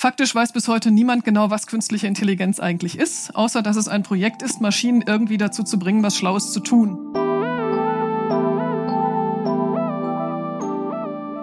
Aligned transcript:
Faktisch 0.00 0.32
weiß 0.32 0.52
bis 0.52 0.68
heute 0.68 0.92
niemand 0.92 1.24
genau, 1.24 1.50
was 1.50 1.66
künstliche 1.66 2.06
Intelligenz 2.06 2.60
eigentlich 2.60 2.96
ist, 2.96 3.34
außer 3.34 3.62
dass 3.62 3.74
es 3.74 3.88
ein 3.88 4.04
Projekt 4.04 4.42
ist, 4.42 4.60
Maschinen 4.60 5.02
irgendwie 5.02 5.38
dazu 5.38 5.64
zu 5.64 5.76
bringen, 5.76 6.04
was 6.04 6.16
Schlaues 6.16 6.52
zu 6.52 6.60
tun. 6.60 7.12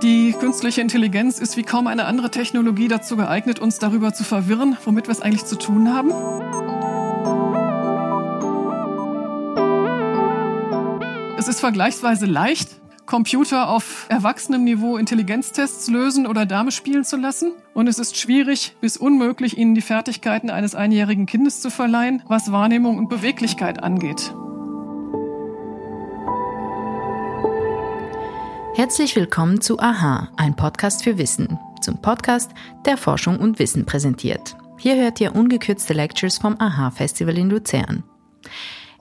Die 0.02 0.34
künstliche 0.40 0.80
Intelligenz 0.80 1.40
ist 1.40 1.58
wie 1.58 1.64
kaum 1.64 1.88
eine 1.88 2.06
andere 2.06 2.32
Technologie 2.32 2.88
dazu 2.88 3.18
geeignet, 3.18 3.60
uns 3.60 3.78
darüber 3.80 4.14
zu 4.14 4.24
verwirren, 4.24 4.78
womit 4.86 5.08
wir 5.08 5.12
es 5.12 5.20
eigentlich 5.20 5.44
zu 5.44 5.58
tun 5.58 5.94
haben. 5.94 6.12
Es 11.38 11.50
ist 11.50 11.60
vergleichsweise 11.60 12.26
leicht, 12.26 12.70
Computer 13.06 13.70
auf 13.70 14.08
erwachsenem 14.10 14.64
Niveau 14.64 14.98
Intelligenztests 14.98 15.90
lösen 15.90 16.26
oder 16.26 16.46
Dame 16.46 16.72
spielen 16.72 17.04
zu 17.04 17.18
lassen. 17.18 17.54
Und 17.74 17.88
es 17.88 18.00
ist 18.00 18.18
schwierig 18.18 18.76
bis 18.82 18.98
unmöglich, 18.98 19.58
ihnen 19.58 19.76
die 19.76 19.82
Fertigkeiten 19.82 20.50
eines 20.50 20.76
einjährigen 20.76 21.26
Kindes 21.26 21.62
zu 21.62 21.70
verleihen, 21.70 22.24
was 22.28 22.52
Wahrnehmung 22.52 22.98
und 22.98 23.10
Beweglichkeit 23.10 23.84
angeht. 23.84 24.34
Herzlich 28.76 29.16
willkommen 29.16 29.62
zu 29.62 29.80
Aha, 29.80 30.30
ein 30.36 30.56
Podcast 30.56 31.04
für 31.04 31.18
Wissen, 31.18 31.60
zum 31.82 32.02
Podcast, 32.02 32.52
der 32.86 32.98
Forschung 32.98 33.40
und 33.40 33.60
Wissen 33.60 33.86
präsentiert. 33.86 34.58
Hier 34.78 34.96
hört 34.98 35.22
ihr 35.22 35.34
ungekürzte 35.34 35.94
Lectures 35.94 36.40
vom 36.40 36.60
Aha 36.60 36.92
Festival 36.92 37.38
in 37.38 37.50
Luzern. 37.50 38.04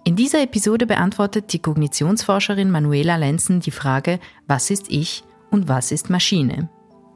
In 0.06 0.16
dieser 0.16 0.42
Episode 0.42 0.86
beantwortet 0.86 1.54
die 1.54 1.60
Kognitionsforscherin 1.60 2.70
Manuela 2.70 3.16
Lenzen 3.16 3.60
die 3.60 3.70
Frage, 3.70 4.20
was 4.46 4.70
ist 4.70 4.90
ich 4.90 5.24
und 5.50 5.66
was 5.66 5.92
ist 5.92 6.10
Maschine? 6.10 6.68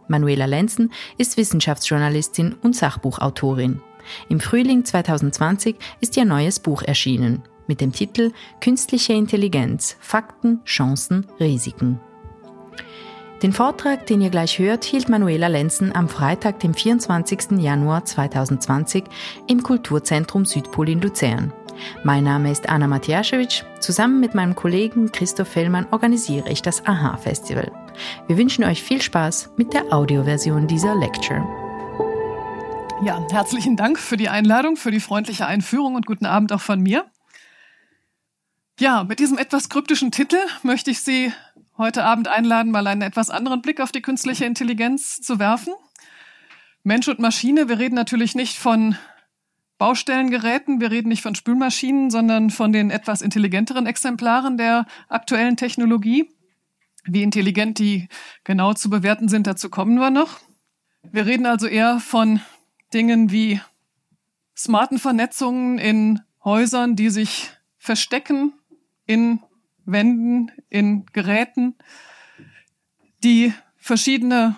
Manuela 0.08 0.46
Lenzen 0.46 0.90
ist 1.18 1.36
Wissenschaftsjournalistin 1.36 2.54
und 2.54 2.74
Sachbuchautorin. 2.74 3.82
Im 4.30 4.40
Frühling 4.40 4.86
2020 4.86 5.76
ist 6.00 6.16
ihr 6.16 6.24
neues 6.24 6.60
Buch 6.60 6.80
erschienen 6.80 7.42
mit 7.66 7.82
dem 7.82 7.92
Titel 7.92 8.32
Künstliche 8.62 9.12
Intelligenz, 9.12 9.98
Fakten, 10.00 10.64
Chancen, 10.64 11.26
Risiken. 11.38 12.00
Den 13.42 13.52
Vortrag, 13.52 14.04
den 14.06 14.20
ihr 14.20 14.30
gleich 14.30 14.58
hört, 14.58 14.82
hielt 14.82 15.08
Manuela 15.08 15.46
Lenzen 15.46 15.94
am 15.94 16.08
Freitag, 16.08 16.58
dem 16.58 16.74
24. 16.74 17.52
Januar 17.58 18.04
2020 18.04 19.04
im 19.46 19.62
Kulturzentrum 19.62 20.44
Südpol 20.44 20.88
in 20.88 21.00
Luzern. 21.00 21.52
Mein 22.02 22.24
Name 22.24 22.50
ist 22.50 22.68
Anna 22.68 22.88
Matjaschewitsch. 22.88 23.62
Zusammen 23.78 24.18
mit 24.18 24.34
meinem 24.34 24.56
Kollegen 24.56 25.12
Christoph 25.12 25.46
Fellmann 25.46 25.86
organisiere 25.92 26.50
ich 26.50 26.62
das 26.62 26.84
AHA-Festival. 26.84 27.70
Wir 28.26 28.36
wünschen 28.36 28.64
euch 28.64 28.82
viel 28.82 29.00
Spaß 29.00 29.50
mit 29.56 29.72
der 29.72 29.92
Audioversion 29.92 30.66
dieser 30.66 30.96
Lecture. 30.96 31.46
Ja, 33.04 33.24
herzlichen 33.30 33.76
Dank 33.76 34.00
für 34.00 34.16
die 34.16 34.28
Einladung, 34.28 34.76
für 34.76 34.90
die 34.90 34.98
freundliche 34.98 35.46
Einführung 35.46 35.94
und 35.94 36.06
guten 36.06 36.26
Abend 36.26 36.52
auch 36.52 36.60
von 36.60 36.80
mir. 36.80 37.04
Ja, 38.80 39.02
mit 39.04 39.18
diesem 39.18 39.38
etwas 39.38 39.68
kryptischen 39.68 40.12
Titel 40.12 40.38
möchte 40.62 40.90
ich 40.90 41.00
Sie 41.00 41.32
heute 41.78 42.04
Abend 42.04 42.28
einladen, 42.28 42.72
mal 42.72 42.86
einen 42.86 43.02
etwas 43.02 43.30
anderen 43.30 43.62
Blick 43.62 43.80
auf 43.80 43.92
die 43.92 44.02
künstliche 44.02 44.44
Intelligenz 44.44 45.20
zu 45.20 45.38
werfen. 45.38 45.72
Mensch 46.82 47.08
und 47.08 47.20
Maschine, 47.20 47.68
wir 47.68 47.78
reden 47.78 47.94
natürlich 47.94 48.34
nicht 48.34 48.58
von 48.58 48.96
Baustellengeräten, 49.78 50.80
wir 50.80 50.90
reden 50.90 51.08
nicht 51.08 51.22
von 51.22 51.36
Spülmaschinen, 51.36 52.10
sondern 52.10 52.50
von 52.50 52.72
den 52.72 52.90
etwas 52.90 53.22
intelligenteren 53.22 53.86
Exemplaren 53.86 54.58
der 54.58 54.86
aktuellen 55.08 55.56
Technologie. 55.56 56.28
Wie 57.04 57.22
intelligent 57.22 57.78
die 57.78 58.08
genau 58.42 58.74
zu 58.74 58.90
bewerten 58.90 59.28
sind, 59.28 59.46
dazu 59.46 59.70
kommen 59.70 59.98
wir 59.98 60.10
noch. 60.10 60.40
Wir 61.02 61.26
reden 61.26 61.46
also 61.46 61.68
eher 61.68 62.00
von 62.00 62.40
Dingen 62.92 63.30
wie 63.30 63.60
smarten 64.56 64.98
Vernetzungen 64.98 65.78
in 65.78 66.20
Häusern, 66.44 66.96
die 66.96 67.10
sich 67.10 67.50
verstecken 67.78 68.52
in 69.06 69.40
Wänden, 69.90 70.50
in 70.68 71.06
Geräten, 71.06 71.74
die 73.24 73.52
verschiedene 73.76 74.56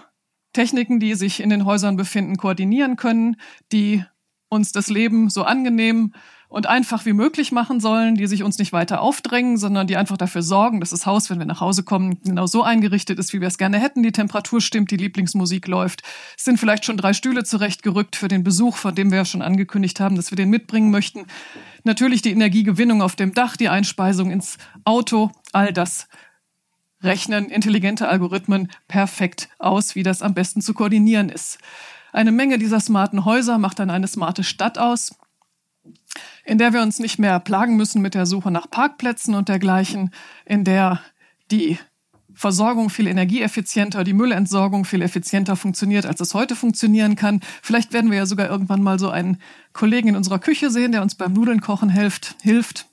Techniken, 0.52 0.98
die 0.98 1.14
sich 1.14 1.40
in 1.40 1.50
den 1.50 1.64
Häusern 1.64 1.96
befinden, 1.96 2.36
koordinieren 2.36 2.96
können, 2.96 3.36
die 3.72 4.04
uns 4.48 4.72
das 4.72 4.88
Leben 4.88 5.30
so 5.30 5.44
angenehm 5.44 6.12
und 6.50 6.66
einfach 6.66 7.06
wie 7.06 7.12
möglich 7.12 7.52
machen 7.52 7.78
sollen, 7.78 8.16
die 8.16 8.26
sich 8.26 8.42
uns 8.42 8.58
nicht 8.58 8.72
weiter 8.72 9.00
aufdrängen, 9.00 9.56
sondern 9.56 9.86
die 9.86 9.96
einfach 9.96 10.16
dafür 10.16 10.42
sorgen, 10.42 10.80
dass 10.80 10.90
das 10.90 11.06
Haus, 11.06 11.30
wenn 11.30 11.38
wir 11.38 11.46
nach 11.46 11.60
Hause 11.60 11.84
kommen, 11.84 12.20
genau 12.24 12.46
so 12.46 12.64
eingerichtet 12.64 13.20
ist, 13.20 13.32
wie 13.32 13.40
wir 13.40 13.46
es 13.46 13.56
gerne 13.56 13.78
hätten. 13.78 14.02
Die 14.02 14.10
Temperatur 14.10 14.60
stimmt, 14.60 14.90
die 14.90 14.96
Lieblingsmusik 14.96 15.68
läuft. 15.68 16.02
Es 16.36 16.44
sind 16.44 16.58
vielleicht 16.58 16.84
schon 16.84 16.96
drei 16.96 17.12
Stühle 17.12 17.44
zurechtgerückt 17.44 18.16
für 18.16 18.26
den 18.26 18.42
Besuch, 18.42 18.76
von 18.76 18.96
dem 18.96 19.12
wir 19.12 19.18
ja 19.18 19.24
schon 19.24 19.42
angekündigt 19.42 20.00
haben, 20.00 20.16
dass 20.16 20.32
wir 20.32 20.36
den 20.36 20.50
mitbringen 20.50 20.90
möchten. 20.90 21.26
Natürlich 21.84 22.20
die 22.20 22.32
Energiegewinnung 22.32 23.00
auf 23.00 23.14
dem 23.14 23.32
Dach, 23.32 23.56
die 23.56 23.68
Einspeisung 23.68 24.32
ins 24.32 24.58
Auto, 24.84 25.30
all 25.52 25.72
das 25.72 26.08
rechnen 27.00 27.48
intelligente 27.48 28.08
Algorithmen 28.08 28.72
perfekt 28.88 29.50
aus, 29.60 29.94
wie 29.94 30.02
das 30.02 30.20
am 30.20 30.34
besten 30.34 30.62
zu 30.62 30.74
koordinieren 30.74 31.28
ist. 31.28 31.58
Eine 32.12 32.32
Menge 32.32 32.58
dieser 32.58 32.80
smarten 32.80 33.24
Häuser 33.24 33.56
macht 33.56 33.78
dann 33.78 33.88
eine 33.88 34.08
smarte 34.08 34.42
Stadt 34.42 34.78
aus, 34.78 35.12
in 36.44 36.58
der 36.58 36.72
wir 36.72 36.82
uns 36.82 36.98
nicht 36.98 37.18
mehr 37.18 37.38
plagen 37.40 37.76
müssen 37.76 38.02
mit 38.02 38.14
der 38.14 38.26
Suche 38.26 38.50
nach 38.50 38.70
Parkplätzen 38.70 39.34
und 39.34 39.48
dergleichen, 39.48 40.10
in 40.44 40.64
der 40.64 41.00
die 41.50 41.78
Versorgung 42.34 42.90
viel 42.90 43.06
energieeffizienter, 43.06 44.04
die 44.04 44.12
Müllentsorgung 44.12 44.84
viel 44.84 45.02
effizienter 45.02 45.56
funktioniert, 45.56 46.06
als 46.06 46.20
es 46.20 46.34
heute 46.34 46.56
funktionieren 46.56 47.16
kann. 47.16 47.40
Vielleicht 47.62 47.92
werden 47.92 48.10
wir 48.10 48.18
ja 48.18 48.26
sogar 48.26 48.48
irgendwann 48.48 48.82
mal 48.82 48.98
so 48.98 49.10
einen 49.10 49.38
Kollegen 49.72 50.08
in 50.08 50.16
unserer 50.16 50.38
Küche 50.38 50.70
sehen, 50.70 50.92
der 50.92 51.02
uns 51.02 51.16
beim 51.16 51.32
Nudeln 51.32 51.60
kochen 51.60 51.90
hilft. 51.90 52.36
hilft. 52.42 52.86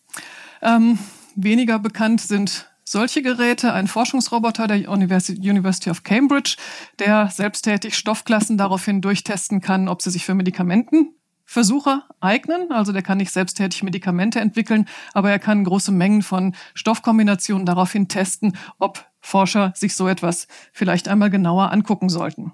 Ähm, 0.62 1.00
weniger 1.36 1.80
bekannt 1.80 2.22
sind 2.22 2.70
solche 2.84 3.22
Geräte, 3.22 3.74
ein 3.74 3.88
Forschungsroboter 3.88 4.68
der 4.68 4.90
University 4.90 5.90
of 5.90 6.04
Cambridge, 6.04 6.56
der 7.00 7.30
selbsttätig 7.30 7.96
Stoffklassen 7.96 8.58
daraufhin 8.58 9.02
durchtesten 9.02 9.62
kann, 9.62 9.88
ob 9.88 10.02
sie 10.02 10.10
sich 10.10 10.26
für 10.26 10.36
Medikamentenversuche 11.48 12.04
eignen. 12.20 12.72
Also 12.72 12.92
der 12.92 13.02
kann 13.02 13.18
nicht 13.18 13.32
selbsttätig 13.32 13.84
Medikamente 13.84 14.40
entwickeln, 14.40 14.88
aber 15.14 15.32
er 15.32 15.40
kann 15.40 15.64
große 15.64 15.92
Mengen 15.92 16.22
von 16.22 16.56
Stoffkombinationen 16.74 17.66
daraufhin 17.66 18.08
testen, 18.08 18.58
ob 18.80 19.06
Forscher 19.20 19.74
sich 19.76 19.96
so 19.96 20.08
etwas 20.08 20.48
vielleicht 20.72 21.08
einmal 21.08 21.30
genauer 21.30 21.72
angucken 21.72 22.10
sollten. 22.10 22.54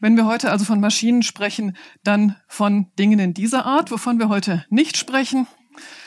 Wenn 0.00 0.16
wir 0.16 0.26
heute 0.26 0.50
also 0.50 0.64
von 0.64 0.80
Maschinen 0.80 1.22
sprechen, 1.22 1.76
dann 2.04 2.36
von 2.46 2.86
Dingen 2.98 3.18
in 3.18 3.34
dieser 3.34 3.66
Art. 3.66 3.90
Wovon 3.90 4.18
wir 4.18 4.28
heute 4.28 4.64
nicht 4.70 4.96
sprechen, 4.96 5.48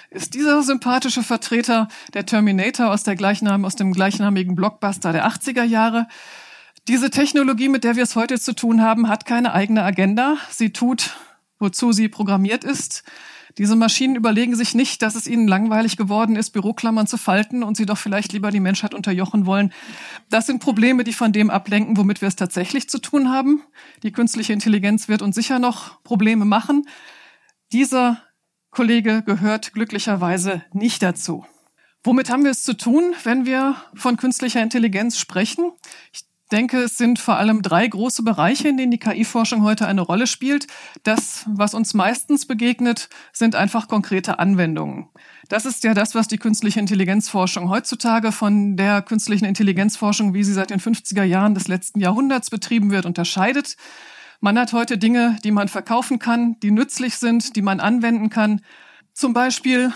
ist 0.10 0.34
dieser 0.34 0.64
sympathische 0.64 1.24
Vertreter 1.24 1.90
der 2.14 2.26
Terminator 2.26 2.90
aus, 2.90 3.04
der 3.04 3.16
gleichnam 3.16 3.66
aus 3.66 3.76
dem 3.76 3.92
gleichnamigen 3.92 4.56
Blockbuster 4.56 5.12
der 5.12 5.28
80er 5.28 5.64
Jahre. 5.64 6.08
Diese 6.88 7.10
Technologie, 7.10 7.68
mit 7.68 7.84
der 7.84 7.96
wir 7.96 8.04
es 8.04 8.16
heute 8.16 8.40
zu 8.40 8.56
tun 8.56 8.82
haben, 8.82 9.10
hat 9.10 9.26
keine 9.26 9.54
eigene 9.54 9.84
Agenda. 9.84 10.38
Sie 10.50 10.72
tut, 10.72 11.16
wozu 11.62 11.92
sie 11.92 12.10
programmiert 12.10 12.64
ist. 12.64 13.04
Diese 13.58 13.76
Maschinen 13.76 14.16
überlegen 14.16 14.56
sich 14.56 14.76
nicht, 14.76 15.02
dass 15.02 15.16
es 15.16 15.28
ihnen 15.28 15.48
langweilig 15.48 15.98
geworden 15.98 16.36
ist, 16.36 16.52
Büroklammern 16.52 17.08
zu 17.08 17.18
falten 17.18 17.64
und 17.64 17.76
sie 17.76 17.86
doch 17.86 17.98
vielleicht 17.98 18.32
lieber 18.34 18.50
die 18.50 18.60
Menschheit 18.60 18.94
unterjochen 18.94 19.46
wollen. 19.46 19.74
Das 20.30 20.46
sind 20.46 20.60
Probleme, 20.60 21.04
die 21.04 21.14
von 21.14 21.34
dem 21.34 21.50
ablenken, 21.50 21.98
womit 21.98 22.22
wir 22.22 22.28
es 22.28 22.36
tatsächlich 22.36 22.90
zu 22.90 23.00
tun 23.00 23.30
haben. 23.30 23.62
Die 24.04 24.12
künstliche 24.12 24.54
Intelligenz 24.54 25.10
wird 25.10 25.22
uns 25.22 25.36
sicher 25.36 25.60
noch 25.60 26.02
Probleme 26.04 26.46
machen. 26.46 26.88
Dieser 27.74 28.22
Kollege 28.70 29.22
gehört 29.26 29.74
glücklicherweise 29.74 30.64
nicht 30.72 31.04
dazu. 31.04 31.46
Womit 32.04 32.32
haben 32.32 32.44
wir 32.44 32.52
es 32.52 32.64
zu 32.64 32.76
tun, 32.76 33.14
wenn 33.24 33.46
wir 33.46 33.76
von 33.94 34.18
künstlicher 34.18 34.62
Intelligenz 34.62 35.20
sprechen? 35.20 35.72
Ich 36.14 36.24
denke, 36.52 36.84
es 36.84 36.98
sind 36.98 37.20
vor 37.20 37.38
allem 37.38 37.62
drei 37.62 37.88
große 37.88 38.24
Bereiche, 38.24 38.68
in 38.68 38.78
denen 38.78 38.92
die 38.92 39.00
KI-Forschung 39.00 39.64
heute 39.64 39.88
eine 39.88 40.02
Rolle 40.02 40.28
spielt. 40.28 40.68
Das, 41.04 41.46
was 41.48 41.74
uns 41.74 41.94
meistens 41.94 42.46
begegnet, 42.46 43.10
sind 43.34 43.56
einfach 43.56 43.88
konkrete 43.88 44.40
Anwendungen. 44.40 45.10
Das 45.50 45.66
ist 45.66 45.84
ja 45.84 45.94
das, 45.94 46.16
was 46.16 46.28
die 46.28 46.38
künstliche 46.38 46.80
Intelligenzforschung 46.80 47.70
heutzutage 47.70 48.32
von 48.32 48.76
der 48.78 49.02
künstlichen 49.02 49.46
Intelligenzforschung, 49.46 50.34
wie 50.34 50.44
sie 50.44 50.54
seit 50.54 50.70
den 50.70 50.80
50er 50.80 51.24
Jahren 51.24 51.56
des 51.56 51.68
letzten 51.68 52.00
Jahrhunderts 52.00 52.50
betrieben 52.50 52.92
wird, 52.92 53.06
unterscheidet. 53.06 53.78
Man 54.40 54.58
hat 54.58 54.74
heute 54.74 54.98
Dinge, 54.98 55.38
die 55.44 55.52
man 55.52 55.68
verkaufen 55.68 56.20
kann, 56.20 56.60
die 56.62 56.72
nützlich 56.72 57.16
sind, 57.16 57.56
die 57.56 57.62
man 57.62 57.80
anwenden 57.80 58.30
kann. 58.30 58.62
Zum 59.14 59.34
Beispiel 59.34 59.94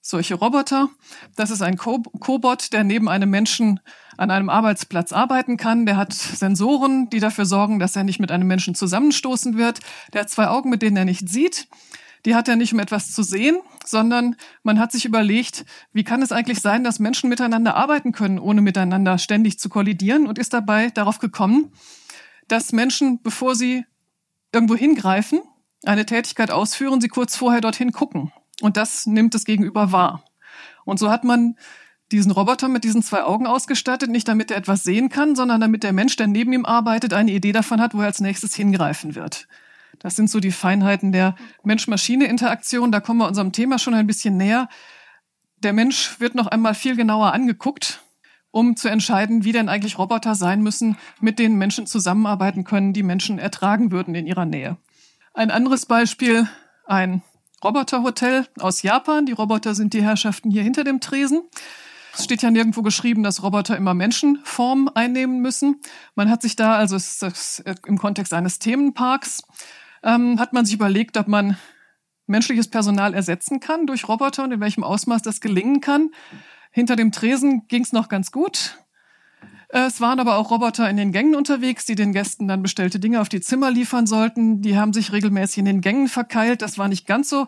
solche 0.00 0.34
Roboter. 0.34 0.88
Das 1.36 1.50
ist 1.50 1.62
ein 1.62 1.76
Cobot, 1.76 2.72
der 2.72 2.84
neben 2.84 3.08
einem 3.08 3.30
Menschen 3.30 3.80
an 4.16 4.30
einem 4.30 4.48
Arbeitsplatz 4.48 5.12
arbeiten 5.12 5.56
kann. 5.56 5.86
Der 5.86 5.96
hat 5.96 6.12
Sensoren, 6.12 7.08
die 7.10 7.20
dafür 7.20 7.44
sorgen, 7.44 7.78
dass 7.78 7.96
er 7.96 8.04
nicht 8.04 8.20
mit 8.20 8.30
einem 8.30 8.46
Menschen 8.46 8.74
zusammenstoßen 8.74 9.56
wird. 9.56 9.80
Der 10.12 10.22
hat 10.22 10.30
zwei 10.30 10.48
Augen, 10.48 10.70
mit 10.70 10.82
denen 10.82 10.96
er 10.96 11.04
nicht 11.04 11.28
sieht. 11.28 11.68
Die 12.24 12.34
hat 12.34 12.48
er 12.48 12.56
nicht, 12.56 12.72
um 12.72 12.78
etwas 12.78 13.12
zu 13.12 13.22
sehen, 13.22 13.56
sondern 13.84 14.36
man 14.62 14.78
hat 14.78 14.92
sich 14.92 15.04
überlegt, 15.04 15.64
wie 15.92 16.04
kann 16.04 16.22
es 16.22 16.30
eigentlich 16.30 16.60
sein, 16.60 16.84
dass 16.84 17.00
Menschen 17.00 17.28
miteinander 17.28 17.74
arbeiten 17.74 18.12
können, 18.12 18.38
ohne 18.38 18.60
miteinander 18.60 19.18
ständig 19.18 19.58
zu 19.58 19.68
kollidieren 19.68 20.28
und 20.28 20.38
ist 20.38 20.52
dabei 20.52 20.90
darauf 20.90 21.18
gekommen, 21.18 21.72
dass 22.46 22.72
Menschen, 22.72 23.22
bevor 23.22 23.56
sie 23.56 23.84
irgendwo 24.52 24.76
hingreifen, 24.76 25.40
eine 25.84 26.06
Tätigkeit 26.06 26.52
ausführen, 26.52 27.00
sie 27.00 27.08
kurz 27.08 27.34
vorher 27.34 27.60
dorthin 27.60 27.90
gucken. 27.90 28.32
Und 28.60 28.76
das 28.76 29.06
nimmt 29.06 29.34
das 29.34 29.44
Gegenüber 29.44 29.90
wahr. 29.90 30.22
Und 30.84 30.98
so 30.98 31.10
hat 31.10 31.24
man 31.24 31.56
diesen 32.12 32.30
Roboter 32.30 32.68
mit 32.68 32.84
diesen 32.84 33.02
zwei 33.02 33.24
Augen 33.24 33.46
ausgestattet, 33.46 34.10
nicht 34.10 34.28
damit 34.28 34.50
er 34.50 34.58
etwas 34.58 34.84
sehen 34.84 35.08
kann, 35.08 35.34
sondern 35.34 35.60
damit 35.60 35.82
der 35.82 35.92
Mensch, 35.92 36.16
der 36.16 36.26
neben 36.26 36.52
ihm 36.52 36.64
arbeitet, 36.64 37.12
eine 37.14 37.32
Idee 37.32 37.52
davon 37.52 37.80
hat, 37.80 37.94
wo 37.94 38.00
er 38.00 38.06
als 38.06 38.20
nächstes 38.20 38.54
hingreifen 38.54 39.14
wird. 39.14 39.48
Das 39.98 40.16
sind 40.16 40.30
so 40.30 40.40
die 40.40 40.50
Feinheiten 40.50 41.12
der 41.12 41.34
Mensch-Maschine-Interaktion. 41.64 42.92
Da 42.92 43.00
kommen 43.00 43.20
wir 43.20 43.28
unserem 43.28 43.52
Thema 43.52 43.78
schon 43.78 43.94
ein 43.94 44.06
bisschen 44.06 44.36
näher. 44.36 44.68
Der 45.58 45.72
Mensch 45.72 46.20
wird 46.20 46.34
noch 46.34 46.48
einmal 46.48 46.74
viel 46.74 46.96
genauer 46.96 47.32
angeguckt, 47.32 48.02
um 48.50 48.76
zu 48.76 48.88
entscheiden, 48.88 49.44
wie 49.44 49.52
denn 49.52 49.68
eigentlich 49.68 49.98
Roboter 49.98 50.34
sein 50.34 50.60
müssen, 50.62 50.96
mit 51.20 51.38
denen 51.38 51.56
Menschen 51.56 51.86
zusammenarbeiten 51.86 52.64
können, 52.64 52.92
die 52.92 53.02
Menschen 53.02 53.38
ertragen 53.38 53.92
würden 53.92 54.14
in 54.14 54.26
ihrer 54.26 54.44
Nähe. 54.44 54.76
Ein 55.34 55.50
anderes 55.50 55.86
Beispiel, 55.86 56.48
ein 56.84 57.22
Roboterhotel 57.62 58.46
aus 58.58 58.82
Japan. 58.82 59.24
Die 59.26 59.32
Roboter 59.32 59.74
sind 59.74 59.94
die 59.94 60.02
Herrschaften 60.02 60.50
hier 60.50 60.62
hinter 60.62 60.84
dem 60.84 61.00
Tresen. 61.00 61.42
Es 62.14 62.24
steht 62.24 62.42
ja 62.42 62.50
nirgendwo 62.50 62.82
geschrieben, 62.82 63.22
dass 63.22 63.42
Roboter 63.42 63.76
immer 63.76 63.94
Menschenform 63.94 64.90
einnehmen 64.94 65.40
müssen. 65.40 65.80
Man 66.14 66.30
hat 66.30 66.42
sich 66.42 66.56
da, 66.56 66.76
also 66.76 66.96
im 67.86 67.98
Kontext 67.98 68.34
eines 68.34 68.58
Themenparks, 68.58 69.42
ähm, 70.02 70.38
hat 70.38 70.52
man 70.52 70.64
sich 70.64 70.74
überlegt, 70.74 71.16
ob 71.16 71.28
man 71.28 71.56
menschliches 72.26 72.68
Personal 72.68 73.14
ersetzen 73.14 73.60
kann 73.60 73.86
durch 73.86 74.08
Roboter 74.08 74.44
und 74.44 74.52
in 74.52 74.60
welchem 74.60 74.84
Ausmaß 74.84 75.22
das 75.22 75.40
gelingen 75.40 75.80
kann. 75.80 76.10
Hinter 76.70 76.96
dem 76.96 77.12
Tresen 77.12 77.66
ging 77.68 77.82
es 77.82 77.92
noch 77.92 78.08
ganz 78.08 78.30
gut. 78.30 78.78
Es 79.68 80.02
waren 80.02 80.20
aber 80.20 80.36
auch 80.36 80.50
Roboter 80.50 80.88
in 80.90 80.98
den 80.98 81.12
Gängen 81.12 81.34
unterwegs, 81.34 81.86
die 81.86 81.94
den 81.94 82.12
Gästen 82.12 82.46
dann 82.46 82.62
bestellte 82.62 83.00
Dinge 83.00 83.22
auf 83.22 83.30
die 83.30 83.40
Zimmer 83.40 83.70
liefern 83.70 84.06
sollten. 84.06 84.60
Die 84.60 84.76
haben 84.76 84.92
sich 84.92 85.12
regelmäßig 85.12 85.58
in 85.58 85.64
den 85.64 85.80
Gängen 85.80 86.08
verkeilt. 86.08 86.60
Das 86.60 86.76
war 86.76 86.88
nicht 86.88 87.06
ganz 87.06 87.30
so 87.30 87.46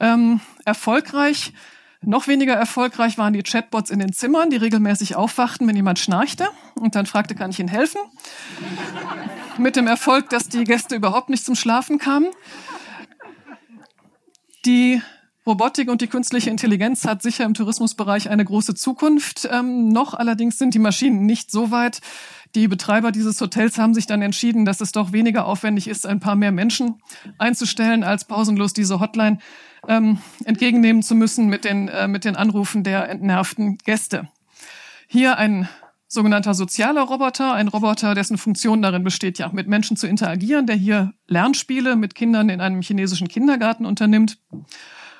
ähm, 0.00 0.40
erfolgreich. 0.64 1.52
Noch 2.02 2.28
weniger 2.28 2.54
erfolgreich 2.54 3.18
waren 3.18 3.34
die 3.34 3.42
Chatbots 3.42 3.90
in 3.90 3.98
den 3.98 4.14
Zimmern, 4.14 4.48
die 4.48 4.56
regelmäßig 4.56 5.16
aufwachten, 5.16 5.68
wenn 5.68 5.76
jemand 5.76 5.98
schnarchte 5.98 6.48
und 6.74 6.94
dann 6.94 7.04
fragte, 7.04 7.34
kann 7.34 7.50
ich 7.50 7.60
Ihnen 7.60 7.68
helfen? 7.68 8.00
Mit 9.58 9.76
dem 9.76 9.86
Erfolg, 9.86 10.30
dass 10.30 10.48
die 10.48 10.64
Gäste 10.64 10.96
überhaupt 10.96 11.28
nicht 11.28 11.44
zum 11.44 11.54
Schlafen 11.54 11.98
kamen. 11.98 12.28
Die 14.64 15.02
Robotik 15.46 15.90
und 15.90 16.00
die 16.00 16.06
künstliche 16.06 16.48
Intelligenz 16.48 17.04
hat 17.04 17.22
sicher 17.22 17.44
im 17.44 17.54
Tourismusbereich 17.54 18.30
eine 18.30 18.44
große 18.44 18.74
Zukunft. 18.74 19.48
Ähm, 19.50 19.88
noch 19.88 20.14
allerdings 20.14 20.58
sind 20.58 20.74
die 20.74 20.78
Maschinen 20.78 21.26
nicht 21.26 21.50
so 21.50 21.70
weit. 21.70 22.00
Die 22.54 22.66
Betreiber 22.66 23.12
dieses 23.12 23.40
Hotels 23.40 23.78
haben 23.78 23.94
sich 23.94 24.06
dann 24.06 24.22
entschieden, 24.22 24.64
dass 24.64 24.80
es 24.80 24.92
doch 24.92 25.12
weniger 25.12 25.46
aufwendig 25.46 25.86
ist, 25.86 26.06
ein 26.06 26.20
paar 26.20 26.34
mehr 26.34 26.52
Menschen 26.52 27.00
einzustellen, 27.38 28.04
als 28.04 28.24
pausenlos 28.24 28.72
diese 28.72 29.00
Hotline 29.00 29.38
ähm, 29.90 30.18
entgegennehmen 30.44 31.02
zu 31.02 31.16
müssen 31.16 31.48
mit 31.48 31.64
den, 31.64 31.88
äh, 31.88 32.06
mit 32.06 32.24
den 32.24 32.36
Anrufen 32.36 32.84
der 32.84 33.08
entnervten 33.08 33.76
Gäste. 33.78 34.28
Hier 35.08 35.36
ein 35.36 35.68
sogenannter 36.06 36.54
sozialer 36.54 37.02
Roboter, 37.02 37.54
ein 37.54 37.66
Roboter, 37.66 38.14
dessen 38.14 38.38
Funktion 38.38 38.82
darin 38.82 39.02
besteht, 39.02 39.38
ja, 39.38 39.50
mit 39.52 39.66
Menschen 39.66 39.96
zu 39.96 40.06
interagieren, 40.06 40.66
der 40.66 40.76
hier 40.76 41.12
Lernspiele 41.26 41.96
mit 41.96 42.14
Kindern 42.14 42.48
in 42.48 42.60
einem 42.60 42.82
chinesischen 42.82 43.28
Kindergarten 43.28 43.84
unternimmt. 43.84 44.38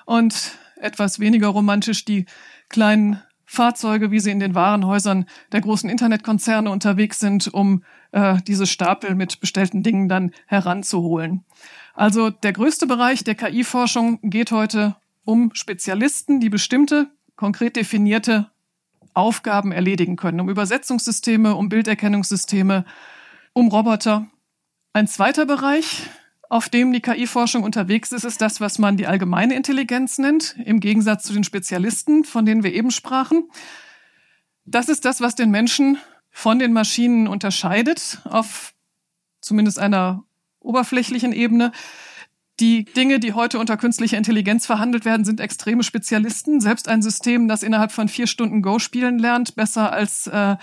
Und 0.07 0.53
etwas 0.77 1.19
weniger 1.19 1.49
romantisch 1.49 2.05
die 2.05 2.27
kleinen 2.69 3.21
Fahrzeuge, 3.45 4.13
wie 4.13 4.21
sie 4.21 4.31
in 4.31 4.39
den 4.39 4.55
Warenhäusern 4.55 5.27
der 5.51 5.61
großen 5.61 5.91
Internetkonzerne 5.91 6.71
unterwegs 6.71 7.19
sind, 7.19 7.53
um 7.53 7.83
äh, 8.13 8.37
diese 8.47 8.69
Stapel 8.69 9.17
mit 9.17 9.41
bestellten 9.41 9.83
Dingen 9.83 10.09
dann 10.09 10.31
heranzuholen. 10.47 11.45
Also 12.01 12.31
der 12.31 12.55
größte 12.55 12.87
Bereich 12.87 13.25
der 13.25 13.35
KI-Forschung 13.35 14.21
geht 14.23 14.53
heute 14.53 14.97
um 15.27 15.51
Spezialisten, 15.53 16.41
die 16.41 16.49
bestimmte, 16.49 17.11
konkret 17.37 17.77
definierte 17.77 18.51
Aufgaben 19.13 19.71
erledigen 19.71 20.17
können, 20.17 20.41
um 20.41 20.49
Übersetzungssysteme, 20.49 21.55
um 21.55 21.69
Bilderkennungssysteme, 21.69 22.87
um 23.53 23.69
Roboter. 23.69 24.31
Ein 24.95 25.09
zweiter 25.09 25.45
Bereich, 25.45 26.05
auf 26.49 26.71
dem 26.71 26.91
die 26.91 27.03
KI-Forschung 27.03 27.65
unterwegs 27.65 28.13
ist, 28.13 28.25
ist 28.25 28.41
das, 28.41 28.63
was 28.63 28.79
man 28.79 28.97
die 28.97 29.07
allgemeine 29.07 29.55
Intelligenz 29.55 30.17
nennt, 30.17 30.57
im 30.65 30.81
Gegensatz 30.81 31.25
zu 31.25 31.35
den 31.35 31.45
Spezialisten, 31.45 32.25
von 32.25 32.47
denen 32.47 32.65
wir 32.65 32.73
eben 32.73 32.93
sprachen. 32.93 33.51
Das 34.65 34.89
ist 34.89 35.05
das, 35.05 35.21
was 35.21 35.35
den 35.35 35.51
Menschen 35.51 35.99
von 36.31 36.59
den 36.59 36.73
Maschinen 36.73 37.29
unterscheidet, 37.29 38.23
auf 38.25 38.73
zumindest 39.43 39.79
einer 39.79 40.25
oberflächlichen 40.61 41.33
Ebene. 41.33 41.73
Die 42.61 42.85
Dinge, 42.85 43.21
die 43.21 43.33
heute 43.33 43.59
unter 43.59 43.79
künstlicher 43.79 44.19
Intelligenz 44.19 44.67
verhandelt 44.67 45.07
werden, 45.07 45.25
sind 45.25 45.41
extreme 45.41 45.83
Spezialisten. 45.83 46.61
Selbst 46.61 46.89
ein 46.89 47.01
System, 47.01 47.49
das 47.49 47.63
innerhalb 47.63 47.91
von 47.91 48.09
vier 48.09 48.27
Stunden 48.27 48.61
Go 48.61 48.79
spielen 48.79 49.19
lernt, 49.19 49.57
besser 49.57 49.93
als 49.93 50.27
äh, 50.27 50.57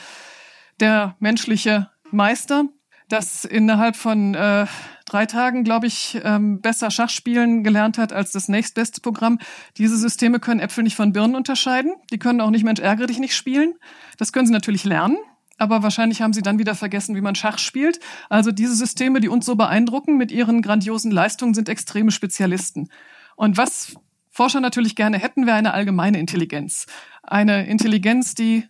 der 0.79 1.15
menschliche 1.19 1.89
Meister, 2.11 2.65
das 3.09 3.45
innerhalb 3.45 3.95
von 3.95 4.35
äh, 4.35 4.67
drei 5.05 5.25
Tagen, 5.25 5.63
glaube 5.63 5.87
ich, 5.87 6.19
ähm, 6.23 6.61
besser 6.61 6.91
Schach 6.91 7.09
spielen 7.09 7.63
gelernt 7.63 7.97
hat 7.97 8.13
als 8.13 8.31
das 8.31 8.47
nächstbeste 8.47 9.01
Programm. 9.01 9.39
Diese 9.77 9.97
Systeme 9.97 10.39
können 10.39 10.59
Äpfel 10.59 10.83
nicht 10.83 10.95
von 10.95 11.13
Birnen 11.13 11.35
unterscheiden. 11.35 11.93
Die 12.11 12.19
können 12.19 12.41
auch 12.41 12.51
nicht 12.51 12.63
Mensch 12.63 12.79
ärgere 12.79 13.07
dich 13.07 13.17
nicht 13.17 13.35
spielen. 13.35 13.73
Das 14.17 14.31
können 14.31 14.45
sie 14.45 14.53
natürlich 14.53 14.83
lernen 14.83 15.17
aber 15.57 15.83
wahrscheinlich 15.83 16.21
haben 16.21 16.33
sie 16.33 16.41
dann 16.41 16.59
wieder 16.59 16.75
vergessen, 16.75 17.15
wie 17.15 17.21
man 17.21 17.35
Schach 17.35 17.57
spielt. 17.57 17.99
Also 18.29 18.51
diese 18.51 18.75
Systeme, 18.75 19.19
die 19.19 19.29
uns 19.29 19.45
so 19.45 19.55
beeindrucken 19.55 20.17
mit 20.17 20.31
ihren 20.31 20.61
grandiosen 20.61 21.11
Leistungen, 21.11 21.53
sind 21.53 21.69
extreme 21.69 22.11
Spezialisten. 22.11 22.89
Und 23.35 23.57
was 23.57 23.95
Forscher 24.29 24.61
natürlich 24.61 24.95
gerne 24.95 25.17
hätten, 25.17 25.47
wäre 25.47 25.57
eine 25.57 25.73
allgemeine 25.73 26.19
Intelligenz. 26.19 26.85
Eine 27.23 27.67
Intelligenz, 27.67 28.35
die 28.35 28.65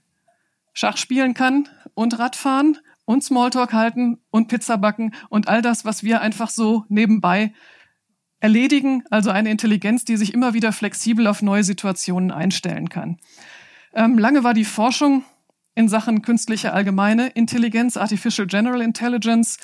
Schach 0.73 0.97
spielen 0.97 1.33
kann 1.33 1.67
und 1.93 2.19
Radfahren 2.19 2.77
und 3.03 3.23
Smalltalk 3.23 3.73
halten 3.73 4.19
und 4.29 4.47
Pizza 4.47 4.77
backen 4.77 5.13
und 5.29 5.47
all 5.47 5.61
das, 5.61 5.85
was 5.85 6.03
wir 6.03 6.21
einfach 6.21 6.49
so 6.49 6.85
nebenbei 6.87 7.53
erledigen. 8.39 9.03
Also 9.09 9.29
eine 9.29 9.49
Intelligenz, 9.49 10.05
die 10.05 10.17
sich 10.17 10.33
immer 10.33 10.53
wieder 10.53 10.71
flexibel 10.71 11.27
auf 11.27 11.41
neue 11.41 11.63
Situationen 11.63 12.31
einstellen 12.31 12.89
kann. 12.89 13.17
Ähm, 13.93 14.17
lange 14.17 14.43
war 14.43 14.53
die 14.53 14.65
Forschung 14.65 15.23
in 15.77 15.89
Sachen 15.89 16.23
künstliche 16.23 16.73
allgemeine 16.73 17.27
Intelligenz, 17.27 17.97
Artificial 17.97 18.47
General 18.47 18.81
Intelligence, 18.81 19.59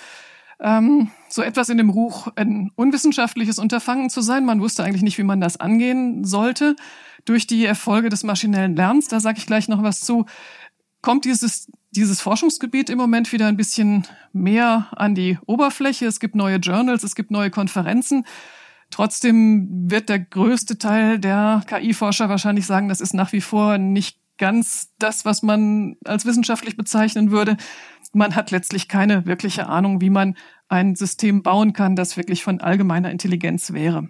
ähm, 0.60 1.10
so 1.27 1.42
etwas 1.42 1.69
in 1.69 1.77
dem 1.77 1.89
Ruch, 1.89 2.27
ein 2.36 2.69
unwissenschaftliches 2.75 3.57
Unterfangen 3.57 4.12
zu 4.12 4.21
sein. 4.21 4.45
Man 4.45 4.62
wusste 4.62 4.84
eigentlich 4.84 5.01
nicht, 5.01 5.17
wie 5.17 5.24
man 5.24 5.41
das 5.41 5.60
angehen 5.60 6.24
sollte. 6.24 6.75
Durch 7.25 7.48
die 7.48 7.65
Erfolge 7.65 8.10
des 8.10 8.24
maschinellen 8.24 8.75
Lernens, 8.75 9.08
da 9.08 9.20
sage 9.20 9.39
ich 9.39 9.48
gleich 9.48 9.67
noch 9.67 9.82
was 9.82 10.01
zu, 10.01 10.27
kommt 11.01 11.25
dieses, 11.25 11.72
dieses 11.89 12.22
Forschungsgebiet 12.22 12.91
im 12.91 13.00
Moment 13.00 13.32
wieder 13.32 13.48
ein 13.48 13.58
bisschen 13.58 14.05
mehr 14.34 14.89
an 14.91 15.15
die 15.15 15.39
Oberfläche. 15.48 16.05
Es 16.05 16.20
gibt 16.20 16.36
neue 16.36 16.58
Journals, 16.58 17.03
es 17.03 17.15
gibt 17.15 17.32
neue 17.32 17.50
Konferenzen. 17.50 18.24
Trotzdem 18.91 19.89
wird 19.89 20.10
der 20.10 20.20
größte 20.20 20.77
Teil 20.77 21.17
der 21.17 21.63
KI-Forscher 21.65 22.29
wahrscheinlich 22.29 22.67
sagen, 22.67 22.88
das 22.88 23.01
ist 23.01 23.15
nach 23.15 23.34
wie 23.34 23.41
vor 23.41 23.79
nicht 23.79 24.23
ganz 24.38 24.94
das, 25.00 25.25
was 25.25 25.44
man 25.44 25.96
als 26.06 26.25
wissenschaftlich 26.25 26.78
bezeichnen 26.78 27.32
würde. 27.32 27.58
Man 28.13 28.36
hat 28.36 28.52
letztlich 28.52 28.88
keine 28.88 29.25
wirkliche 29.25 29.68
Ahnung, 29.68 30.02
wie 30.02 30.10
man 30.10 30.36
ein 30.68 30.96
System 30.96 31.44
bauen 31.44 31.74
kann, 31.74 31.96
das 31.96 32.18
wirklich 32.18 32.44
von 32.44 32.62
allgemeiner 32.62 33.12
Intelligenz 33.12 33.74
wäre. 33.74 34.10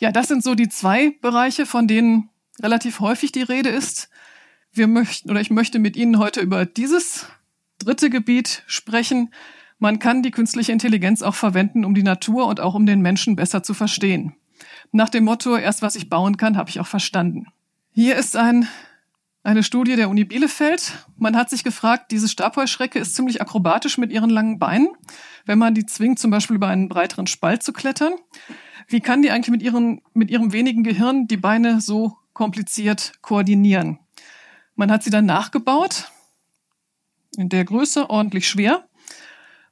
Ja, 0.00 0.12
das 0.12 0.28
sind 0.28 0.44
so 0.44 0.54
die 0.54 0.68
zwei 0.68 1.10
Bereiche, 1.20 1.66
von 1.66 1.88
denen 1.88 2.30
relativ 2.60 3.00
häufig 3.00 3.32
die 3.32 3.42
Rede 3.42 3.68
ist. 3.68 4.10
Wir 4.72 4.86
möchten 4.86 5.30
oder 5.30 5.40
ich 5.40 5.50
möchte 5.50 5.78
mit 5.78 5.96
Ihnen 5.96 6.18
heute 6.18 6.40
über 6.40 6.66
dieses 6.66 7.26
dritte 7.78 8.10
Gebiet 8.10 8.62
sprechen. 8.66 9.32
Man 9.78 9.98
kann 9.98 10.22
die 10.22 10.30
künstliche 10.30 10.72
Intelligenz 10.72 11.22
auch 11.22 11.34
verwenden, 11.34 11.84
um 11.84 11.94
die 11.94 12.02
Natur 12.02 12.46
und 12.46 12.60
auch 12.60 12.74
um 12.74 12.86
den 12.86 13.00
Menschen 13.00 13.36
besser 13.36 13.62
zu 13.62 13.74
verstehen. 13.74 14.34
Nach 14.92 15.08
dem 15.08 15.24
Motto, 15.24 15.56
erst 15.56 15.82
was 15.82 15.94
ich 15.94 16.08
bauen 16.08 16.36
kann, 16.36 16.56
habe 16.56 16.70
ich 16.70 16.80
auch 16.80 16.86
verstanden. 16.86 17.46
Hier 17.92 18.16
ist 18.16 18.36
ein 18.36 18.68
eine 19.42 19.62
Studie 19.62 19.96
der 19.96 20.10
Uni 20.10 20.24
Bielefeld. 20.24 21.06
Man 21.16 21.36
hat 21.36 21.50
sich 21.50 21.64
gefragt, 21.64 22.10
diese 22.10 22.28
Stabheuschrecke 22.28 22.98
ist 22.98 23.14
ziemlich 23.14 23.40
akrobatisch 23.40 23.98
mit 23.98 24.12
ihren 24.12 24.30
langen 24.30 24.58
Beinen. 24.58 24.88
Wenn 25.46 25.58
man 25.58 25.74
die 25.74 25.86
zwingt, 25.86 26.18
zum 26.18 26.30
Beispiel 26.30 26.56
über 26.56 26.68
einen 26.68 26.88
breiteren 26.88 27.26
Spalt 27.26 27.62
zu 27.62 27.72
klettern, 27.72 28.14
wie 28.88 29.00
kann 29.00 29.22
die 29.22 29.30
eigentlich 29.30 29.50
mit, 29.50 29.62
ihren, 29.62 30.00
mit 30.14 30.30
ihrem 30.30 30.52
wenigen 30.52 30.82
Gehirn 30.82 31.26
die 31.26 31.36
Beine 31.36 31.80
so 31.80 32.16
kompliziert 32.32 33.12
koordinieren? 33.20 33.98
Man 34.74 34.90
hat 34.90 35.02
sie 35.02 35.10
dann 35.10 35.26
nachgebaut, 35.26 36.10
in 37.36 37.48
der 37.48 37.64
Größe, 37.64 38.10
ordentlich 38.10 38.48
schwer 38.48 38.87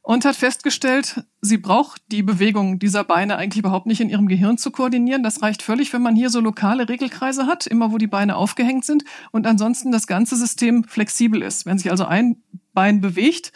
und 0.06 0.24
hat 0.24 0.36
festgestellt, 0.36 1.24
sie 1.40 1.58
braucht 1.58 2.00
die 2.12 2.22
Bewegung 2.22 2.78
dieser 2.78 3.02
Beine 3.02 3.38
eigentlich 3.38 3.58
überhaupt 3.58 3.86
nicht 3.86 4.00
in 4.00 4.08
ihrem 4.08 4.28
Gehirn 4.28 4.56
zu 4.56 4.70
koordinieren. 4.70 5.24
Das 5.24 5.42
reicht 5.42 5.62
völlig, 5.62 5.92
wenn 5.92 6.00
man 6.00 6.14
hier 6.14 6.30
so 6.30 6.38
lokale 6.38 6.88
Regelkreise 6.88 7.48
hat, 7.48 7.66
immer 7.66 7.90
wo 7.90 7.98
die 7.98 8.06
Beine 8.06 8.36
aufgehängt 8.36 8.84
sind 8.84 9.02
und 9.32 9.48
ansonsten 9.48 9.90
das 9.90 10.06
ganze 10.06 10.36
System 10.36 10.84
flexibel 10.84 11.42
ist. 11.42 11.66
Wenn 11.66 11.78
sich 11.78 11.90
also 11.90 12.04
ein 12.04 12.40
Bein 12.72 13.00
bewegt, 13.00 13.50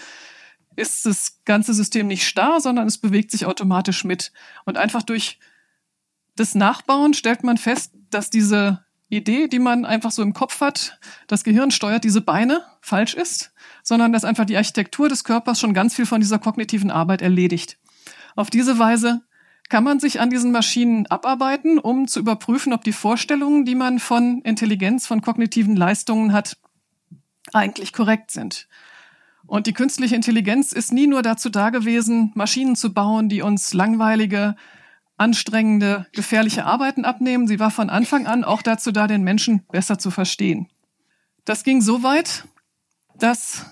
ist 0.75 1.07
das 1.07 1.39
ganze 1.45 1.73
System 1.73 2.09
nicht 2.09 2.27
starr, 2.27 2.61
sondern 2.61 2.89
es 2.89 2.99
bewegt 2.99 3.31
sich 3.31 3.47
automatisch 3.47 4.03
mit. 4.03 4.33
Und 4.65 4.77
einfach 4.77 5.05
durch 5.05 5.39
das 6.35 6.57
Nachbauen 6.57 7.15
stellt 7.15 7.45
man 7.45 7.59
fest, 7.59 7.93
dass 8.11 8.29
diese 8.29 8.85
Idee, 9.09 9.47
die 9.47 9.61
man 9.61 9.85
einfach 9.85 10.11
so 10.11 10.21
im 10.21 10.33
Kopf 10.33 10.61
hat, 10.61 10.99
das 11.29 11.45
Gehirn 11.45 11.71
steuert 11.71 12.03
diese 12.03 12.23
Beine, 12.23 12.65
falsch 12.81 13.15
ist, 13.15 13.53
sondern 13.91 14.13
dass 14.13 14.25
einfach 14.25 14.45
die 14.45 14.57
Architektur 14.57 15.09
des 15.09 15.25
Körpers 15.25 15.59
schon 15.59 15.75
ganz 15.75 15.97
viel 15.97 16.07
von 16.07 16.21
dieser 16.21 16.39
kognitiven 16.39 16.93
Arbeit 16.93 17.23
erledigt. 17.23 17.77
Auf 18.37 18.49
diese 18.49 18.79
Weise 18.79 19.23
kann 19.69 19.83
man 19.83 19.99
sich 19.99 20.21
an 20.21 20.31
diesen 20.31 20.53
Maschinen 20.53 21.09
abarbeiten, 21.09 21.81
um 21.81 22.07
zu 22.07 22.21
überprüfen, 22.21 22.73
ob 22.73 22.85
die 22.85 22.93
Vorstellungen, 22.93 23.65
die 23.65 23.75
man 23.75 23.99
von 23.99 24.43
Intelligenz, 24.43 25.09
von 25.09 25.23
kognitiven 25.23 25.75
Leistungen 25.75 26.33
hat, 26.33 26.57
eigentlich 27.53 27.93
korrekt 27.93 28.31
sind. 28.31 28.69
Und 29.45 29.67
die 29.67 29.73
künstliche 29.73 30.15
Intelligenz 30.15 30.71
ist 30.71 30.93
nie 30.93 31.09
nur 31.09 31.23
dazu 31.23 31.51
da 31.51 31.71
gewesen, 31.71 32.31
Maschinen 32.37 32.77
zu 32.77 32.95
bauen, 32.95 33.29
die 33.29 33.43
uns 33.43 33.75
langweilige, 33.75 34.55
anstrengende, 35.17 36.07
gefährliche 36.13 36.65
Arbeiten 36.65 37.05
abnehmen. 37.05 37.49
Sie 37.49 37.59
war 37.59 37.73
von 37.73 37.91
Anfang 37.91 38.29
an 38.29 38.45
auch 38.45 38.63
dazu 38.63 38.93
da, 38.93 39.09
den 39.09 39.25
Menschen 39.25 39.67
besser 39.73 39.99
zu 39.99 40.13
verstehen. 40.13 40.69
Das 41.45 41.65
ging 41.65 41.81
so 41.81 42.05
weit, 42.05 42.45
dass 43.19 43.67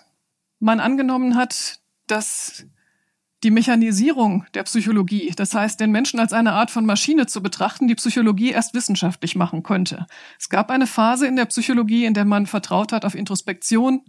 man 0.60 0.80
angenommen 0.80 1.36
hat, 1.36 1.80
dass 2.06 2.66
die 3.44 3.50
Mechanisierung 3.52 4.46
der 4.54 4.64
Psychologie, 4.64 5.32
das 5.36 5.54
heißt, 5.54 5.78
den 5.78 5.92
Menschen 5.92 6.18
als 6.18 6.32
eine 6.32 6.52
Art 6.54 6.70
von 6.70 6.84
Maschine 6.84 7.26
zu 7.26 7.40
betrachten, 7.40 7.86
die 7.86 7.94
Psychologie 7.94 8.50
erst 8.50 8.74
wissenschaftlich 8.74 9.36
machen 9.36 9.62
könnte. 9.62 10.06
Es 10.38 10.48
gab 10.48 10.70
eine 10.70 10.88
Phase 10.88 11.26
in 11.26 11.36
der 11.36 11.44
Psychologie, 11.44 12.04
in 12.04 12.14
der 12.14 12.24
man 12.24 12.46
vertraut 12.46 12.92
hat 12.92 13.04
auf 13.04 13.14
Introspektion, 13.14 14.02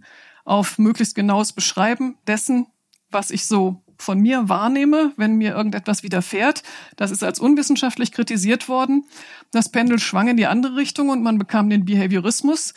auf 0.44 0.78
möglichst 0.78 1.14
genaues 1.14 1.52
Beschreiben 1.52 2.16
dessen, 2.26 2.66
was 3.10 3.30
ich 3.30 3.46
so 3.46 3.82
von 3.98 4.18
mir 4.18 4.48
wahrnehme, 4.48 5.12
wenn 5.16 5.36
mir 5.36 5.54
irgendetwas 5.54 6.02
widerfährt. 6.02 6.62
Das 6.96 7.10
ist 7.10 7.22
als 7.22 7.38
unwissenschaftlich 7.38 8.12
kritisiert 8.12 8.68
worden. 8.68 9.04
Das 9.52 9.70
Pendel 9.70 9.98
schwang 9.98 10.28
in 10.28 10.36
die 10.36 10.46
andere 10.46 10.76
Richtung 10.76 11.10
und 11.10 11.22
man 11.22 11.38
bekam 11.38 11.70
den 11.70 11.84
Behaviorismus. 11.84 12.74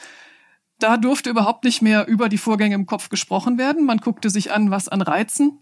Da 0.84 0.98
durfte 0.98 1.30
überhaupt 1.30 1.64
nicht 1.64 1.82
mehr 1.82 2.10
über 2.10 2.28
die 2.28 2.38
Vorgänge 2.38 2.76
im 2.76 2.86
Kopf 2.86 3.08
gesprochen 3.08 3.58
werden. 3.58 3.86
Man 3.86 4.00
guckte 4.00 4.30
sich 4.30 4.52
an, 4.52 4.70
was 4.70 4.90
an 4.90 5.02
Reizen 5.02 5.60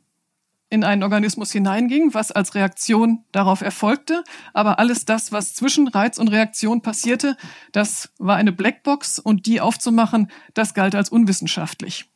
in 0.72 0.84
einen 0.84 1.04
Organismus 1.04 1.52
hineinging, 1.52 2.16
was 2.16 2.32
als 2.32 2.56
Reaktion 2.56 3.24
darauf 3.32 3.62
erfolgte. 3.62 4.24
Aber 4.56 4.80
alles 4.80 5.06
das, 5.06 5.32
was 5.32 5.54
zwischen 5.54 5.88
Reiz 5.88 6.18
und 6.18 6.30
Reaktion 6.30 6.82
passierte, 6.82 7.38
das 7.72 8.12
war 8.18 8.36
eine 8.36 8.52
Blackbox 8.52 9.20
und 9.20 9.46
die 9.46 9.62
aufzumachen, 9.62 10.32
das 10.56 10.74
galt 10.74 10.96
als 10.96 11.10
unwissenschaftlich. 11.10 12.10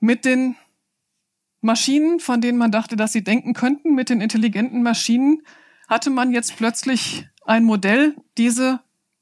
Mit 0.00 0.24
den 0.24 0.56
Maschinen, 1.60 2.20
von 2.20 2.40
denen 2.40 2.56
man 2.56 2.72
dachte, 2.72 2.96
dass 2.96 3.12
sie 3.12 3.22
denken 3.22 3.52
könnten, 3.52 3.94
mit 3.94 4.08
den 4.08 4.22
intelligenten 4.22 4.82
Maschinen, 4.82 5.42
hatte 5.88 6.08
man 6.08 6.32
jetzt 6.32 6.56
plötzlich 6.56 7.28
ein 7.44 7.64
Modell, 7.64 8.16
diese 8.38 8.80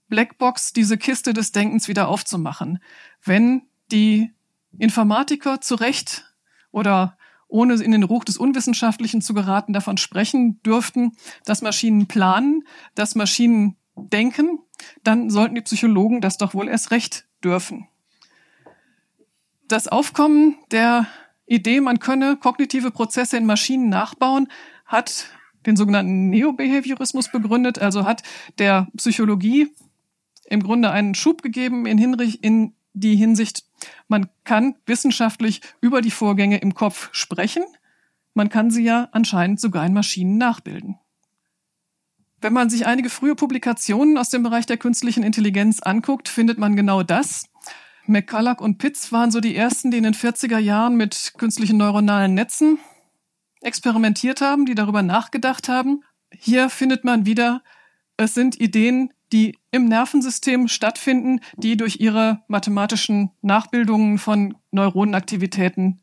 Blackbox, 0.09 0.73
diese 0.73 0.99
Kiste 0.99 1.33
des 1.33 1.53
Denkens 1.53 1.89
wieder 1.89 2.09
aufzumachen. 2.09 2.79
Wenn 3.25 3.63
die 3.91 4.31
Informatiker 4.79 5.61
zu 5.61 5.75
Recht 5.75 6.35
oder 6.71 7.17
ohne 7.49 7.75
in 7.75 7.93
den 7.93 8.03
Ruch 8.03 8.25
des 8.25 8.37
Unwissenschaftlichen 8.37 9.23
zu 9.23 9.35
geraten, 9.35 9.73
davon 9.73 9.97
sprechen 9.97 10.61
dürften, 10.63 11.13
dass 11.45 11.63
Maschinen 11.63 12.07
planen, 12.07 12.65
dass 12.95 13.15
Maschinen 13.15 13.77
denken, 13.95 14.59
dann 15.03 15.31
sollten 15.31 15.55
die 15.55 15.63
Psychologen 15.63 16.21
das 16.21 16.39
doch 16.39 16.55
wohl 16.55 16.69
erst 16.69 16.91
recht 16.91 17.27
dürfen. 17.43 17.89
Das 19.69 19.89
Aufkommen 19.89 20.57
der 20.71 21.07
Idee, 21.47 21.81
man 21.81 21.99
könne 21.99 22.37
kognitive 22.37 22.91
Prozesse 22.91 23.37
in 23.37 23.47
Maschinen 23.47 23.89
nachbauen, 23.89 24.49
hat 24.85 25.27
den 25.65 25.77
sogenannten 25.77 26.31
Neobehaviorismus 26.31 27.31
begründet, 27.31 27.79
also 27.79 28.05
hat 28.05 28.23
der 28.59 28.89
Psychologie 28.97 29.73
im 30.49 30.63
Grunde 30.63 30.91
einen 30.91 31.15
Schub 31.15 31.43
gegeben 31.43 31.87
in, 31.87 31.99
Hinrich, 31.99 32.43
in 32.43 32.75
die 32.93 33.17
Hinsicht, 33.17 33.65
man 34.09 34.29
kann 34.45 34.77
wissenschaftlich 34.87 35.61
über 35.81 36.01
die 36.01 36.11
Vorgänge 36.11 36.59
im 36.59 36.75
Kopf 36.75 37.11
sprechen, 37.13 37.65
man 38.35 38.49
kann 38.49 38.71
sie 38.71 38.83
ja 38.83 39.09
anscheinend 39.13 39.61
sogar 39.61 39.85
in 39.85 39.93
Maschinen 39.93 40.39
nachbilden. 40.39 40.99
Wenn 42.41 42.53
man 42.53 42.71
sich 42.71 42.87
einige 42.87 43.09
frühe 43.09 43.35
Publikationen 43.35 44.19
aus 44.19 44.29
dem 44.29 44.43
Bereich 44.43 44.67
der 44.67 44.77
künstlichen 44.77 45.23
Intelligenz 45.23 45.81
anguckt, 45.81 46.29
findet 46.29 46.59
man 46.59 46.77
genau 46.77 47.03
das. 47.03 47.49
McCulloch 48.07 48.61
und 48.61 48.79
Pitts 48.79 49.11
waren 49.11 49.31
so 49.31 49.41
die 49.41 49.57
ersten, 49.57 49.91
die 49.91 49.97
in 49.97 50.05
den 50.05 50.15
40er 50.15 50.59
Jahren 50.59 50.97
mit 50.97 51.33
künstlichen 51.39 51.77
neuronalen 51.77 52.35
Netzen 52.35 52.79
experimentiert 53.63 54.41
haben, 54.41 54.67
die 54.67 54.75
darüber 54.75 55.03
nachgedacht 55.03 55.69
haben. 55.69 56.05
Hier 56.31 56.69
findet 56.69 57.05
man 57.05 57.27
wieder, 57.27 57.63
es 58.17 58.35
sind 58.35 58.61
Ideen, 58.61 59.13
die 59.33 59.59
im 59.71 59.87
Nervensystem 59.87 60.69
stattfinden, 60.69 61.41
die 61.57 61.77
durch 61.77 62.01
ihre 62.01 62.43
mathematischen 62.49 63.31
Nachbildungen 63.43 64.19
von 64.19 64.57
Neuronenaktivitäten 64.71 66.01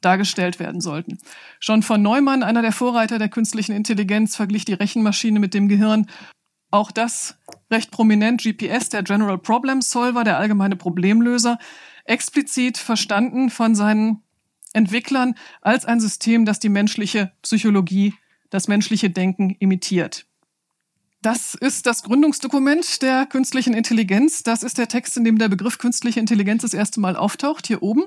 dargestellt 0.00 0.58
werden 0.58 0.80
sollten. 0.80 1.18
Schon 1.60 1.82
von 1.82 2.02
Neumann, 2.02 2.42
einer 2.42 2.62
der 2.62 2.72
Vorreiter 2.72 3.18
der 3.18 3.28
künstlichen 3.28 3.72
Intelligenz, 3.72 4.36
verglich 4.36 4.64
die 4.64 4.74
Rechenmaschine 4.74 5.40
mit 5.40 5.54
dem 5.54 5.68
Gehirn 5.68 6.06
auch 6.70 6.90
das 6.90 7.38
recht 7.70 7.90
prominent 7.90 8.42
GPS, 8.42 8.90
der 8.90 9.02
General 9.02 9.38
Problem 9.38 9.80
Solver, 9.80 10.24
der 10.24 10.38
allgemeine 10.38 10.76
Problemlöser, 10.76 11.58
explizit 12.04 12.78
verstanden 12.78 13.50
von 13.50 13.74
seinen 13.74 14.22
Entwicklern 14.72 15.34
als 15.62 15.86
ein 15.86 16.00
System, 16.00 16.44
das 16.44 16.58
die 16.58 16.68
menschliche 16.68 17.32
Psychologie, 17.42 18.14
das 18.50 18.68
menschliche 18.68 19.10
Denken 19.10 19.56
imitiert. 19.58 20.27
Das 21.20 21.54
ist 21.54 21.86
das 21.86 22.04
Gründungsdokument 22.04 23.02
der 23.02 23.26
künstlichen 23.26 23.74
Intelligenz. 23.74 24.44
Das 24.44 24.62
ist 24.62 24.78
der 24.78 24.86
Text, 24.86 25.16
in 25.16 25.24
dem 25.24 25.38
der 25.38 25.48
Begriff 25.48 25.78
künstliche 25.78 26.20
Intelligenz 26.20 26.62
das 26.62 26.74
erste 26.74 27.00
Mal 27.00 27.16
auftaucht, 27.16 27.66
hier 27.66 27.82
oben. 27.82 28.04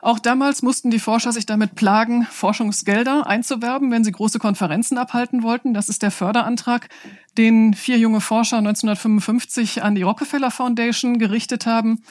Auch 0.00 0.20
damals 0.20 0.62
mussten 0.62 0.90
die 0.90 1.00
Forscher 1.00 1.32
sich 1.32 1.46
damit 1.46 1.74
plagen, 1.74 2.24
Forschungsgelder 2.30 3.26
einzuwerben, 3.26 3.90
wenn 3.90 4.04
sie 4.04 4.12
große 4.12 4.38
Konferenzen 4.38 4.96
abhalten 4.96 5.42
wollten. 5.42 5.74
Das 5.74 5.88
ist 5.88 6.02
der 6.02 6.12
Förderantrag, 6.12 6.88
den 7.36 7.74
vier 7.74 7.98
junge 7.98 8.20
Forscher 8.20 8.58
1955 8.58 9.82
an 9.82 9.96
die 9.96 10.02
Rockefeller 10.02 10.52
Foundation 10.52 11.18
gerichtet 11.18 11.66
haben, 11.66 12.04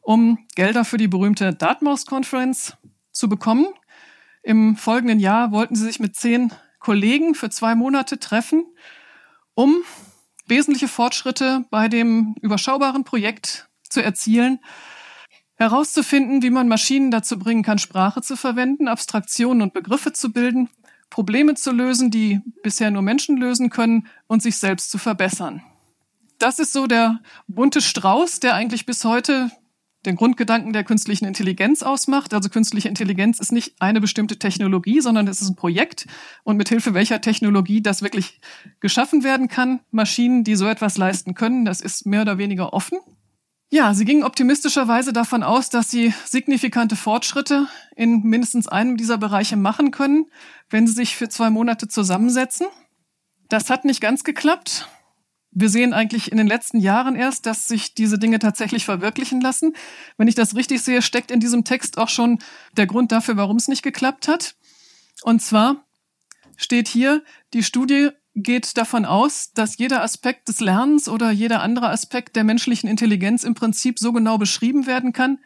um 0.00 0.38
Gelder 0.54 0.86
für 0.86 0.96
die 0.96 1.08
berühmte 1.08 1.52
Dartmouth 1.52 2.06
Conference 2.06 2.78
zu 3.12 3.28
bekommen. 3.28 3.66
Im 4.42 4.76
folgenden 4.76 5.20
Jahr 5.20 5.52
wollten 5.52 5.76
sie 5.76 5.84
sich 5.84 6.00
mit 6.00 6.16
zehn 6.16 6.50
Kollegen 6.78 7.34
für 7.34 7.50
zwei 7.50 7.74
Monate 7.74 8.18
treffen, 8.18 8.64
um 9.54 9.76
wesentliche 10.46 10.88
Fortschritte 10.88 11.64
bei 11.70 11.88
dem 11.88 12.34
überschaubaren 12.40 13.04
Projekt 13.04 13.68
zu 13.88 14.02
erzielen, 14.02 14.58
herauszufinden, 15.56 16.42
wie 16.42 16.50
man 16.50 16.68
Maschinen 16.68 17.10
dazu 17.10 17.38
bringen 17.38 17.62
kann, 17.62 17.78
Sprache 17.78 18.22
zu 18.22 18.36
verwenden, 18.36 18.88
Abstraktionen 18.88 19.62
und 19.62 19.72
Begriffe 19.72 20.12
zu 20.12 20.32
bilden, 20.32 20.68
Probleme 21.10 21.54
zu 21.54 21.70
lösen, 21.70 22.10
die 22.10 22.40
bisher 22.62 22.90
nur 22.90 23.02
Menschen 23.02 23.36
lösen 23.36 23.70
können 23.70 24.08
und 24.26 24.42
sich 24.42 24.56
selbst 24.56 24.90
zu 24.90 24.98
verbessern. 24.98 25.62
Das 26.38 26.58
ist 26.58 26.72
so 26.72 26.86
der 26.86 27.20
bunte 27.46 27.80
Strauß, 27.80 28.40
der 28.40 28.54
eigentlich 28.54 28.84
bis 28.84 29.04
heute 29.04 29.50
den 30.06 30.16
Grundgedanken 30.16 30.72
der 30.72 30.84
künstlichen 30.84 31.24
Intelligenz 31.24 31.82
ausmacht. 31.82 32.34
Also 32.34 32.48
künstliche 32.48 32.88
Intelligenz 32.88 33.40
ist 33.40 33.52
nicht 33.52 33.74
eine 33.80 34.00
bestimmte 34.00 34.38
Technologie, 34.38 35.00
sondern 35.00 35.28
es 35.28 35.40
ist 35.40 35.48
ein 35.48 35.56
Projekt 35.56 36.06
und 36.42 36.56
mit 36.56 36.68
Hilfe 36.68 36.94
welcher 36.94 37.20
Technologie 37.20 37.82
das 37.82 38.02
wirklich 38.02 38.40
geschaffen 38.80 39.24
werden 39.24 39.48
kann, 39.48 39.80
Maschinen, 39.90 40.44
die 40.44 40.56
so 40.56 40.66
etwas 40.66 40.96
leisten 40.98 41.34
können, 41.34 41.64
das 41.64 41.80
ist 41.80 42.06
mehr 42.06 42.22
oder 42.22 42.38
weniger 42.38 42.72
offen. 42.72 42.98
Ja, 43.70 43.92
sie 43.92 44.04
gingen 44.04 44.22
optimistischerweise 44.22 45.12
davon 45.12 45.42
aus, 45.42 45.68
dass 45.68 45.90
sie 45.90 46.14
signifikante 46.24 46.94
Fortschritte 46.94 47.66
in 47.96 48.22
mindestens 48.22 48.68
einem 48.68 48.96
dieser 48.96 49.18
Bereiche 49.18 49.56
machen 49.56 49.90
können, 49.90 50.26
wenn 50.70 50.86
sie 50.86 50.92
sich 50.92 51.16
für 51.16 51.28
zwei 51.28 51.50
Monate 51.50 51.88
zusammensetzen. 51.88 52.68
Das 53.48 53.70
hat 53.70 53.84
nicht 53.84 54.00
ganz 54.00 54.22
geklappt. 54.22 54.88
Wir 55.54 55.68
sehen 55.68 55.94
eigentlich 55.94 56.32
in 56.32 56.36
den 56.36 56.48
letzten 56.48 56.80
Jahren 56.80 57.14
erst, 57.14 57.46
dass 57.46 57.68
sich 57.68 57.94
diese 57.94 58.18
Dinge 58.18 58.40
tatsächlich 58.40 58.84
verwirklichen 58.84 59.40
lassen. 59.40 59.74
Wenn 60.16 60.26
ich 60.26 60.34
das 60.34 60.56
richtig 60.56 60.82
sehe, 60.82 61.00
steckt 61.00 61.30
in 61.30 61.38
diesem 61.38 61.64
Text 61.64 61.96
auch 61.96 62.08
schon 62.08 62.40
der 62.76 62.86
Grund 62.86 63.12
dafür, 63.12 63.36
warum 63.36 63.56
es 63.56 63.68
nicht 63.68 63.82
geklappt 63.82 64.26
hat. 64.26 64.56
Und 65.22 65.40
zwar 65.40 65.84
steht 66.56 66.88
hier, 66.88 67.22
die 67.52 67.62
Studie 67.62 68.10
geht 68.34 68.76
davon 68.76 69.04
aus, 69.04 69.52
dass 69.52 69.78
jeder 69.78 70.02
Aspekt 70.02 70.48
des 70.48 70.58
Lernens 70.58 71.08
oder 71.08 71.30
jeder 71.30 71.62
andere 71.62 71.88
Aspekt 71.88 72.34
der 72.34 72.42
menschlichen 72.42 72.88
Intelligenz 72.88 73.44
im 73.44 73.54
Prinzip 73.54 74.00
so 74.00 74.12
genau 74.12 74.38
beschrieben 74.38 74.86
werden 74.86 75.12
kann, 75.12 75.38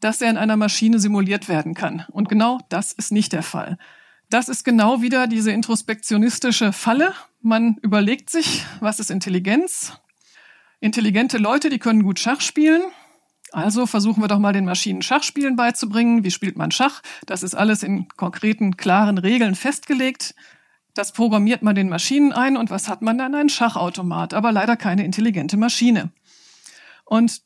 dass 0.00 0.22
er 0.22 0.30
in 0.30 0.38
einer 0.38 0.56
Maschine 0.56 0.98
simuliert 0.98 1.48
werden 1.48 1.74
kann. 1.74 2.06
Und 2.10 2.30
genau 2.30 2.60
das 2.70 2.92
ist 2.92 3.12
nicht 3.12 3.34
der 3.34 3.42
Fall. 3.42 3.76
Das 4.30 4.48
ist 4.48 4.64
genau 4.64 5.02
wieder 5.02 5.26
diese 5.26 5.50
introspektionistische 5.50 6.72
Falle. 6.72 7.14
Man 7.42 7.78
überlegt 7.82 8.30
sich, 8.30 8.64
was 8.78 9.00
ist 9.00 9.10
Intelligenz? 9.10 9.98
Intelligente 10.78 11.36
Leute, 11.36 11.68
die 11.68 11.80
können 11.80 12.04
gut 12.04 12.20
Schach 12.20 12.40
spielen. 12.40 12.80
Also 13.50 13.86
versuchen 13.86 14.22
wir 14.22 14.28
doch 14.28 14.38
mal 14.38 14.52
den 14.52 14.64
Maschinen 14.64 15.02
Schachspielen 15.02 15.56
beizubringen. 15.56 16.22
Wie 16.22 16.30
spielt 16.30 16.56
man 16.56 16.70
Schach? 16.70 17.02
Das 17.26 17.42
ist 17.42 17.56
alles 17.56 17.82
in 17.82 18.06
konkreten, 18.16 18.76
klaren 18.76 19.18
Regeln 19.18 19.56
festgelegt. 19.56 20.36
Das 20.94 21.10
programmiert 21.10 21.62
man 21.62 21.74
den 21.74 21.88
Maschinen 21.88 22.32
ein 22.32 22.56
und 22.56 22.70
was 22.70 22.88
hat 22.88 23.02
man 23.02 23.18
dann? 23.18 23.34
Ein 23.34 23.48
Schachautomat, 23.48 24.32
aber 24.32 24.52
leider 24.52 24.76
keine 24.76 25.04
intelligente 25.04 25.56
Maschine. 25.56 26.12
Und 27.04 27.42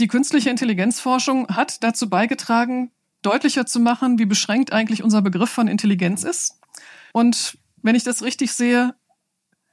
die 0.00 0.08
künstliche 0.08 0.50
Intelligenzforschung 0.50 1.46
hat 1.48 1.84
dazu 1.84 2.10
beigetragen, 2.10 2.90
deutlicher 3.22 3.66
zu 3.66 3.80
machen, 3.80 4.18
wie 4.18 4.26
beschränkt 4.26 4.72
eigentlich 4.72 5.02
unser 5.02 5.22
Begriff 5.22 5.50
von 5.50 5.68
Intelligenz 5.68 6.22
ist. 6.24 6.60
Und 7.12 7.58
wenn 7.82 7.94
ich 7.94 8.04
das 8.04 8.22
richtig 8.22 8.52
sehe, 8.52 8.94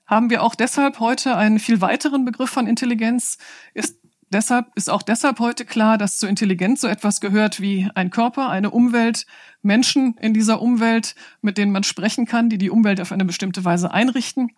haben 0.06 0.30
wir 0.30 0.44
auch 0.44 0.56
deshalb 0.56 1.00
heute 1.00 1.36
einen 1.36 1.60
viel 1.60 1.82
weiteren 1.82 2.26
Begriff 2.26 2.50
von 2.50 2.68
Intelligenz. 2.68 3.38
Ist 3.74 4.00
deshalb, 4.30 4.68
ist 4.76 4.90
auch 4.90 5.02
deshalb 5.02 5.40
heute 5.40 5.66
klar, 5.66 5.98
dass 5.98 6.18
zu 6.18 6.28
Intelligenz 6.28 6.82
so 6.82 6.88
etwas 6.88 7.22
gehört 7.22 7.62
wie 7.62 7.90
ein 7.96 8.10
Körper, 8.10 8.50
eine 8.50 8.72
Umwelt, 8.72 9.26
Menschen 9.62 10.16
in 10.20 10.34
dieser 10.34 10.62
Umwelt, 10.62 11.16
mit 11.42 11.58
denen 11.58 11.72
man 11.72 11.84
sprechen 11.84 12.26
kann, 12.26 12.50
die 12.50 12.58
die 12.58 12.70
Umwelt 12.70 13.00
auf 13.00 13.12
eine 13.12 13.26
bestimmte 13.26 13.64
Weise 13.64 13.92
einrichten, 13.92 14.52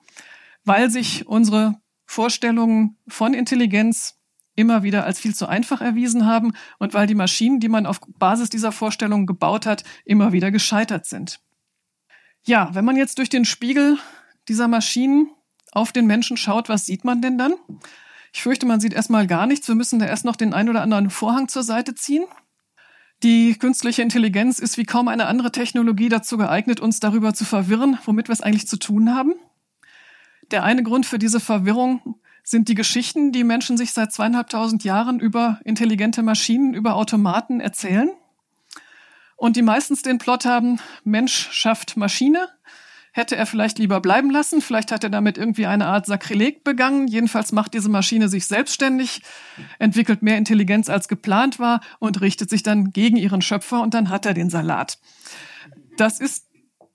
weil 0.63 0.89
sich 0.89 1.27
unsere 1.27 1.75
Vorstellungen 2.05 2.97
von 3.07 3.33
Intelligenz 3.33 4.14
immer 4.55 4.83
wieder 4.83 5.03
als 5.05 5.19
viel 5.19 5.35
zu 5.35 5.47
einfach 5.47 5.81
erwiesen 5.81 6.25
haben 6.25 6.53
und 6.79 6.93
weil 6.93 7.07
die 7.07 7.15
Maschinen, 7.15 7.59
die 7.59 7.69
man 7.69 7.85
auf 7.85 7.99
Basis 8.19 8.49
dieser 8.49 8.71
Vorstellungen 8.71 9.25
gebaut 9.25 9.65
hat, 9.65 9.83
immer 10.05 10.31
wieder 10.31 10.51
gescheitert 10.51 11.05
sind. 11.05 11.39
Ja, 12.45 12.69
wenn 12.73 12.85
man 12.85 12.95
jetzt 12.95 13.17
durch 13.17 13.29
den 13.29 13.45
Spiegel 13.45 13.97
dieser 14.47 14.67
Maschinen 14.67 15.29
auf 15.71 15.91
den 15.91 16.05
Menschen 16.05 16.37
schaut, 16.37 16.69
was 16.69 16.85
sieht 16.85 17.03
man 17.03 17.21
denn 17.21 17.37
dann? 17.37 17.53
Ich 18.33 18.41
fürchte, 18.41 18.65
man 18.65 18.79
sieht 18.79 18.93
erstmal 18.93 19.27
gar 19.27 19.47
nichts. 19.47 19.67
Wir 19.67 19.75
müssen 19.75 19.99
da 19.99 20.05
erst 20.05 20.25
noch 20.25 20.35
den 20.35 20.53
ein 20.53 20.69
oder 20.69 20.81
anderen 20.81 21.09
Vorhang 21.09 21.47
zur 21.47 21.63
Seite 21.63 21.95
ziehen. 21.95 22.25
Die 23.23 23.55
künstliche 23.55 24.01
Intelligenz 24.01 24.59
ist 24.59 24.77
wie 24.77 24.83
kaum 24.83 25.07
eine 25.07 25.27
andere 25.27 25.51
Technologie 25.51 26.09
dazu 26.09 26.37
geeignet, 26.37 26.79
uns 26.79 26.99
darüber 26.99 27.33
zu 27.33 27.45
verwirren, 27.45 27.97
womit 28.05 28.27
wir 28.27 28.33
es 28.33 28.41
eigentlich 28.41 28.67
zu 28.67 28.77
tun 28.77 29.15
haben. 29.15 29.33
Der 30.51 30.63
eine 30.63 30.83
Grund 30.83 31.05
für 31.05 31.17
diese 31.17 31.39
Verwirrung 31.39 32.19
sind 32.45 32.69
die 32.69 32.75
Geschichten, 32.75 33.31
die 33.31 33.43
Menschen 33.43 33.75
sich 33.75 33.91
seit 33.91 34.13
zweieinhalbtausend 34.13 34.83
Jahren 34.83 35.19
über 35.19 35.59
intelligente 35.65 36.21
Maschinen, 36.21 36.75
über 36.75 36.95
Automaten 36.95 37.59
erzählen. 37.59 38.11
Und 39.35 39.57
die 39.57 39.63
meistens 39.63 40.03
den 40.03 40.19
Plot 40.19 40.45
haben, 40.45 40.79
Mensch 41.03 41.49
schafft 41.51 41.97
Maschine, 41.97 42.47
hätte 43.11 43.35
er 43.35 43.47
vielleicht 43.47 43.79
lieber 43.79 43.99
bleiben 43.99 44.29
lassen. 44.29 44.61
Vielleicht 44.61 44.91
hat 44.91 45.03
er 45.03 45.09
damit 45.09 45.39
irgendwie 45.39 45.65
eine 45.65 45.87
Art 45.87 46.05
Sakrileg 46.05 46.63
begangen. 46.63 47.07
Jedenfalls 47.07 47.51
macht 47.51 47.73
diese 47.73 47.89
Maschine 47.89 48.29
sich 48.29 48.45
selbstständig, 48.45 49.23
entwickelt 49.79 50.21
mehr 50.21 50.37
Intelligenz 50.37 50.87
als 50.87 51.07
geplant 51.07 51.57
war 51.57 51.81
und 51.99 52.21
richtet 52.21 52.51
sich 52.51 52.61
dann 52.61 52.91
gegen 52.91 53.17
ihren 53.17 53.41
Schöpfer 53.41 53.81
und 53.81 53.95
dann 53.95 54.09
hat 54.09 54.27
er 54.27 54.35
den 54.35 54.51
Salat. 54.51 54.99
Das 55.97 56.19
ist 56.19 56.45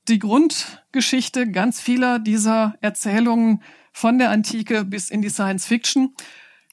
die 0.08 0.20
Grundgeschichte 0.20 1.50
ganz 1.50 1.80
vieler 1.80 2.20
dieser 2.20 2.74
Erzählungen 2.80 3.62
von 3.92 4.18
der 4.18 4.30
Antike 4.30 4.84
bis 4.84 5.10
in 5.10 5.22
die 5.22 5.30
Science 5.30 5.66
Fiction. 5.66 6.14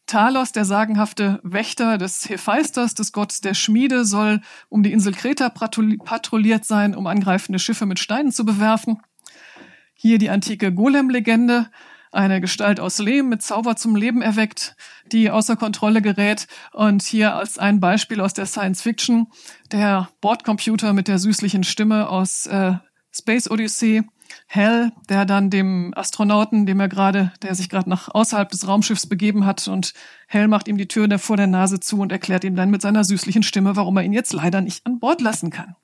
Talos, 0.06 0.54
der 0.54 0.64
sagenhafte 0.64 1.42
Wächter 1.44 1.98
des 1.98 2.30
Hephaistos, 2.30 2.94
des 2.94 3.12
Gottes 3.12 3.42
der 3.42 3.54
Schmiede, 3.54 4.06
soll 4.06 4.42
um 4.70 4.82
die 4.82 4.94
Insel 4.94 5.14
Kreta 5.14 5.50
patrouilliert 5.50 6.64
sein, 6.64 6.96
um 6.96 7.08
angreifende 7.08 7.60
Schiffe 7.60 7.86
mit 7.86 8.00
Steinen 8.00 8.32
zu 8.32 8.46
bewerfen. 8.46 9.02
Hier 9.94 10.18
die 10.18 10.30
antike 10.30 10.74
Golem-Legende, 10.74 11.70
eine 12.12 12.40
Gestalt 12.40 12.80
aus 12.80 13.00
Lehm 13.00 13.28
mit 13.28 13.42
Zauber 13.42 13.76
zum 13.76 13.96
Leben 13.96 14.22
erweckt, 14.22 14.76
die 15.12 15.30
außer 15.30 15.58
Kontrolle 15.58 16.02
gerät. 16.02 16.48
Und 16.72 17.04
hier 17.04 17.36
als 17.36 17.58
ein 17.58 17.80
Beispiel 17.80 18.22
aus 18.22 18.34
der 18.34 18.46
Science 18.46 18.82
Fiction, 18.82 19.28
der 19.72 20.10
Bordcomputer 20.22 20.94
mit 20.94 21.10
der 21.10 21.20
süßlichen 21.20 21.64
Stimme 21.64 22.10
aus 22.10 22.46
äh, 22.46 22.76
Space 23.12 23.50
Odyssey, 23.50 24.04
Hell, 24.50 24.94
der 25.10 25.25
dann 25.25 25.50
dem 25.50 25.94
Astronauten, 25.96 26.66
dem 26.66 26.80
er 26.80 26.88
gerade, 26.88 27.34
der 27.42 27.54
sich 27.54 27.70
gerade 27.70 27.89
nach 27.89 28.08
außerhalb 28.13 28.50
des 28.50 28.66
Raumschiffs 28.66 29.07
begeben 29.07 29.46
hat 29.46 29.68
und 29.68 29.94
Hell 30.27 30.48
macht 30.48 30.70
ihm 30.70 30.77
die 30.77 30.88
Tür 30.88 31.20
vor 31.20 31.36
der 31.36 31.48
Nase 31.48 31.81
zu 31.81 32.00
und 32.00 32.14
erklärt 32.14 32.46
ihm 32.46 32.55
dann 32.55 32.72
mit 32.72 32.81
seiner 32.81 33.03
süßlichen 33.03 33.44
Stimme, 33.44 33.75
warum 33.75 33.98
er 33.98 34.03
ihn 34.03 34.14
jetzt 34.14 34.31
leider 34.31 34.62
nicht 34.62 34.86
an 34.86 35.00
Bord 35.00 35.22
lassen 35.22 35.50
kann. 35.50 35.75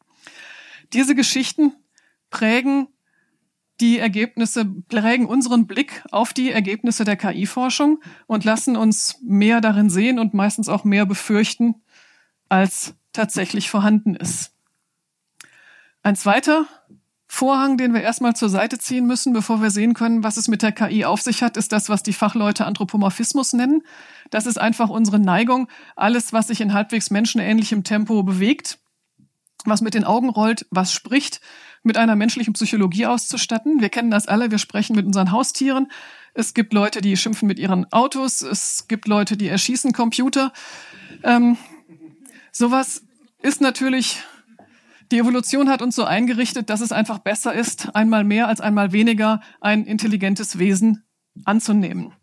Diese 0.93 1.13
Geschichten 1.13 1.73
prägen 2.30 2.88
die 3.80 3.99
Ergebnisse 3.99 4.65
prägen 4.65 5.26
unseren 5.26 5.67
Blick 5.67 6.04
auf 6.12 6.32
die 6.32 6.52
Ergebnisse 6.52 7.04
der 7.04 7.17
KI-Forschung 7.17 8.02
und 8.28 8.45
lassen 8.45 8.78
uns 8.78 9.17
mehr 9.21 9.62
darin 9.62 9.89
sehen 9.89 10.19
und 10.19 10.34
meistens 10.34 10.69
auch 10.69 10.84
mehr 10.84 11.06
befürchten, 11.06 11.76
als 12.49 12.95
tatsächlich 13.13 13.69
vorhanden 13.69 14.15
ist. 14.15 14.54
Ein 16.04 16.15
zweiter 16.15 16.65
Vorhang, 17.36 17.78
den 17.78 17.96
wir 17.96 18.02
erstmal 18.02 18.36
zur 18.36 18.48
Seite 18.48 18.78
ziehen 18.78 19.08
müssen, 19.08 19.34
bevor 19.34 19.60
wir 19.60 19.72
sehen 19.72 19.96
können, 19.96 20.24
was 20.24 20.38
es 20.38 20.48
mit 20.48 20.62
der 20.62 20.72
KI 20.72 21.04
auf 21.04 21.19
sich 21.19 21.41
hat, 21.41 21.58
ist 21.58 21.72
das, 21.72 21.89
was 21.89 22.04
die 22.04 22.13
Fachleute 22.13 22.63
Anthropomorphismus 22.67 23.54
nennen. 23.54 23.82
Das 24.30 24.46
ist 24.46 24.62
einfach 24.62 24.89
unsere 24.89 25.17
Neigung, 25.17 25.67
alles, 25.96 26.32
was 26.32 26.46
sich 26.46 26.62
in 26.62 26.74
halbwegs 26.74 27.10
menschenähnlichem 27.10 27.84
Tempo 27.84 28.22
bewegt, 28.22 28.78
was 29.65 29.82
mit 29.82 29.96
den 29.96 30.04
Augen 30.04 30.30
rollt, 30.30 30.67
was 30.69 30.93
spricht, 30.93 31.41
mit 31.82 31.98
einer 31.98 32.15
menschlichen 32.15 32.54
Psychologie 32.54 33.08
auszustatten. 33.08 33.82
Wir 33.82 33.89
kennen 33.89 34.12
das 34.12 34.28
alle, 34.28 34.52
wir 34.52 34.60
sprechen 34.60 34.96
mit 34.96 35.08
unseren 35.08 35.32
Haustieren. 35.32 35.91
Es 36.36 36.54
gibt 36.54 36.72
Leute, 36.72 37.02
die 37.02 37.17
schimpfen 37.17 37.48
mit 37.48 37.58
ihren 37.58 37.91
Autos. 37.91 38.43
Es 38.43 38.88
gibt 38.88 39.08
Leute, 39.08 39.38
die 39.38 39.48
erschießen 39.48 39.91
Computer. 39.91 40.54
Ähm, 41.24 41.58
sowas 42.52 43.02
ist 43.41 43.60
natürlich, 43.60 44.19
die 45.13 45.19
Evolution 45.19 45.69
hat 45.69 45.82
uns 45.82 45.95
so 45.95 46.04
eingerichtet, 46.04 46.69
dass 46.69 46.82
es 46.82 46.91
einfach 46.91 47.19
besser 47.19 47.54
ist, 47.54 47.95
einmal 47.95 48.23
mehr 48.23 48.47
als 48.47 48.60
einmal 48.60 48.91
weniger 48.91 49.41
ein 49.62 49.86
intelligentes 49.86 50.58
Wesen 50.60 51.04
anzunehmen. 51.45 52.13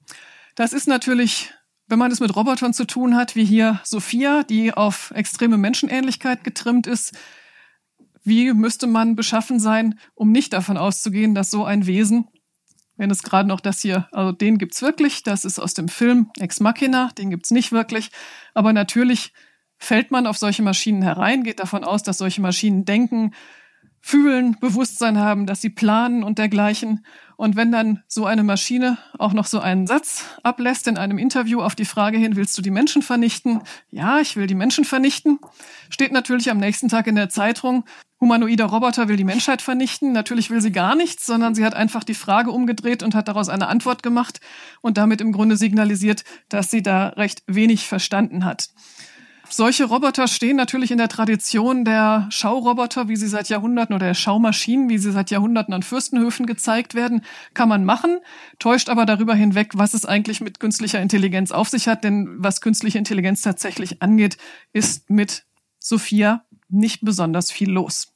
Das 0.57 0.73
ist 0.73 0.89
natürlich 0.89 1.53
wenn 1.91 1.99
man 1.99 2.13
es 2.13 2.21
mit 2.21 2.37
Robotern 2.37 2.73
zu 2.73 2.87
tun 2.87 3.17
hat, 3.17 3.35
wie 3.35 3.45
hier 3.45 3.81
Sophia, 3.83 4.45
die 4.45 4.73
auf 4.73 5.13
extreme 5.13 5.59
Menschenähnlichkeit 5.59 6.45
getrimmt 6.45 6.87
ist, 6.87 7.17
wie 8.23 8.53
müsste 8.53 8.87
man 8.87 9.17
beschaffen 9.17 9.59
sein, 9.59 9.99
um 10.15 10.31
nicht 10.31 10.53
davon 10.53 10.77
auszugehen, 10.77 11.35
dass 11.35 11.51
so 11.51 11.65
ein 11.65 11.87
Wesen, 11.87 12.29
wenn 12.97 13.11
es 13.11 13.25
gerade 13.25 13.49
noch 13.49 13.59
das 13.59 13.81
hier, 13.81 14.09
also 14.13 14.31
den 14.31 14.57
gibt's 14.57 14.83
wirklich, 14.83 15.25
das 15.25 15.45
ist 15.45 15.59
aus 15.59 15.75
dem 15.75 15.89
Film 15.89 16.31
Ex 16.39 16.61
Machina, 16.61 17.11
den 17.19 17.29
gibt's 17.29 17.51
nicht 17.51 17.73
wirklich, 17.73 18.13
aber 18.55 18.73
natürlich 18.73 19.33
fällt 19.81 20.11
man 20.11 20.27
auf 20.27 20.39
solche 20.39 20.63
Maschinen 20.63 21.03
herein, 21.03 21.43
geht 21.43 21.59
davon 21.59 21.83
aus, 21.83 22.03
dass 22.03 22.19
solche 22.19 22.41
Maschinen 22.41 22.85
denken, 22.85 23.33
fühlen, 24.03 24.57
Bewusstsein 24.61 25.19
haben, 25.19 25.47
dass 25.47 25.61
sie 25.61 25.69
planen 25.69 26.23
und 26.23 26.39
dergleichen. 26.39 27.05
Und 27.37 27.57
wenn 27.57 27.71
dann 27.73 28.03
so 28.07 28.25
eine 28.27 28.43
Maschine 28.43 28.99
auch 29.19 29.33
noch 29.33 29.47
so 29.47 29.61
einen 29.61 29.87
Satz 29.87 30.25
ablässt 30.43 30.87
in 30.87 30.97
einem 30.97 31.19
Interview 31.19 31.61
auf 31.61 31.75
die 31.75 31.85
Frage 31.85 32.19
hin, 32.19 32.37
willst 32.37 32.57
du 32.57 32.63
die 32.63 32.71
Menschen 32.71 33.03
vernichten? 33.03 33.61
Ja, 33.91 34.21
ich 34.21 34.37
will 34.37 34.47
die 34.47 34.55
Menschen 34.55 34.85
vernichten. 34.85 35.39
Steht 35.91 36.13
natürlich 36.13 36.51
am 36.51 36.59
nächsten 36.59 36.89
Tag 36.89 37.07
in 37.07 37.15
der 37.15 37.29
Zeitung, 37.29 37.85
humanoider 38.21 38.67
Roboter 38.67 39.09
will 39.09 39.17
die 39.17 39.25
Menschheit 39.25 39.63
vernichten. 39.63 40.13
Natürlich 40.13 40.51
will 40.51 40.61
sie 40.61 40.73
gar 40.73 40.95
nichts, 40.95 41.25
sondern 41.25 41.55
sie 41.55 41.65
hat 41.65 41.75
einfach 41.75 42.05
die 42.05 42.15
Frage 42.15 42.51
umgedreht 42.51 43.03
und 43.03 43.15
hat 43.15 43.29
daraus 43.29 43.49
eine 43.49 43.69
Antwort 43.69 44.03
gemacht 44.03 44.41
und 44.83 44.99
damit 44.99 45.21
im 45.21 45.33
Grunde 45.33 45.57
signalisiert, 45.57 46.25
dass 46.49 46.71
sie 46.71 46.83
da 46.83 47.09
recht 47.09 47.43
wenig 47.47 47.87
verstanden 47.87 48.45
hat. 48.45 48.69
Solche 49.53 49.85
Roboter 49.85 50.29
stehen 50.29 50.55
natürlich 50.55 50.93
in 50.93 50.99
der 50.99 51.09
Tradition 51.09 51.85
der 51.85 52.29
Schauroboter, 52.31 53.09
wie 53.09 53.17
sie 53.17 53.27
seit 53.27 53.49
Jahrhunderten 53.49 53.97
oder 53.97 54.07
der 54.07 54.15
Schaumaschinen, 54.15 54.89
wie 54.89 54.99
sie 54.99 55.11
seit 55.11 55.33
Jahrhunderten 55.33 55.75
an 55.75 55.83
Fürstenhöfen 55.83 56.47
gezeigt 56.47 56.95
werden, 56.95 57.23
kann 57.53 57.69
man 57.69 57.85
machen, 57.85 58.21
täuscht 58.61 58.89
aber 58.89 59.07
darüber 59.07 59.35
hinweg, 59.35 59.73
was 59.75 59.93
es 59.93 60.07
eigentlich 60.07 60.41
mit 60.41 60.61
künstlicher 60.61 61.03
Intelligenz 61.03 61.51
auf 61.51 61.69
sich 61.69 61.89
hat, 61.89 62.05
denn 62.05 62.29
was 62.39 62.61
künstliche 62.61 62.99
Intelligenz 62.99 63.43
tatsächlich 63.43 64.01
angeht, 64.01 64.37
ist 64.73 65.11
mit 65.11 65.45
Sophia 65.81 66.45
nicht 66.69 67.05
besonders 67.05 67.51
viel 67.51 67.71
los. 67.71 68.13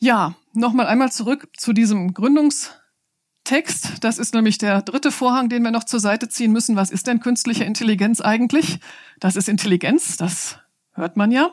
Ja, 0.00 0.34
nochmal 0.52 0.88
einmal 0.88 1.12
zurück 1.12 1.48
zu 1.56 1.72
diesem 1.72 2.12
Gründungs 2.12 2.72
Text. 3.50 4.04
Das 4.04 4.18
ist 4.18 4.32
nämlich 4.32 4.58
der 4.58 4.80
dritte 4.80 5.10
Vorhang, 5.10 5.48
den 5.48 5.64
wir 5.64 5.72
noch 5.72 5.82
zur 5.82 5.98
Seite 5.98 6.28
ziehen 6.28 6.52
müssen. 6.52 6.76
Was 6.76 6.92
ist 6.92 7.08
denn 7.08 7.18
künstliche 7.18 7.64
Intelligenz 7.64 8.20
eigentlich? 8.20 8.78
Das 9.18 9.34
ist 9.34 9.48
Intelligenz, 9.48 10.16
das 10.16 10.58
hört 10.92 11.16
man 11.16 11.32
ja. 11.32 11.50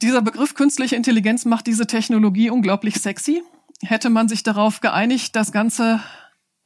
Dieser 0.00 0.22
Begriff 0.22 0.54
künstliche 0.54 0.96
Intelligenz 0.96 1.44
macht 1.44 1.66
diese 1.66 1.86
Technologie 1.86 2.48
unglaublich 2.48 2.94
sexy. 3.02 3.42
Hätte 3.82 4.08
man 4.08 4.26
sich 4.26 4.42
darauf 4.42 4.80
geeinigt, 4.80 5.36
das 5.36 5.52
Ganze 5.52 6.00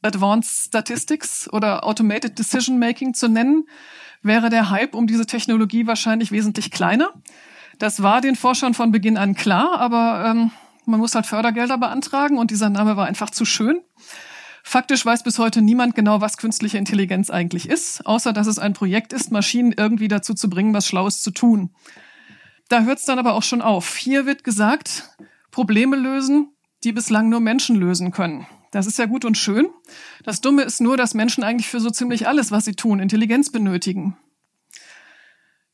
Advanced 0.01 0.67
Statistics 0.67 1.51
oder 1.51 1.83
Automated 1.83 2.39
Decision 2.39 2.79
Making 2.79 3.13
zu 3.13 3.27
nennen, 3.27 3.65
wäre 4.21 4.49
der 4.49 4.69
Hype 4.69 4.95
um 4.95 5.05
diese 5.05 5.25
Technologie 5.25 5.85
wahrscheinlich 5.85 6.31
wesentlich 6.31 6.71
kleiner. 6.71 7.11
Das 7.77 8.01
war 8.01 8.21
den 8.21 8.37
Forschern 8.37 8.73
von 8.73 8.93
Beginn 8.93 9.17
an 9.17 9.35
klar, 9.35 9.81
aber 9.81 10.31
ähm, 10.31 10.51
man 10.85 10.99
muss 10.99 11.15
halt 11.15 11.25
Fördergelder 11.25 11.77
beantragen 11.77 12.37
und 12.37 12.51
dieser 12.51 12.69
Name 12.69 12.97
war 12.97 13.05
einfach 13.05 13.29
zu 13.29 13.45
schön. 13.45 13.81
Faktisch 14.63 15.05
weiß 15.05 15.23
bis 15.23 15.39
heute 15.39 15.61
niemand 15.61 15.95
genau, 15.95 16.21
was 16.21 16.37
künstliche 16.37 16.77
Intelligenz 16.77 17.29
eigentlich 17.29 17.69
ist, 17.69 18.05
außer 18.05 18.33
dass 18.33 18.47
es 18.47 18.59
ein 18.59 18.73
Projekt 18.73 19.13
ist, 19.13 19.31
Maschinen 19.31 19.73
irgendwie 19.75 20.07
dazu 20.07 20.33
zu 20.33 20.49
bringen, 20.49 20.73
was 20.73 20.87
Schlaues 20.87 21.21
zu 21.21 21.31
tun. 21.31 21.71
Da 22.67 22.81
hört 22.81 22.99
es 22.99 23.05
dann 23.05 23.19
aber 23.19 23.33
auch 23.33 23.43
schon 23.43 23.61
auf. 23.61 23.95
Hier 23.95 24.25
wird 24.25 24.43
gesagt, 24.43 25.09
Probleme 25.49 25.95
lösen, 25.95 26.49
die 26.83 26.91
bislang 26.91 27.29
nur 27.29 27.39
Menschen 27.39 27.75
lösen 27.75 28.11
können. 28.11 28.45
Das 28.71 28.85
ist 28.85 28.99
ja 28.99 29.05
gut 29.05 29.25
und 29.25 29.37
schön. 29.37 29.69
Das 30.23 30.41
Dumme 30.41 30.61
ist 30.61 30.79
nur, 30.79 30.95
dass 30.95 31.15
Menschen 31.15 31.43
eigentlich 31.43 31.67
für 31.67 31.79
so 31.79 31.89
ziemlich 31.89 32.27
alles, 32.27 32.51
was 32.51 32.65
sie 32.65 32.75
tun, 32.75 32.99
Intelligenz 32.99 33.51
benötigen. 33.51 34.17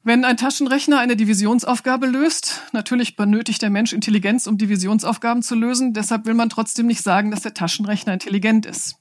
Wenn 0.07 0.23
ein 0.23 0.37
Taschenrechner 0.37 0.99
eine 0.99 1.15
Divisionsaufgabe 1.15 2.05
löst, 2.05 2.61
natürlich 2.73 3.15
benötigt 3.15 3.63
der 3.63 3.71
Mensch 3.71 3.91
Intelligenz, 3.91 4.45
um 4.45 4.55
Divisionsaufgaben 4.55 5.41
zu 5.41 5.55
lösen, 5.55 5.93
deshalb 5.93 6.27
will 6.27 6.35
man 6.35 6.51
trotzdem 6.51 6.85
nicht 6.85 7.01
sagen, 7.01 7.31
dass 7.31 7.41
der 7.41 7.55
Taschenrechner 7.55 8.13
intelligent 8.13 8.67
ist. 8.67 8.97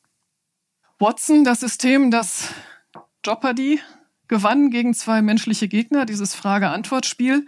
Watson, 0.98 1.44
das 1.44 1.60
System, 1.60 2.10
das 2.10 2.54
Jeopardy 3.22 3.80
gewann 4.28 4.70
gegen 4.70 4.94
zwei 4.94 5.20
menschliche 5.20 5.68
Gegner, 5.68 6.06
dieses 6.06 6.34
Frage-Antwort-Spiel, 6.34 7.44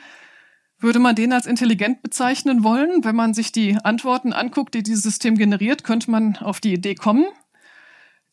würde 0.79 0.99
man 0.99 1.15
den 1.15 1.33
als 1.33 1.47
intelligent 1.47 2.03
bezeichnen 2.03 2.63
wollen? 2.63 3.05
Wenn 3.05 3.17
man 3.17 3.33
sich 3.33 3.53
die 3.53 3.79
Antworten 3.83 4.35
anguckt, 4.35 4.75
die 4.75 4.83
dieses 4.83 5.03
System 5.03 5.39
generiert, 5.39 5.83
könnte 5.83 6.11
man 6.11 6.37
auf 6.37 6.61
die 6.61 6.75
Idee 6.75 6.95
kommen. 6.95 7.25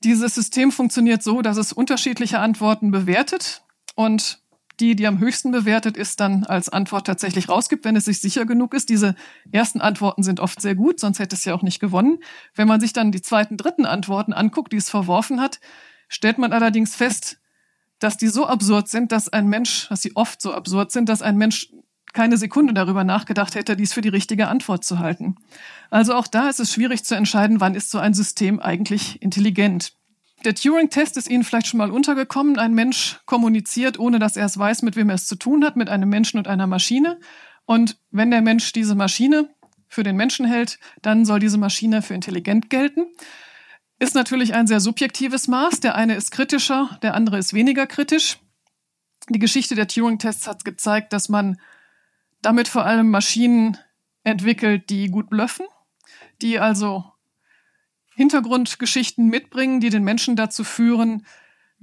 Dieses 0.03 0.35
System 0.35 0.73
funktioniert 0.73 1.23
so, 1.23 1.41
dass 1.41 1.55
es 1.55 1.71
unterschiedliche 1.71 2.39
Antworten 2.39 2.91
bewertet 2.91 3.63
und 3.95 4.42
die, 4.79 4.95
die 4.95 5.07
am 5.07 5.19
höchsten 5.19 5.51
bewertet 5.51 5.97
ist, 5.97 6.19
dann 6.19 6.43
als 6.45 6.69
Antwort 6.69 7.07
tatsächlich 7.07 7.49
rausgibt, 7.49 7.85
wenn 7.85 7.95
es 7.95 8.05
sich 8.05 8.21
sicher 8.21 8.45
genug 8.45 8.73
ist. 8.73 8.89
Diese 8.89 9.15
ersten 9.51 9.81
Antworten 9.81 10.23
sind 10.23 10.39
oft 10.39 10.61
sehr 10.61 10.75
gut, 10.75 10.99
sonst 10.99 11.19
hätte 11.19 11.35
es 11.35 11.45
ja 11.45 11.53
auch 11.53 11.61
nicht 11.61 11.79
gewonnen. 11.79 12.19
Wenn 12.55 12.67
man 12.67 12.79
sich 12.79 12.93
dann 12.93 13.11
die 13.11 13.21
zweiten, 13.21 13.57
dritten 13.57 13.85
Antworten 13.85 14.33
anguckt, 14.33 14.73
die 14.73 14.77
es 14.77 14.89
verworfen 14.89 15.39
hat, 15.39 15.59
stellt 16.07 16.37
man 16.37 16.53
allerdings 16.53 16.95
fest, 16.95 17.39
dass 17.99 18.17
die 18.17 18.27
so 18.27 18.45
absurd 18.45 18.89
sind, 18.89 19.11
dass 19.11 19.29
ein 19.29 19.47
Mensch, 19.47 19.87
dass 19.89 20.01
sie 20.01 20.15
oft 20.15 20.41
so 20.41 20.53
absurd 20.53 20.91
sind, 20.91 21.07
dass 21.07 21.21
ein 21.21 21.37
Mensch 21.37 21.69
keine 22.13 22.37
Sekunde 22.37 22.73
darüber 22.73 23.03
nachgedacht 23.03 23.55
hätte, 23.55 23.75
dies 23.75 23.93
für 23.93 24.01
die 24.01 24.09
richtige 24.09 24.47
Antwort 24.47 24.83
zu 24.83 24.99
halten. 24.99 25.35
Also 25.89 26.13
auch 26.13 26.27
da 26.27 26.47
ist 26.47 26.59
es 26.59 26.71
schwierig 26.71 27.03
zu 27.03 27.15
entscheiden, 27.15 27.59
wann 27.59 27.75
ist 27.75 27.89
so 27.89 27.97
ein 27.97 28.13
System 28.13 28.59
eigentlich 28.59 29.21
intelligent. 29.21 29.93
Der 30.45 30.55
Turing-Test 30.55 31.15
ist 31.15 31.29
Ihnen 31.29 31.43
vielleicht 31.43 31.67
schon 31.67 31.77
mal 31.77 31.91
untergekommen. 31.91 32.59
Ein 32.59 32.73
Mensch 32.73 33.19
kommuniziert, 33.25 33.97
ohne 33.97 34.19
dass 34.19 34.35
er 34.35 34.45
es 34.45 34.57
weiß, 34.57 34.81
mit 34.81 34.95
wem 34.95 35.09
er 35.09 35.15
es 35.15 35.25
zu 35.25 35.35
tun 35.35 35.63
hat, 35.63 35.77
mit 35.77 35.89
einem 35.89 36.09
Menschen 36.09 36.37
und 36.37 36.47
einer 36.47 36.67
Maschine. 36.67 37.19
Und 37.65 37.97
wenn 38.11 38.29
der 38.29 38.41
Mensch 38.41 38.73
diese 38.73 38.95
Maschine 38.95 39.49
für 39.87 40.03
den 40.03 40.17
Menschen 40.17 40.45
hält, 40.45 40.79
dann 41.01 41.23
soll 41.23 41.39
diese 41.39 41.57
Maschine 41.57 42.01
für 42.01 42.13
intelligent 42.13 42.69
gelten. 42.69 43.05
Ist 43.99 44.15
natürlich 44.15 44.53
ein 44.53 44.67
sehr 44.67 44.81
subjektives 44.81 45.47
Maß. 45.47 45.79
Der 45.79 45.95
eine 45.95 46.15
ist 46.15 46.31
kritischer, 46.31 46.99
der 47.01 47.13
andere 47.13 47.37
ist 47.37 47.53
weniger 47.53 47.87
kritisch. 47.87 48.39
Die 49.29 49.39
Geschichte 49.39 49.75
der 49.75 49.87
Turing-Tests 49.87 50.47
hat 50.47 50.65
gezeigt, 50.65 51.13
dass 51.13 51.29
man 51.29 51.57
damit 52.41 52.67
vor 52.67 52.85
allem 52.85 53.09
Maschinen 53.09 53.77
entwickelt, 54.25 54.89
die 54.89 55.07
gut 55.07 55.29
blöffen, 55.29 55.65
die 56.41 56.59
also 56.59 57.12
Hintergrundgeschichten 58.15 59.27
mitbringen, 59.27 59.79
die 59.79 59.89
den 59.89 60.03
Menschen 60.03 60.35
dazu 60.35 60.63
führen, 60.63 61.25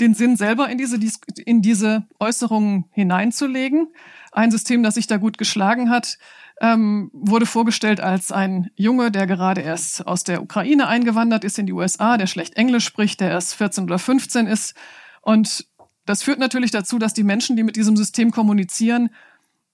den 0.00 0.14
Sinn 0.14 0.36
selber 0.36 0.68
in 0.68 0.78
diese, 0.78 0.98
in 1.44 1.62
diese 1.62 2.06
Äußerungen 2.18 2.86
hineinzulegen. 2.90 3.88
Ein 4.32 4.50
System, 4.50 4.82
das 4.82 4.94
sich 4.94 5.06
da 5.06 5.18
gut 5.18 5.38
geschlagen 5.38 5.90
hat, 5.90 6.18
ähm, 6.60 7.10
wurde 7.12 7.46
vorgestellt 7.46 8.00
als 8.00 8.32
ein 8.32 8.70
Junge, 8.76 9.10
der 9.10 9.26
gerade 9.26 9.60
erst 9.60 10.06
aus 10.06 10.24
der 10.24 10.42
Ukraine 10.42 10.88
eingewandert 10.88 11.44
ist 11.44 11.58
in 11.58 11.66
die 11.66 11.72
USA, 11.72 12.16
der 12.16 12.26
schlecht 12.26 12.56
Englisch 12.56 12.84
spricht, 12.84 13.20
der 13.20 13.30
erst 13.30 13.54
14 13.54 13.84
oder 13.84 13.98
15 13.98 14.46
ist. 14.46 14.74
Und 15.22 15.66
das 16.06 16.22
führt 16.22 16.38
natürlich 16.38 16.70
dazu, 16.70 16.98
dass 16.98 17.14
die 17.14 17.22
Menschen, 17.22 17.56
die 17.56 17.62
mit 17.62 17.76
diesem 17.76 17.96
System 17.96 18.30
kommunizieren, 18.30 19.10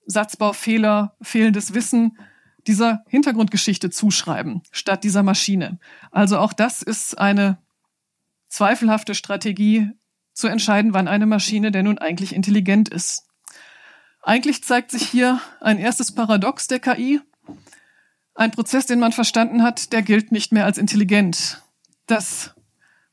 Satzbaufehler, 0.07 1.16
fehlendes 1.21 1.75
Wissen, 1.75 2.19
dieser 2.66 3.05
Hintergrundgeschichte 3.09 3.90
zuschreiben, 3.90 4.62
statt 4.70 5.05
dieser 5.05 5.22
Maschine. 5.22 5.79
Also 6.11 6.38
auch 6.38 6.52
das 6.52 6.83
ist 6.83 7.18
eine 7.18 7.59
zweifelhafte 8.48 9.14
Strategie, 9.14 9.90
zu 10.37 10.48
entscheiden, 10.48 10.92
wann 10.94 11.09
eine 11.09 11.26
Maschine 11.26 11.72
denn 11.72 11.87
nun 11.87 11.98
eigentlich 11.98 12.35
intelligent 12.35 12.90
ist. 12.90 13.24
Eigentlich 14.22 14.62
zeigt 14.62 14.90
sich 14.90 15.09
hier 15.09 15.40
ein 15.61 15.79
erstes 15.79 16.12
Paradox 16.12 16.68
der 16.68 16.79
KI. 16.79 17.20
Ein 18.35 18.50
Prozess, 18.50 18.85
den 18.85 19.00
man 19.00 19.12
verstanden 19.12 19.62
hat, 19.62 19.92
der 19.92 20.02
gilt 20.02 20.33
nicht 20.33 20.52
mehr 20.52 20.66
als 20.66 20.76
intelligent. 20.76 21.62
Das 22.07 22.55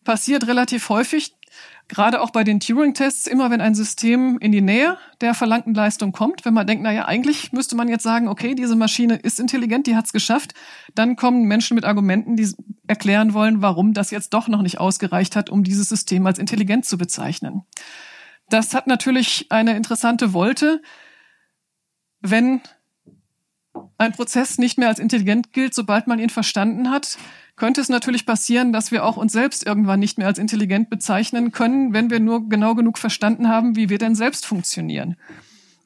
passiert 0.04 0.48
relativ 0.48 0.90
häufig, 0.90 1.36
gerade 1.88 2.22
auch 2.22 2.32
bei 2.32 2.44
den 2.44 2.60
Turing-Tests, 2.60 3.28
immer 3.28 3.52
wenn 3.52 3.62
ein 3.62 3.76
System 3.76 4.38
in 4.40 4.52
die 4.52 4.62
Nähe 4.62 4.98
der 5.22 5.34
verlangten 5.34 5.74
Leistung 5.74 6.12
kommt, 6.12 6.46
wenn 6.46 6.54
man 6.54 6.66
denkt, 6.66 6.84
naja, 6.84 7.06
eigentlich 7.06 7.52
müsste 7.52 7.76
man 7.76 7.88
jetzt 7.88 8.04
sagen, 8.04 8.28
okay, 8.28 8.56
diese 8.56 8.76
Maschine 8.76 9.16
ist 9.16 9.40
intelligent, 9.40 9.88
die 9.88 9.96
hat 9.96 10.06
es 10.06 10.14
geschafft, 10.14 10.54
dann 10.96 11.16
kommen 11.16 11.44
Menschen 11.44 11.76
mit 11.76 11.86
Argumenten, 11.86 12.36
die 12.36 12.50
erklären 12.88 13.34
wollen, 13.34 13.62
warum 13.62 13.94
das 13.94 14.12
jetzt 14.12 14.34
doch 14.34 14.48
noch 14.48 14.62
nicht 14.62 14.80
ausgereicht 14.80 15.36
hat, 15.36 15.50
um 15.50 15.64
dieses 15.64 15.90
System 15.90 16.26
als 16.26 16.40
intelligent 16.40 16.86
zu 16.86 16.98
bezeichnen. 16.98 17.64
Das 18.50 18.74
hat 18.74 18.88
natürlich 18.88 19.48
eine 19.50 19.76
interessante 19.76 20.34
Wolte, 20.34 20.82
wenn 22.22 22.62
ein 23.98 24.12
Prozess 24.12 24.58
nicht 24.58 24.78
mehr 24.78 24.88
als 24.88 25.00
intelligent 25.00 25.54
gilt, 25.54 25.74
sobald 25.74 26.08
man 26.08 26.20
ihn 26.20 26.30
verstanden 26.30 26.90
hat, 26.90 27.18
könnte 27.56 27.82
es 27.82 27.90
natürlich 27.90 28.26
passieren, 28.26 28.74
dass 28.74 28.92
wir 28.92 29.06
auch 29.06 29.18
uns 29.18 29.32
selbst 29.32 29.66
irgendwann 29.66 30.00
nicht 30.00 30.18
mehr 30.18 30.28
als 30.28 30.40
intelligent 30.40 30.90
bezeichnen 30.90 31.52
können, 31.52 31.94
wenn 31.94 32.10
wir 32.10 32.20
nur 32.20 32.50
genau 32.50 32.76
genug 32.76 32.98
verstanden 32.98 33.48
haben, 33.48 33.76
wie 33.76 33.90
wir 33.90 33.98
denn 33.98 34.16
selbst 34.16 34.46
funktionieren. 34.46 35.16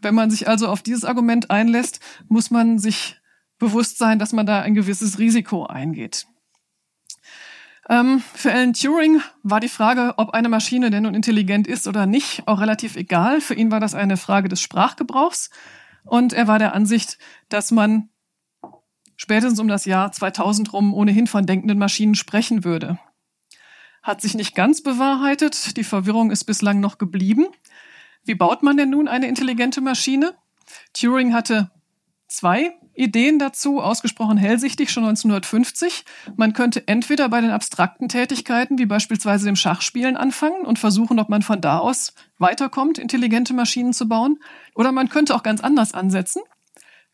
Wenn 0.01 0.15
man 0.15 0.29
sich 0.29 0.47
also 0.47 0.67
auf 0.67 0.81
dieses 0.81 1.03
Argument 1.03 1.51
einlässt, 1.51 1.99
muss 2.29 2.51
man 2.51 2.79
sich 2.79 3.19
bewusst 3.57 3.97
sein, 3.97 4.19
dass 4.19 4.33
man 4.33 4.45
da 4.45 4.61
ein 4.61 4.75
gewisses 4.75 5.19
Risiko 5.19 5.65
eingeht. 5.65 6.27
Ähm, 7.89 8.21
für 8.33 8.51
Alan 8.51 8.73
Turing 8.73 9.21
war 9.43 9.59
die 9.59 9.69
Frage, 9.69 10.13
ob 10.17 10.31
eine 10.31 10.49
Maschine 10.49 10.89
denn 10.89 11.03
nun 11.03 11.15
intelligent 11.15 11.67
ist 11.67 11.87
oder 11.87 12.05
nicht, 12.05 12.43
auch 12.45 12.59
relativ 12.59 12.95
egal. 12.95 13.41
Für 13.41 13.53
ihn 13.53 13.71
war 13.71 13.79
das 13.79 13.95
eine 13.95 14.17
Frage 14.17 14.49
des 14.49 14.61
Sprachgebrauchs. 14.61 15.49
Und 16.07 16.33
er 16.33 16.47
war 16.47 16.59
der 16.59 16.73
Ansicht, 16.73 17.17
dass 17.49 17.71
man 17.71 18.09
spätestens 19.15 19.59
um 19.59 19.67
das 19.67 19.85
Jahr 19.85 20.11
2000 20.11 20.71
rum 20.73 20.93
ohnehin 20.93 21.27
von 21.27 21.45
denkenden 21.45 21.77
Maschinen 21.77 22.15
sprechen 22.15 22.63
würde. 22.63 22.99
Hat 24.03 24.21
sich 24.21 24.35
nicht 24.35 24.55
ganz 24.55 24.81
bewahrheitet, 24.81 25.75
die 25.75 25.83
Verwirrung 25.83 26.31
ist 26.31 26.45
bislang 26.45 26.79
noch 26.79 26.97
geblieben. 26.97 27.47
Wie 28.23 28.35
baut 28.35 28.63
man 28.63 28.77
denn 28.77 28.89
nun 28.89 29.07
eine 29.07 29.27
intelligente 29.27 29.81
Maschine? 29.81 30.35
Turing 30.93 31.33
hatte 31.33 31.71
zwei 32.27 32.73
Ideen 32.97 33.39
dazu, 33.39 33.79
ausgesprochen 33.79 34.37
hellsichtig 34.37 34.91
schon 34.91 35.03
1950. 35.05 36.03
Man 36.35 36.53
könnte 36.53 36.87
entweder 36.87 37.29
bei 37.29 37.39
den 37.41 37.51
abstrakten 37.51 38.09
Tätigkeiten, 38.09 38.77
wie 38.77 38.85
beispielsweise 38.85 39.45
dem 39.45 39.55
Schachspielen, 39.55 40.17
anfangen 40.17 40.65
und 40.65 40.79
versuchen, 40.79 41.19
ob 41.19 41.29
man 41.29 41.43
von 41.43 41.61
da 41.61 41.79
aus 41.79 42.13
weiterkommt, 42.39 42.97
intelligente 42.97 43.53
Maschinen 43.53 43.93
zu 43.93 44.07
bauen. 44.07 44.39
Oder 44.75 44.91
man 44.91 45.09
könnte 45.09 45.35
auch 45.35 45.43
ganz 45.43 45.61
anders 45.61 45.93
ansetzen, 45.93 46.41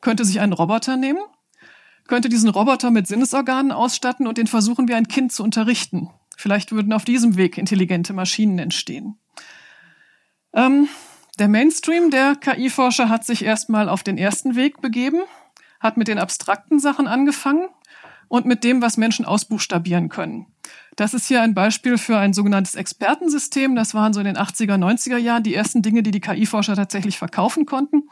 könnte 0.01 0.25
sich 0.25 0.39
einen 0.39 0.53
Roboter 0.53 0.97
nehmen 0.97 1.21
könnte 2.07 2.29
diesen 2.29 2.49
Roboter 2.49 2.91
mit 2.91 3.07
Sinnesorganen 3.07 3.71
ausstatten 3.71 4.27
und 4.27 4.37
den 4.37 4.47
versuchen 4.47 4.87
wie 4.87 4.93
ein 4.93 5.07
Kind 5.07 5.31
zu 5.31 5.43
unterrichten. 5.43 6.09
Vielleicht 6.35 6.71
würden 6.71 6.93
auf 6.93 7.05
diesem 7.05 7.37
Weg 7.37 7.57
intelligente 7.57 8.13
Maschinen 8.13 8.59
entstehen. 8.59 9.17
Ähm, 10.53 10.87
der 11.39 11.47
Mainstream 11.47 12.11
der 12.11 12.35
KI-Forscher 12.35 13.09
hat 13.09 13.25
sich 13.25 13.43
erstmal 13.43 13.89
auf 13.89 14.03
den 14.03 14.17
ersten 14.17 14.55
Weg 14.55 14.81
begeben, 14.81 15.21
hat 15.83 15.97
mit 15.97 16.07
den 16.07 16.17
abstrakten 16.17 16.79
Sachen 16.79 17.07
angefangen 17.07 17.67
und 18.29 18.45
mit 18.45 18.63
dem, 18.63 18.81
was 18.81 18.97
Menschen 18.97 19.25
ausbuchstabieren 19.25 20.09
können. 20.09 20.47
Das 20.95 21.13
ist 21.13 21.27
hier 21.27 21.41
ein 21.41 21.53
Beispiel 21.53 21.97
für 21.97 22.17
ein 22.17 22.33
sogenanntes 22.33 22.75
Expertensystem. 22.75 23.75
Das 23.75 23.93
waren 23.93 24.13
so 24.13 24.19
in 24.19 24.25
den 24.25 24.37
80er, 24.37 24.75
90er 24.75 25.17
Jahren 25.17 25.43
die 25.43 25.53
ersten 25.53 25.81
Dinge, 25.81 26.01
die 26.01 26.11
die 26.11 26.21
KI-Forscher 26.21 26.75
tatsächlich 26.75 27.17
verkaufen 27.17 27.65
konnten. 27.65 28.03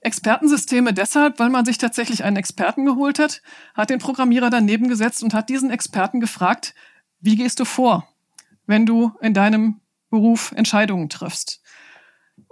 Expertensysteme 0.00 0.92
deshalb, 0.92 1.38
weil 1.38 1.48
man 1.48 1.64
sich 1.64 1.78
tatsächlich 1.78 2.24
einen 2.24 2.36
Experten 2.36 2.84
geholt 2.84 3.18
hat, 3.18 3.40
hat 3.74 3.88
den 3.88 3.98
Programmierer 3.98 4.50
daneben 4.50 4.88
gesetzt 4.88 5.22
und 5.22 5.32
hat 5.32 5.48
diesen 5.48 5.70
Experten 5.70 6.20
gefragt, 6.20 6.74
wie 7.20 7.36
gehst 7.36 7.58
du 7.58 7.64
vor, 7.64 8.06
wenn 8.66 8.84
du 8.84 9.12
in 9.22 9.32
deinem 9.32 9.80
Beruf 10.10 10.52
Entscheidungen 10.52 11.08
triffst? 11.08 11.62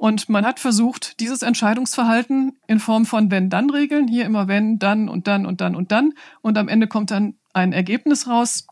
Und 0.03 0.29
man 0.29 0.45
hat 0.45 0.59
versucht, 0.59 1.21
dieses 1.21 1.43
Entscheidungsverhalten 1.43 2.59
in 2.67 2.81
Form 2.81 3.07
von 3.07 3.31
Wenn-Dann-Regeln, 3.31 4.09
hier 4.09 4.25
immer 4.25 4.49
wenn, 4.49 4.81
dann 4.81 5.09
und 5.09 5.29
dann 5.29 5.47
und 5.47 5.61
dann 5.61 5.77
und 5.77 5.93
dann, 5.93 6.15
und 6.41 6.59
am 6.59 6.67
Ende 6.67 6.89
kommt 6.89 7.13
dann 7.13 7.37
ein 7.53 7.73
Ergebnis 7.73 8.27
raus, 8.27 8.67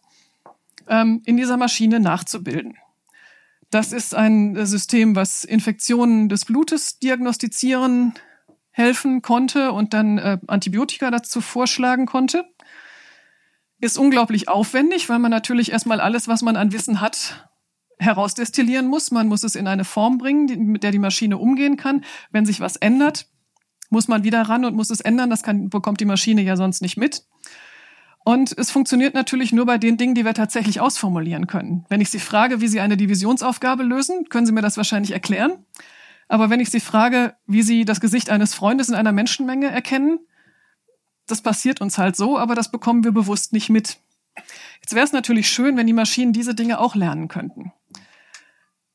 ähm, 0.89 1.23
in 1.25 1.37
dieser 1.37 1.57
Maschine 1.57 2.01
nachzubilden. 2.01 2.79
Das 3.71 3.93
ist 3.93 4.13
ein 4.13 4.67
System, 4.67 5.15
was 5.15 5.45
Infektionen 5.45 6.29
des 6.29 6.47
Blutes 6.47 6.99
diagnostizieren 6.99 8.15
helfen 8.73 9.23
konnte 9.23 9.71
und 9.71 9.95
dann 9.95 10.19
äh, 10.19 10.39
Antibiotika 10.49 11.13
dazu 11.13 11.41
vorschlagen 11.41 12.07
konnte. 12.07 12.45
ist 13.81 13.99
unglaublich 13.99 14.49
aufwendig, 14.49 15.09
weil 15.09 15.21
man 15.21 15.31
natürlich 15.31 15.71
erstmal 15.71 16.01
alles, 16.01 16.27
was 16.27 16.43
man 16.43 16.57
an 16.57 16.73
Wissen 16.73 17.01
hat, 17.01 17.49
herausdestillieren 18.01 18.89
muss. 18.89 19.11
Man 19.11 19.29
muss 19.29 19.45
es 19.45 19.55
in 19.55 19.67
eine 19.67 19.85
Form 19.85 20.19
bringen, 20.19 20.47
die, 20.47 20.57
mit 20.57 20.83
der 20.83 20.91
die 20.91 20.99
Maschine 20.99 21.39
umgehen 21.39 21.77
kann. 21.77 22.05
Wenn 22.31 22.47
sich 22.47 22.61
was 22.61 22.77
ändert, 22.77 23.27
muss 23.91 24.09
man 24.09 24.25
wieder 24.25 24.43
ran 24.43 24.65
und 24.65 24.75
muss 24.75 24.91
es 24.91 25.01
ändern. 25.01 25.31
Das 25.31 25.43
kann, 25.43 25.69
bekommt 25.69 26.01
die 26.01 26.07
Maschine 26.07 26.43
ja 26.43 26.57
sonst 26.57 26.81
nicht 26.81 26.97
mit. 26.97 27.25
Und 28.25 28.57
es 28.59 28.71
funktioniert 28.71 29.15
natürlich 29.15 29.53
nur 29.53 29.67
bei 29.67 29.79
den 29.79 29.97
Dingen, 29.97 30.15
die 30.15 30.25
wir 30.25 30.35
tatsächlich 30.35 30.81
ausformulieren 30.81 31.47
können. 31.47 31.85
Wenn 31.89 32.01
ich 32.01 32.11
Sie 32.11 32.19
frage, 32.19 32.61
wie 32.61 32.69
Sie 32.69 32.81
eine 32.81 32.97
Divisionsaufgabe 32.97 33.83
lösen, 33.83 34.29
können 34.29 34.47
Sie 34.47 34.53
mir 34.53 34.63
das 34.63 34.77
wahrscheinlich 34.77 35.13
erklären. 35.13 35.65
Aber 36.29 36.51
wenn 36.51 36.61
ich 36.61 36.71
Sie 36.71 36.81
frage, 36.81 37.35
wie 37.47 37.63
Sie 37.63 37.85
das 37.85 38.01
Gesicht 38.01 38.31
eines 38.31 38.55
Freundes 38.55 38.89
in 38.89 38.95
einer 38.95 39.13
Menschenmenge 39.13 39.69
erkennen, 39.69 40.21
das 41.27 41.41
passiert 41.41 41.81
uns 41.81 41.97
halt 41.97 42.17
so, 42.17 42.39
aber 42.39 42.55
das 42.55 42.71
bekommen 42.71 43.05
wir 43.05 43.13
bewusst 43.13 43.53
nicht 43.53 43.71
mit. 43.71 43.99
Jetzt 44.81 44.95
wäre 44.95 45.05
es 45.05 45.13
natürlich 45.13 45.49
schön, 45.49 45.77
wenn 45.77 45.87
die 45.87 45.93
Maschinen 45.93 46.33
diese 46.33 46.55
Dinge 46.55 46.79
auch 46.79 46.95
lernen 46.95 47.29
könnten. 47.29 47.73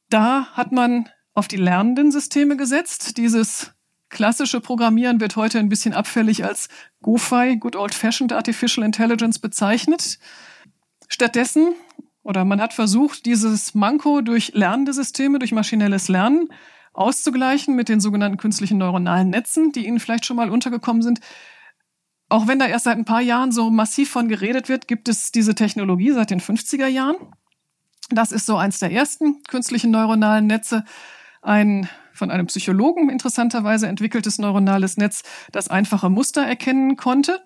Da 0.10 0.48
hat 0.54 0.71
man 0.71 1.10
auf 1.34 1.48
die 1.48 1.58
lernenden 1.58 2.12
Systeme 2.12 2.58
gesetzt. 2.58 3.17
Dieses 3.17 3.74
klassische 4.10 4.62
Programmieren 4.62 5.19
wird 5.19 5.36
heute 5.36 5.60
ein 5.60 5.69
bisschen 5.69 5.93
abfällig 5.93 6.45
als 6.45 6.69
GoFi, 7.02 7.58
Good 7.60 7.76
Old 7.76 7.93
Fashioned 7.93 8.34
Artificial 8.34 8.86
Intelligence 8.86 9.39
bezeichnet. 9.39 10.19
Stattdessen, 11.08 11.76
oder 12.24 12.45
man 12.45 12.62
hat 12.62 12.74
versucht, 12.74 13.26
dieses 13.26 13.76
Manko 13.76 14.21
durch 14.21 14.54
lernende 14.54 14.93
Systeme, 14.93 15.39
durch 15.39 15.52
maschinelles 15.52 16.08
Lernen 16.08 16.50
auszugleichen 16.93 17.76
mit 17.76 17.89
den 17.89 18.00
sogenannten 18.00 18.38
künstlichen 18.38 18.78
neuronalen 18.78 19.30
Netzen, 19.30 19.71
die 19.71 19.86
Ihnen 19.86 20.00
vielleicht 20.00 20.26
schon 20.26 20.38
mal 20.38 20.50
untergekommen 20.50 21.02
sind. 21.02 21.19
Auch 22.30 22.48
wenn 22.48 22.60
da 22.60 22.66
erst 22.66 22.86
seit 22.86 22.98
ein 22.98 23.06
paar 23.06 23.22
Jahren 23.22 23.52
so 23.52 23.70
massiv 23.70 24.10
von 24.10 24.28
geredet 24.28 24.68
wird, 24.68 24.88
gibt 24.88 25.08
es 25.08 25.32
diese 25.32 25.54
Technologie 25.54 26.12
seit 26.12 26.32
den 26.32 26.42
50er 26.42 26.88
Jahren. 26.88 27.16
Das 28.10 28.32
ist 28.32 28.46
so 28.46 28.58
eins 28.58 28.80
der 28.80 28.92
ersten 28.92 29.44
künstlichen 29.44 29.92
neuronalen 29.92 30.48
Netze. 30.48 30.84
Ein 31.42 31.90
von 32.14 32.32
einem 32.32 32.48
Psychologen 32.48 33.10
interessanterweise 33.10 33.88
entwickeltes 33.88 34.40
neuronales 34.40 34.98
Netz, 34.98 35.24
das 35.52 35.68
einfache 35.68 36.10
Muster 36.10 36.44
erkennen 36.44 36.96
konnte. 36.96 37.42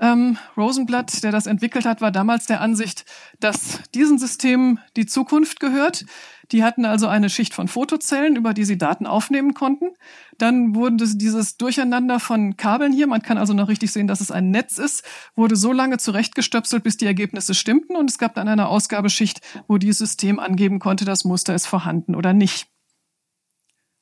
Ähm, 0.00 0.38
Rosenblatt, 0.56 1.24
der 1.24 1.32
das 1.32 1.46
entwickelt 1.46 1.84
hat, 1.84 2.00
war 2.00 2.12
damals 2.12 2.46
der 2.46 2.60
Ansicht, 2.60 3.04
dass 3.40 3.80
diesen 3.94 4.18
Systemen 4.18 4.78
die 4.96 5.06
Zukunft 5.06 5.58
gehört. 5.58 6.04
Die 6.52 6.62
hatten 6.62 6.84
also 6.84 7.08
eine 7.08 7.28
Schicht 7.28 7.52
von 7.52 7.68
Fotozellen, 7.68 8.36
über 8.36 8.54
die 8.54 8.64
sie 8.64 8.78
Daten 8.78 9.06
aufnehmen 9.06 9.54
konnten. 9.54 9.90
Dann 10.38 10.74
wurde 10.74 11.04
dieses 11.16 11.56
Durcheinander 11.56 12.20
von 12.20 12.56
Kabeln 12.56 12.92
hier, 12.92 13.06
man 13.06 13.22
kann 13.22 13.38
also 13.38 13.52
noch 13.52 13.68
richtig 13.68 13.92
sehen, 13.92 14.06
dass 14.06 14.20
es 14.20 14.30
ein 14.30 14.50
Netz 14.50 14.78
ist, 14.78 15.04
wurde 15.34 15.56
so 15.56 15.72
lange 15.72 15.98
zurechtgestöpselt, 15.98 16.84
bis 16.84 16.96
die 16.96 17.06
Ergebnisse 17.06 17.54
stimmten. 17.54 17.96
Und 17.96 18.08
es 18.08 18.18
gab 18.18 18.34
dann 18.34 18.48
eine 18.48 18.68
Ausgabeschicht, 18.68 19.40
wo 19.66 19.78
dieses 19.78 19.98
System 19.98 20.38
angeben 20.38 20.78
konnte, 20.78 21.04
das 21.04 21.24
Muster 21.24 21.54
ist 21.54 21.66
vorhanden 21.66 22.14
oder 22.14 22.32
nicht. 22.32 22.68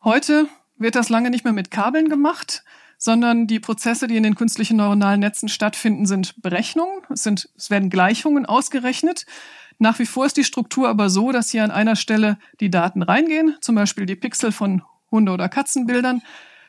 Heute 0.04 0.46
wird 0.76 0.94
das 0.94 1.08
lange 1.08 1.30
nicht 1.30 1.44
mehr 1.44 1.54
mit 1.54 1.70
Kabeln 1.70 2.08
gemacht, 2.08 2.64
sondern 2.98 3.46
die 3.46 3.60
Prozesse, 3.60 4.06
die 4.06 4.16
in 4.16 4.22
den 4.22 4.34
künstlichen 4.34 4.76
neuronalen 4.76 5.20
Netzen 5.20 5.48
stattfinden, 5.48 6.06
sind 6.06 6.40
Berechnungen. 6.42 7.02
Es, 7.10 7.22
sind, 7.22 7.48
es 7.56 7.70
werden 7.70 7.90
Gleichungen 7.90 8.46
ausgerechnet. 8.46 9.26
Nach 9.78 9.98
wie 9.98 10.06
vor 10.06 10.26
ist 10.26 10.36
die 10.36 10.44
Struktur 10.44 10.88
aber 10.88 11.10
so, 11.10 11.32
dass 11.32 11.50
hier 11.50 11.64
an 11.64 11.70
einer 11.70 11.96
Stelle 11.96 12.38
die 12.60 12.70
Daten 12.70 13.02
reingehen, 13.02 13.56
zum 13.60 13.74
Beispiel 13.74 14.06
die 14.06 14.16
Pixel 14.16 14.52
von 14.52 14.82
Hunde- 15.10 15.32
oder 15.32 15.48
Katzenbildern. 15.48 16.22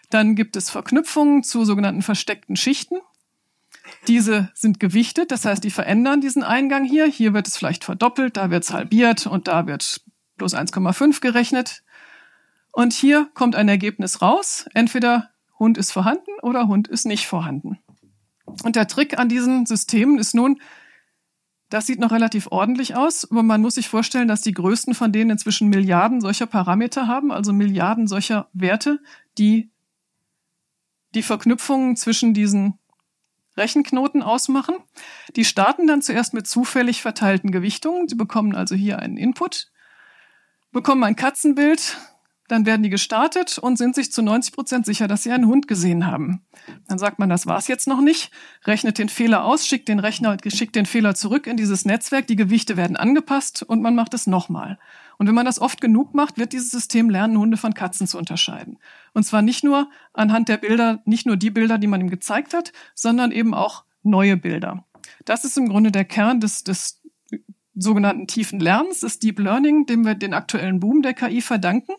Dann 0.09 0.35
gibt 0.35 0.55
es 0.55 0.69
Verknüpfungen 0.69 1.43
zu 1.43 1.65
sogenannten 1.65 2.01
versteckten 2.01 2.55
Schichten. 2.55 2.97
Diese 4.07 4.51
sind 4.53 4.79
gewichtet, 4.79 5.31
das 5.31 5.45
heißt, 5.45 5.63
die 5.63 5.71
verändern 5.71 6.19
diesen 6.19 6.43
Eingang 6.43 6.83
hier. 6.83 7.05
Hier 7.05 7.33
wird 7.33 7.47
es 7.47 7.57
vielleicht 7.57 7.85
verdoppelt, 7.85 8.35
da 8.35 8.49
wird 8.49 8.63
es 8.63 8.73
halbiert 8.73 9.27
und 9.27 9.47
da 9.47 9.67
wird 9.67 10.01
plus 10.37 10.53
1,5 10.53 11.21
gerechnet. 11.21 11.83
Und 12.71 12.93
hier 12.93 13.29
kommt 13.33 13.55
ein 13.55 13.69
Ergebnis 13.69 14.21
raus. 14.21 14.65
Entweder 14.73 15.31
Hund 15.59 15.77
ist 15.77 15.91
vorhanden 15.91 16.31
oder 16.41 16.67
Hund 16.67 16.87
ist 16.87 17.05
nicht 17.05 17.27
vorhanden. 17.27 17.79
Und 18.63 18.75
der 18.75 18.87
Trick 18.87 19.19
an 19.19 19.29
diesen 19.29 19.65
Systemen 19.65 20.17
ist 20.17 20.33
nun, 20.33 20.61
das 21.69 21.85
sieht 21.85 21.99
noch 21.99 22.11
relativ 22.11 22.47
ordentlich 22.49 22.95
aus, 22.95 23.29
aber 23.29 23.43
man 23.43 23.61
muss 23.61 23.75
sich 23.75 23.89
vorstellen, 23.89 24.29
dass 24.29 24.41
die 24.41 24.53
größten 24.53 24.93
von 24.93 25.11
denen 25.11 25.31
inzwischen 25.31 25.67
Milliarden 25.67 26.21
solcher 26.21 26.45
Parameter 26.45 27.07
haben, 27.07 27.31
also 27.31 27.51
Milliarden 27.51 28.07
solcher 28.07 28.49
Werte, 28.53 28.99
die 29.37 29.69
die 31.13 31.23
Verknüpfungen 31.23 31.97
zwischen 31.97 32.33
diesen 32.33 32.79
Rechenknoten 33.57 34.21
ausmachen. 34.21 34.75
Die 35.35 35.43
starten 35.43 35.87
dann 35.87 36.01
zuerst 36.01 36.33
mit 36.33 36.47
zufällig 36.47 37.01
verteilten 37.01 37.51
Gewichtungen. 37.51 38.07
Sie 38.07 38.15
bekommen 38.15 38.55
also 38.55 38.75
hier 38.75 38.99
einen 38.99 39.17
Input, 39.17 39.71
bekommen 40.71 41.03
ein 41.03 41.15
Katzenbild, 41.15 41.97
dann 42.47 42.65
werden 42.65 42.83
die 42.83 42.89
gestartet 42.89 43.57
und 43.57 43.77
sind 43.77 43.95
sich 43.95 44.11
zu 44.11 44.21
90 44.21 44.53
Prozent 44.53 44.85
sicher, 44.85 45.07
dass 45.07 45.23
sie 45.23 45.31
einen 45.31 45.47
Hund 45.47 45.67
gesehen 45.67 46.05
haben. 46.05 46.45
Dann 46.87 46.97
sagt 46.97 47.19
man, 47.19 47.29
das 47.29 47.45
war's 47.45 47.67
jetzt 47.67 47.87
noch 47.87 48.01
nicht, 48.01 48.31
rechnet 48.65 48.97
den 48.97 49.09
Fehler 49.09 49.43
aus, 49.43 49.67
schickt 49.67 49.89
den 49.89 49.99
Rechner, 49.99 50.37
schickt 50.47 50.75
den 50.75 50.85
Fehler 50.85 51.15
zurück 51.15 51.47
in 51.47 51.57
dieses 51.57 51.85
Netzwerk, 51.85 52.27
die 52.27 52.35
Gewichte 52.35 52.77
werden 52.77 52.95
angepasst 52.95 53.63
und 53.63 53.81
man 53.81 53.95
macht 53.95 54.13
es 54.13 54.27
nochmal. 54.27 54.79
Und 55.17 55.27
wenn 55.27 55.35
man 55.35 55.45
das 55.45 55.59
oft 55.59 55.81
genug 55.81 56.13
macht, 56.13 56.37
wird 56.37 56.53
dieses 56.53 56.69
System 56.69 57.09
lernen, 57.09 57.37
Hunde 57.37 57.57
von 57.57 57.73
Katzen 57.73 58.07
zu 58.07 58.17
unterscheiden. 58.17 58.77
Und 59.13 59.23
zwar 59.23 59.41
nicht 59.41 59.63
nur 59.63 59.89
anhand 60.13 60.47
der 60.47 60.57
Bilder, 60.57 61.01
nicht 61.05 61.25
nur 61.25 61.37
die 61.37 61.49
Bilder, 61.49 61.77
die 61.77 61.87
man 61.87 62.01
ihm 62.01 62.09
gezeigt 62.09 62.53
hat, 62.53 62.71
sondern 62.93 63.31
eben 63.31 63.53
auch 63.53 63.83
neue 64.03 64.37
Bilder. 64.37 64.85
Das 65.25 65.43
ist 65.43 65.57
im 65.57 65.69
Grunde 65.69 65.91
der 65.91 66.05
Kern 66.05 66.39
des, 66.39 66.63
des 66.63 67.01
sogenannten 67.75 68.27
tiefen 68.27 68.59
Lernens, 68.59 69.01
des 69.01 69.19
Deep 69.19 69.39
Learning, 69.39 69.85
dem 69.85 70.05
wir 70.05 70.15
den 70.15 70.33
aktuellen 70.33 70.79
Boom 70.79 71.01
der 71.01 71.13
KI 71.13 71.41
verdanken. 71.41 71.93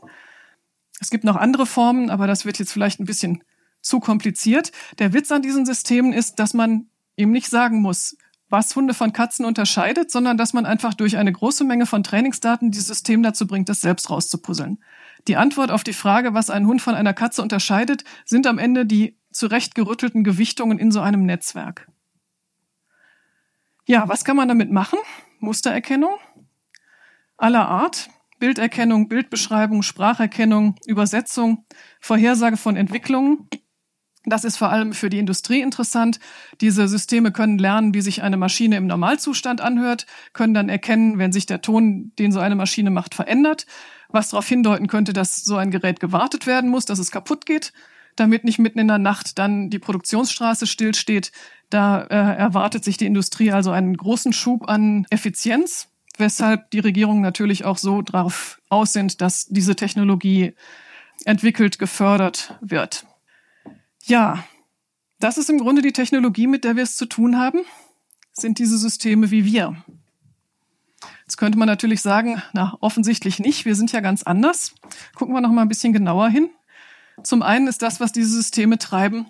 Es 1.00 1.10
gibt 1.10 1.24
noch 1.24 1.36
andere 1.36 1.66
Formen, 1.66 2.10
aber 2.10 2.26
das 2.26 2.44
wird 2.44 2.58
jetzt 2.58 2.72
vielleicht 2.72 3.00
ein 3.00 3.06
bisschen 3.06 3.44
zu 3.80 4.00
kompliziert. 4.00 4.72
Der 4.98 5.12
Witz 5.12 5.30
an 5.30 5.42
diesen 5.42 5.64
Systemen 5.64 6.12
ist, 6.12 6.38
dass 6.38 6.54
man 6.54 6.88
eben 7.16 7.30
nicht 7.32 7.48
sagen 7.48 7.80
muss, 7.80 8.16
was 8.50 8.74
Hunde 8.74 8.94
von 8.94 9.12
Katzen 9.12 9.44
unterscheidet, 9.44 10.10
sondern 10.10 10.36
dass 10.36 10.52
man 10.52 10.64
einfach 10.66 10.94
durch 10.94 11.16
eine 11.16 11.32
große 11.32 11.64
Menge 11.64 11.86
von 11.86 12.02
Trainingsdaten 12.02 12.70
dieses 12.70 12.88
System 12.88 13.22
dazu 13.22 13.46
bringt, 13.46 13.68
das 13.68 13.80
selbst 13.80 14.08
rauszupuzzeln. 14.10 14.82
Die 15.26 15.36
Antwort 15.36 15.70
auf 15.70 15.84
die 15.84 15.92
Frage, 15.92 16.32
was 16.32 16.48
ein 16.48 16.66
Hund 16.66 16.80
von 16.80 16.94
einer 16.94 17.12
Katze 17.12 17.42
unterscheidet, 17.42 18.04
sind 18.24 18.46
am 18.46 18.58
Ende 18.58 18.86
die 18.86 19.18
zurechtgerüttelten 19.30 20.24
Gewichtungen 20.24 20.78
in 20.78 20.90
so 20.90 21.00
einem 21.00 21.24
Netzwerk. 21.24 21.88
Ja, 23.86 24.08
was 24.08 24.24
kann 24.24 24.36
man 24.36 24.48
damit 24.48 24.70
machen? 24.70 24.98
Mustererkennung 25.40 26.18
aller 27.36 27.68
Art. 27.68 28.10
Bilderkennung, 28.38 29.08
Bildbeschreibung, 29.08 29.82
Spracherkennung, 29.82 30.76
Übersetzung, 30.86 31.64
Vorhersage 32.00 32.56
von 32.56 32.76
Entwicklungen. 32.76 33.48
Das 34.24 34.44
ist 34.44 34.56
vor 34.56 34.70
allem 34.70 34.92
für 34.92 35.08
die 35.08 35.18
Industrie 35.18 35.60
interessant. 35.60 36.20
Diese 36.60 36.86
Systeme 36.88 37.32
können 37.32 37.58
lernen, 37.58 37.94
wie 37.94 38.00
sich 38.00 38.22
eine 38.22 38.36
Maschine 38.36 38.76
im 38.76 38.86
Normalzustand 38.86 39.60
anhört, 39.60 40.06
können 40.32 40.54
dann 40.54 40.68
erkennen, 40.68 41.18
wenn 41.18 41.32
sich 41.32 41.46
der 41.46 41.62
Ton, 41.62 42.12
den 42.18 42.32
so 42.32 42.40
eine 42.40 42.56
Maschine 42.56 42.90
macht, 42.90 43.14
verändert, 43.14 43.66
was 44.08 44.30
darauf 44.30 44.46
hindeuten 44.46 44.86
könnte, 44.86 45.12
dass 45.12 45.44
so 45.44 45.56
ein 45.56 45.70
Gerät 45.70 46.00
gewartet 46.00 46.46
werden 46.46 46.70
muss, 46.70 46.84
dass 46.84 46.98
es 46.98 47.10
kaputt 47.10 47.46
geht, 47.46 47.72
damit 48.16 48.44
nicht 48.44 48.58
mitten 48.58 48.78
in 48.78 48.88
der 48.88 48.98
Nacht 48.98 49.38
dann 49.38 49.70
die 49.70 49.78
Produktionsstraße 49.78 50.66
stillsteht. 50.66 51.32
Da 51.70 52.02
äh, 52.02 52.36
erwartet 52.36 52.84
sich 52.84 52.96
die 52.96 53.06
Industrie 53.06 53.52
also 53.52 53.70
einen 53.70 53.96
großen 53.96 54.32
Schub 54.32 54.68
an 54.68 55.06
Effizienz 55.10 55.88
weshalb 56.18 56.70
die 56.70 56.78
Regierungen 56.78 57.22
natürlich 57.22 57.64
auch 57.64 57.78
so 57.78 58.02
drauf 58.02 58.60
aus 58.68 58.92
sind, 58.92 59.20
dass 59.20 59.46
diese 59.46 59.76
Technologie 59.76 60.54
entwickelt, 61.24 61.78
gefördert 61.78 62.56
wird. 62.60 63.06
Ja, 64.04 64.44
das 65.20 65.38
ist 65.38 65.50
im 65.50 65.58
Grunde 65.58 65.82
die 65.82 65.92
Technologie, 65.92 66.46
mit 66.46 66.64
der 66.64 66.76
wir 66.76 66.82
es 66.84 66.96
zu 66.96 67.06
tun 67.06 67.38
haben, 67.38 67.60
sind 68.32 68.58
diese 68.58 68.78
Systeme 68.78 69.30
wie 69.30 69.44
wir. 69.44 69.82
Jetzt 71.22 71.36
könnte 71.36 71.58
man 71.58 71.66
natürlich 71.66 72.00
sagen, 72.00 72.42
na, 72.52 72.76
offensichtlich 72.80 73.38
nicht, 73.38 73.64
wir 73.64 73.74
sind 73.74 73.92
ja 73.92 74.00
ganz 74.00 74.22
anders. 74.22 74.74
Gucken 75.14 75.34
wir 75.34 75.40
noch 75.40 75.50
mal 75.50 75.62
ein 75.62 75.68
bisschen 75.68 75.92
genauer 75.92 76.28
hin. 76.28 76.50
Zum 77.22 77.42
einen 77.42 77.66
ist 77.66 77.82
das, 77.82 78.00
was 78.00 78.12
diese 78.12 78.30
Systeme 78.30 78.78
treiben, 78.78 79.26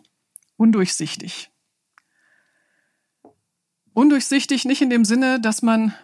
undurchsichtig. 0.57 1.51
Undurchsichtig 3.95 4.65
nicht 4.65 4.83
in 4.83 4.91
dem 4.91 5.05
Sinne, 5.05 5.41
dass 5.41 5.63
man 5.63 5.95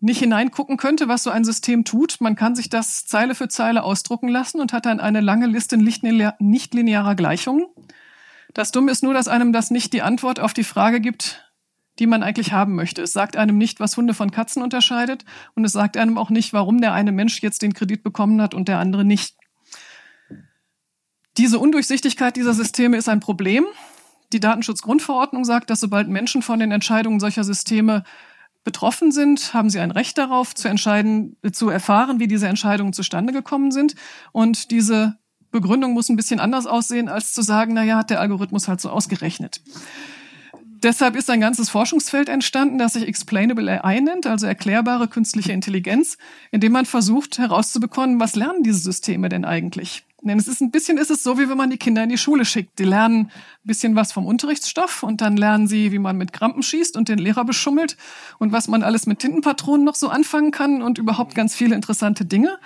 nicht 0.00 0.18
hineingucken 0.18 0.76
könnte, 0.76 1.08
was 1.08 1.22
so 1.22 1.30
ein 1.30 1.44
System 1.44 1.84
tut. 1.84 2.20
Man 2.20 2.36
kann 2.36 2.54
sich 2.54 2.68
das 2.68 3.06
Zeile 3.06 3.34
für 3.34 3.48
Zeile 3.48 3.82
ausdrucken 3.82 4.28
lassen 4.28 4.60
und 4.60 4.72
hat 4.72 4.86
dann 4.86 5.00
eine 5.00 5.20
lange 5.20 5.46
Liste 5.46 5.78
nicht 5.78 6.02
linearer 6.74 7.14
Gleichungen. 7.14 7.66
Das 8.52 8.72
Dumme 8.72 8.92
ist 8.92 9.02
nur, 9.02 9.14
dass 9.14 9.28
einem 9.28 9.52
das 9.52 9.70
nicht 9.70 9.92
die 9.92 10.02
Antwort 10.02 10.40
auf 10.40 10.54
die 10.54 10.64
Frage 10.64 11.00
gibt, 11.00 11.50
die 11.98 12.06
man 12.06 12.22
eigentlich 12.22 12.52
haben 12.52 12.74
möchte. 12.74 13.02
Es 13.02 13.12
sagt 13.12 13.36
einem 13.36 13.56
nicht, 13.58 13.80
was 13.80 13.96
Hunde 13.96 14.14
von 14.14 14.30
Katzen 14.30 14.62
unterscheidet 14.62 15.24
und 15.54 15.64
es 15.64 15.72
sagt 15.72 15.96
einem 15.96 16.18
auch 16.18 16.30
nicht, 16.30 16.52
warum 16.52 16.80
der 16.80 16.92
eine 16.92 17.12
Mensch 17.12 17.40
jetzt 17.42 17.62
den 17.62 17.74
Kredit 17.74 18.02
bekommen 18.02 18.40
hat 18.40 18.54
und 18.54 18.68
der 18.68 18.78
andere 18.78 19.04
nicht. 19.04 19.36
Diese 21.38 21.58
Undurchsichtigkeit 21.58 22.36
dieser 22.36 22.54
Systeme 22.54 22.96
ist 22.96 23.08
ein 23.08 23.20
Problem. 23.20 23.66
Die 24.32 24.40
Datenschutzgrundverordnung 24.40 25.44
sagt, 25.44 25.70
dass 25.70 25.80
sobald 25.80 26.08
Menschen 26.08 26.42
von 26.42 26.58
den 26.58 26.72
Entscheidungen 26.72 27.20
solcher 27.20 27.44
Systeme 27.44 28.04
betroffen 28.66 29.12
sind, 29.12 29.54
haben 29.54 29.70
sie 29.70 29.78
ein 29.78 29.92
Recht 29.92 30.18
darauf, 30.18 30.52
zu 30.52 30.66
entscheiden, 30.66 31.36
zu 31.52 31.70
erfahren, 31.70 32.18
wie 32.18 32.26
diese 32.26 32.48
Entscheidungen 32.48 32.92
zustande 32.92 33.32
gekommen 33.32 33.70
sind. 33.70 33.94
Und 34.32 34.72
diese 34.72 35.16
Begründung 35.52 35.92
muss 35.92 36.08
ein 36.08 36.16
bisschen 36.16 36.40
anders 36.40 36.66
aussehen, 36.66 37.08
als 37.08 37.32
zu 37.32 37.42
sagen, 37.42 37.74
na 37.74 37.84
ja, 37.84 37.96
hat 37.96 38.10
der 38.10 38.20
Algorithmus 38.20 38.66
halt 38.66 38.80
so 38.80 38.90
ausgerechnet. 38.90 39.62
Deshalb 40.82 41.14
ist 41.14 41.30
ein 41.30 41.40
ganzes 41.40 41.70
Forschungsfeld 41.70 42.28
entstanden, 42.28 42.76
das 42.76 42.94
sich 42.94 43.06
Explainable 43.06 43.82
AI 43.84 44.00
nennt, 44.00 44.26
also 44.26 44.46
erklärbare 44.46 45.06
künstliche 45.06 45.52
Intelligenz, 45.52 46.18
in 46.50 46.60
dem 46.60 46.72
man 46.72 46.86
versucht 46.86 47.38
herauszubekommen, 47.38 48.18
was 48.18 48.34
lernen 48.34 48.64
diese 48.64 48.80
Systeme 48.80 49.28
denn 49.28 49.44
eigentlich? 49.44 50.04
Denn 50.28 50.38
es 50.38 50.48
ist 50.48 50.60
ein 50.60 50.70
bisschen 50.70 50.98
ist 50.98 51.10
es 51.10 51.22
so, 51.22 51.38
wie 51.38 51.48
wenn 51.48 51.56
man 51.56 51.70
die 51.70 51.76
Kinder 51.76 52.02
in 52.02 52.08
die 52.08 52.18
Schule 52.18 52.44
schickt. 52.44 52.78
Die 52.78 52.84
lernen 52.84 53.26
ein 53.26 53.30
bisschen 53.64 53.96
was 53.96 54.12
vom 54.12 54.26
Unterrichtsstoff 54.26 55.02
und 55.02 55.20
dann 55.20 55.36
lernen 55.36 55.66
sie, 55.66 55.92
wie 55.92 55.98
man 55.98 56.16
mit 56.16 56.32
Krampen 56.32 56.62
schießt 56.62 56.96
und 56.96 57.08
den 57.08 57.18
Lehrer 57.18 57.44
beschummelt 57.44 57.96
und 58.38 58.52
was 58.52 58.68
man 58.68 58.82
alles 58.82 59.06
mit 59.06 59.20
Tintenpatronen 59.20 59.84
noch 59.84 59.94
so 59.94 60.08
anfangen 60.08 60.50
kann 60.50 60.82
und 60.82 60.98
überhaupt 60.98 61.34
ganz 61.34 61.54
viele 61.54 61.74
interessante 61.74 62.24
Dinge. 62.24 62.58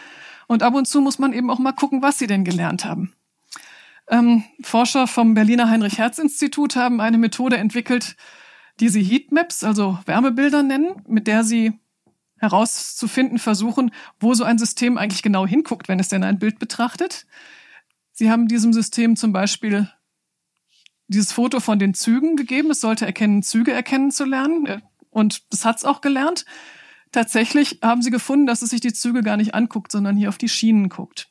Und 0.46 0.62
ab 0.62 0.74
und 0.74 0.88
zu 0.88 1.00
muss 1.00 1.18
man 1.18 1.32
eben 1.32 1.50
auch 1.50 1.58
mal 1.58 1.72
gucken, 1.72 2.02
was 2.02 2.18
sie 2.18 2.26
denn 2.26 2.44
gelernt 2.44 2.84
haben. 2.84 3.12
Ähm, 4.08 4.42
Forscher 4.62 5.06
vom 5.06 5.34
Berliner 5.34 5.70
Heinrich-Herz-Institut 5.70 6.74
haben 6.74 7.00
eine 7.00 7.18
Methode 7.18 7.56
entwickelt, 7.56 8.16
die 8.80 8.88
sie 8.88 9.02
Heatmaps, 9.02 9.62
also 9.62 9.98
Wärmebilder 10.06 10.62
nennen, 10.62 11.02
mit 11.06 11.26
der 11.26 11.44
sie 11.44 11.74
herauszufinden 12.38 13.38
versuchen, 13.38 13.92
wo 14.18 14.34
so 14.34 14.44
ein 14.44 14.58
System 14.58 14.98
eigentlich 14.98 15.22
genau 15.22 15.46
hinguckt, 15.46 15.88
wenn 15.88 16.00
es 16.00 16.08
denn 16.08 16.24
ein 16.24 16.38
Bild 16.38 16.58
betrachtet. 16.58 17.26
Sie 18.20 18.30
haben 18.30 18.48
diesem 18.48 18.74
System 18.74 19.16
zum 19.16 19.32
Beispiel 19.32 19.88
dieses 21.08 21.32
Foto 21.32 21.58
von 21.58 21.78
den 21.78 21.94
Zügen 21.94 22.36
gegeben. 22.36 22.70
Es 22.70 22.82
sollte 22.82 23.06
erkennen, 23.06 23.42
Züge 23.42 23.72
erkennen 23.72 24.10
zu 24.10 24.26
lernen. 24.26 24.82
Und 25.08 25.50
das 25.50 25.64
hat 25.64 25.78
es 25.78 25.86
auch 25.86 26.02
gelernt. 26.02 26.44
Tatsächlich 27.12 27.78
haben 27.82 28.02
sie 28.02 28.10
gefunden, 28.10 28.46
dass 28.46 28.60
es 28.60 28.68
sich 28.68 28.82
die 28.82 28.92
Züge 28.92 29.22
gar 29.22 29.38
nicht 29.38 29.54
anguckt, 29.54 29.90
sondern 29.90 30.18
hier 30.18 30.28
auf 30.28 30.36
die 30.36 30.50
Schienen 30.50 30.90
guckt. 30.90 31.30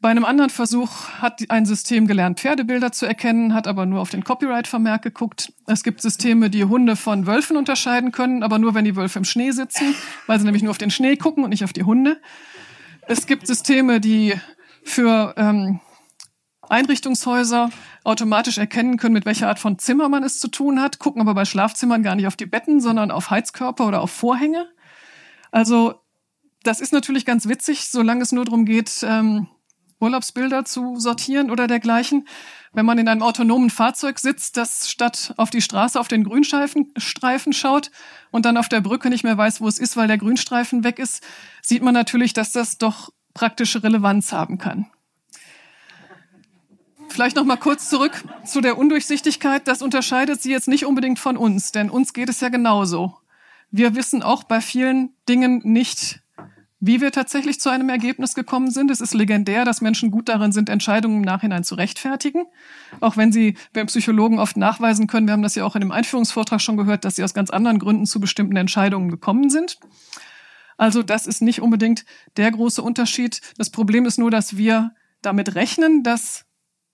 Bei 0.00 0.08
einem 0.08 0.24
anderen 0.24 0.50
Versuch 0.50 1.10
hat 1.20 1.48
ein 1.48 1.64
System 1.64 2.08
gelernt, 2.08 2.40
Pferdebilder 2.40 2.90
zu 2.90 3.06
erkennen, 3.06 3.54
hat 3.54 3.68
aber 3.68 3.86
nur 3.86 4.00
auf 4.00 4.10
den 4.10 4.24
Copyright-Vermerk 4.24 5.02
geguckt. 5.02 5.52
Es 5.68 5.84
gibt 5.84 6.02
Systeme, 6.02 6.50
die 6.50 6.64
Hunde 6.64 6.96
von 6.96 7.28
Wölfen 7.28 7.56
unterscheiden 7.56 8.10
können, 8.10 8.42
aber 8.42 8.58
nur, 8.58 8.74
wenn 8.74 8.84
die 8.84 8.96
Wölfe 8.96 9.20
im 9.20 9.24
Schnee 9.24 9.52
sitzen, 9.52 9.94
weil 10.26 10.40
sie 10.40 10.44
nämlich 10.44 10.64
nur 10.64 10.72
auf 10.72 10.78
den 10.78 10.90
Schnee 10.90 11.14
gucken 11.14 11.44
und 11.44 11.50
nicht 11.50 11.62
auf 11.62 11.72
die 11.72 11.84
Hunde. 11.84 12.20
Es 13.06 13.28
gibt 13.28 13.46
Systeme, 13.46 14.00
die 14.00 14.34
für 14.82 15.34
ähm, 15.36 15.78
Einrichtungshäuser 16.70 17.70
automatisch 18.04 18.58
erkennen 18.58 18.96
können, 18.96 19.14
mit 19.14 19.26
welcher 19.26 19.48
Art 19.48 19.58
von 19.58 19.78
Zimmer 19.78 20.08
man 20.08 20.22
es 20.22 20.38
zu 20.38 20.48
tun 20.48 20.80
hat, 20.80 20.98
gucken 20.98 21.20
aber 21.20 21.34
bei 21.34 21.44
Schlafzimmern 21.44 22.02
gar 22.02 22.14
nicht 22.14 22.26
auf 22.26 22.36
die 22.36 22.46
Betten, 22.46 22.80
sondern 22.80 23.10
auf 23.10 23.30
Heizkörper 23.30 23.86
oder 23.86 24.00
auf 24.00 24.10
Vorhänge. 24.10 24.68
Also 25.50 25.94
das 26.62 26.80
ist 26.80 26.92
natürlich 26.92 27.24
ganz 27.24 27.48
witzig, 27.48 27.88
solange 27.88 28.22
es 28.22 28.32
nur 28.32 28.44
darum 28.44 28.64
geht, 28.64 29.02
ähm, 29.02 29.48
Urlaubsbilder 30.00 30.64
zu 30.64 30.98
sortieren 30.98 31.50
oder 31.50 31.66
dergleichen. 31.66 32.26
Wenn 32.72 32.86
man 32.86 32.98
in 32.98 33.08
einem 33.08 33.22
autonomen 33.22 33.70
Fahrzeug 33.70 34.18
sitzt, 34.18 34.56
das 34.56 34.88
statt 34.88 35.34
auf 35.36 35.50
die 35.50 35.60
Straße 35.60 35.98
auf 35.98 36.08
den 36.08 36.24
Grünstreifen 36.24 36.92
Streifen 36.96 37.52
schaut 37.52 37.90
und 38.30 38.46
dann 38.46 38.56
auf 38.56 38.68
der 38.68 38.80
Brücke 38.80 39.10
nicht 39.10 39.24
mehr 39.24 39.36
weiß, 39.36 39.60
wo 39.60 39.68
es 39.68 39.78
ist, 39.78 39.96
weil 39.96 40.08
der 40.08 40.18
Grünstreifen 40.18 40.84
weg 40.84 40.98
ist, 40.98 41.22
sieht 41.62 41.82
man 41.82 41.94
natürlich, 41.94 42.32
dass 42.32 42.52
das 42.52 42.78
doch 42.78 43.10
praktische 43.34 43.82
Relevanz 43.82 44.32
haben 44.32 44.58
kann. 44.58 44.86
Vielleicht 47.10 47.36
noch 47.36 47.44
mal 47.44 47.56
kurz 47.56 47.88
zurück 47.88 48.24
zu 48.44 48.60
der 48.60 48.78
Undurchsichtigkeit. 48.78 49.66
Das 49.66 49.82
unterscheidet 49.82 50.40
sie 50.40 50.52
jetzt 50.52 50.68
nicht 50.68 50.86
unbedingt 50.86 51.18
von 51.18 51.36
uns, 51.36 51.72
denn 51.72 51.90
uns 51.90 52.12
geht 52.12 52.28
es 52.28 52.40
ja 52.40 52.48
genauso. 52.48 53.18
Wir 53.72 53.96
wissen 53.96 54.22
auch 54.22 54.44
bei 54.44 54.60
vielen 54.60 55.10
Dingen 55.28 55.60
nicht, 55.64 56.20
wie 56.78 57.00
wir 57.00 57.10
tatsächlich 57.10 57.60
zu 57.60 57.68
einem 57.68 57.88
Ergebnis 57.88 58.34
gekommen 58.34 58.70
sind. 58.70 58.92
Es 58.92 59.00
ist 59.00 59.12
legendär, 59.12 59.64
dass 59.64 59.80
Menschen 59.80 60.12
gut 60.12 60.28
darin 60.28 60.52
sind, 60.52 60.68
Entscheidungen 60.68 61.16
im 61.16 61.22
Nachhinein 61.22 61.64
zu 61.64 61.74
rechtfertigen. 61.74 62.46
Auch 63.00 63.16
wenn 63.16 63.32
sie 63.32 63.56
beim 63.72 63.88
Psychologen 63.88 64.38
oft 64.38 64.56
nachweisen 64.56 65.08
können, 65.08 65.26
wir 65.26 65.32
haben 65.32 65.42
das 65.42 65.56
ja 65.56 65.64
auch 65.64 65.74
in 65.74 65.80
dem 65.80 65.92
Einführungsvortrag 65.92 66.60
schon 66.60 66.76
gehört, 66.76 67.04
dass 67.04 67.16
sie 67.16 67.24
aus 67.24 67.34
ganz 67.34 67.50
anderen 67.50 67.80
Gründen 67.80 68.06
zu 68.06 68.20
bestimmten 68.20 68.56
Entscheidungen 68.56 69.10
gekommen 69.10 69.50
sind. 69.50 69.78
Also 70.78 71.02
das 71.02 71.26
ist 71.26 71.42
nicht 71.42 71.60
unbedingt 71.60 72.04
der 72.36 72.52
große 72.52 72.80
Unterschied. 72.80 73.40
Das 73.58 73.70
Problem 73.70 74.06
ist 74.06 74.18
nur, 74.18 74.30
dass 74.30 74.56
wir 74.56 74.92
damit 75.22 75.56
rechnen, 75.56 76.02
dass 76.02 76.46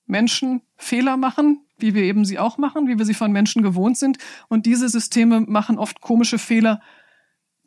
Menschen 0.07 0.63
Fehler 0.77 1.17
machen, 1.17 1.67
wie 1.79 1.95
wir 1.95 2.03
eben 2.03 2.25
sie 2.25 2.39
auch 2.39 2.59
machen, 2.59 2.89
wie 2.89 2.99
wir 2.99 3.05
sie 3.05 3.15
von 3.15 3.33
Menschen 3.33 3.63
gewohnt 3.63 3.99
sind. 3.99 4.19
Und 4.49 4.67
diese 4.67 4.89
Systeme 4.89 5.41
machen 5.41 5.79
oft 5.79 6.01
komische 6.01 6.39
Fehler, 6.39 6.81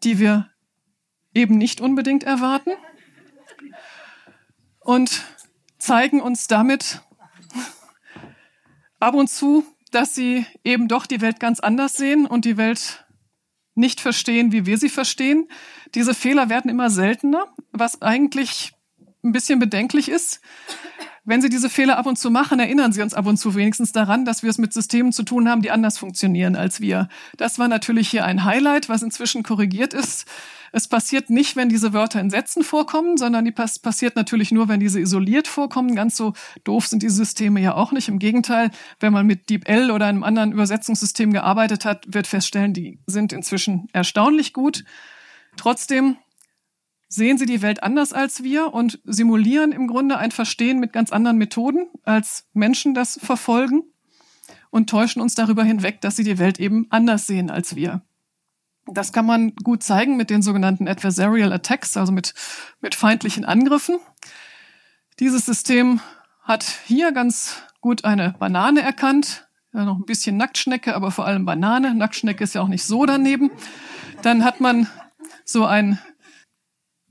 die 0.04 0.20
wir 0.20 0.50
eben 1.34 1.58
nicht 1.58 1.82
unbedingt 1.82 2.24
erwarten 2.24 2.72
und 4.80 5.24
zeigen 5.78 6.22
uns 6.22 6.48
damit 6.48 7.02
ab 9.00 9.14
und 9.14 9.30
zu, 9.30 9.66
dass 9.92 10.16
sie 10.16 10.46
eben 10.64 10.88
doch 10.88 11.06
die 11.06 11.22
Welt 11.22 11.40
ganz 11.40 11.60
anders 11.60 11.96
sehen 11.96 12.26
und 12.26 12.46
die 12.46 12.58
Welt 12.58 13.06
nicht 13.76 14.02
verstehen, 14.02 14.52
wie 14.52 14.66
wir 14.66 14.78
sie 14.78 14.90
verstehen. 14.90 15.48
Diese 15.96 16.14
Fehler 16.14 16.50
werden 16.50 16.70
immer 16.70 16.90
seltener, 16.90 17.48
was 17.72 18.02
eigentlich 18.02 18.74
ein 19.24 19.32
bisschen 19.32 19.60
bedenklich 19.60 20.10
ist. 20.10 20.42
Wenn 21.30 21.44
Sie 21.44 21.50
diese 21.50 21.70
Fehler 21.70 22.00
ab 22.00 22.08
und 22.08 22.18
zu 22.18 22.32
machen, 22.32 22.60
erinnern 22.60 22.92
Sie 22.92 23.04
uns 23.04 23.14
ab 23.14 23.28
und 23.28 23.38
zu 23.38 23.54
wenigstens 23.54 23.92
daran, 23.92 24.26
dass 24.26 24.42
wir 24.42 24.50
es 24.50 24.58
mit 24.58 24.74
Systemen 24.74 25.12
zu 25.12 25.22
tun 25.22 25.48
haben, 25.48 25.62
die 25.62 25.70
anders 25.70 26.00
funktionieren 26.00 26.56
als 26.56 26.82
wir. 26.82 27.08
Das 27.38 27.60
war 27.60 27.68
natürlich 27.68 28.10
hier 28.10 28.26
ein 28.26 28.46
Highlight, 28.46 28.90
was 28.90 29.04
inzwischen 29.04 29.44
korrigiert 29.44 29.94
ist. 29.94 30.26
Es 30.72 30.88
passiert 30.88 31.30
nicht, 31.30 31.56
wenn 31.56 31.70
diese 31.70 31.94
Wörter 31.94 32.20
in 32.20 32.32
Sätzen 32.32 32.64
vorkommen, 32.64 33.16
sondern 33.16 33.46
die 33.46 33.52
pass 33.52 33.78
passiert 33.78 34.16
natürlich 34.16 34.52
nur, 34.52 34.70
wenn 34.70 34.80
diese 34.80 35.00
isoliert 35.00 35.48
vorkommen. 35.48 35.94
Ganz 35.94 36.18
so 36.18 36.34
doof 36.64 36.88
sind 36.88 37.04
die 37.04 37.10
Systeme 37.10 37.62
ja 37.62 37.76
auch 37.76 37.92
nicht. 37.92 38.08
Im 38.08 38.18
Gegenteil, 38.18 38.72
wenn 39.00 39.14
man 39.14 39.28
mit 39.28 39.52
DeepL 39.52 39.92
oder 39.92 40.08
einem 40.08 40.24
anderen 40.24 40.52
Übersetzungssystem 40.52 41.32
gearbeitet 41.32 41.86
hat, 41.86 42.12
wird 42.12 42.26
feststellen, 42.26 42.74
die 42.74 43.02
sind 43.06 43.34
inzwischen 43.34 43.88
erstaunlich 43.94 44.52
gut. 44.52 44.84
Trotzdem 45.58 46.18
sehen 47.10 47.38
sie 47.40 47.48
die 47.48 47.62
Welt 47.62 47.84
anders 47.84 48.14
als 48.14 48.44
wir 48.44 48.74
und 48.74 49.00
simulieren 49.04 49.72
im 49.72 49.88
Grunde 49.88 50.18
ein 50.18 50.32
Verstehen 50.32 50.80
mit 50.80 50.94
ganz 50.94 51.12
anderen 51.12 51.38
Methoden, 51.38 51.88
als 52.04 52.48
Menschen 52.54 52.94
das 52.94 53.20
verfolgen 53.22 53.84
und 54.70 54.90
täuschen 54.90 55.22
uns 55.22 55.34
darüber 55.34 55.64
hinweg, 55.64 56.02
dass 56.02 56.16
sie 56.16 56.24
die 56.24 56.38
Welt 56.38 56.60
eben 56.60 56.86
anders 56.92 57.28
sehen 57.28 57.50
als 57.50 57.76
wir. 57.76 58.04
Das 58.86 59.12
kann 59.12 59.26
man 59.26 59.56
gut 59.56 59.84
zeigen 59.84 60.18
mit 60.18 60.30
den 60.30 60.42
sogenannten 60.42 60.88
Adversarial 60.88 61.52
Attacks, 61.52 61.98
also 61.98 62.12
mit, 62.12 62.34
mit 62.80 62.96
feindlichen 62.96 63.44
Angriffen. 63.44 64.00
Dieses 65.20 65.46
System 65.46 66.00
hat 66.44 66.64
hier 66.86 67.12
ganz 67.12 67.62
gut 67.82 68.06
eine 68.06 68.36
Banane 68.40 68.82
erkannt, 68.82 69.48
ja, 69.74 69.86
noch 69.86 69.98
ein 69.98 70.06
bisschen 70.06 70.38
Nacktschnecke, 70.38 70.96
aber 70.96 71.12
vor 71.12 71.26
allem 71.28 71.46
Banane. 71.46 71.94
Nacktschnecke 71.94 72.44
ist 72.44 72.56
ja 72.56 72.62
auch 72.62 72.68
nicht 72.68 72.84
so 72.84 73.06
daneben. 73.06 73.52
Dann 74.24 74.44
hat 74.44 74.60
man 74.60 74.88
so 75.46 75.66
ein 75.66 76.00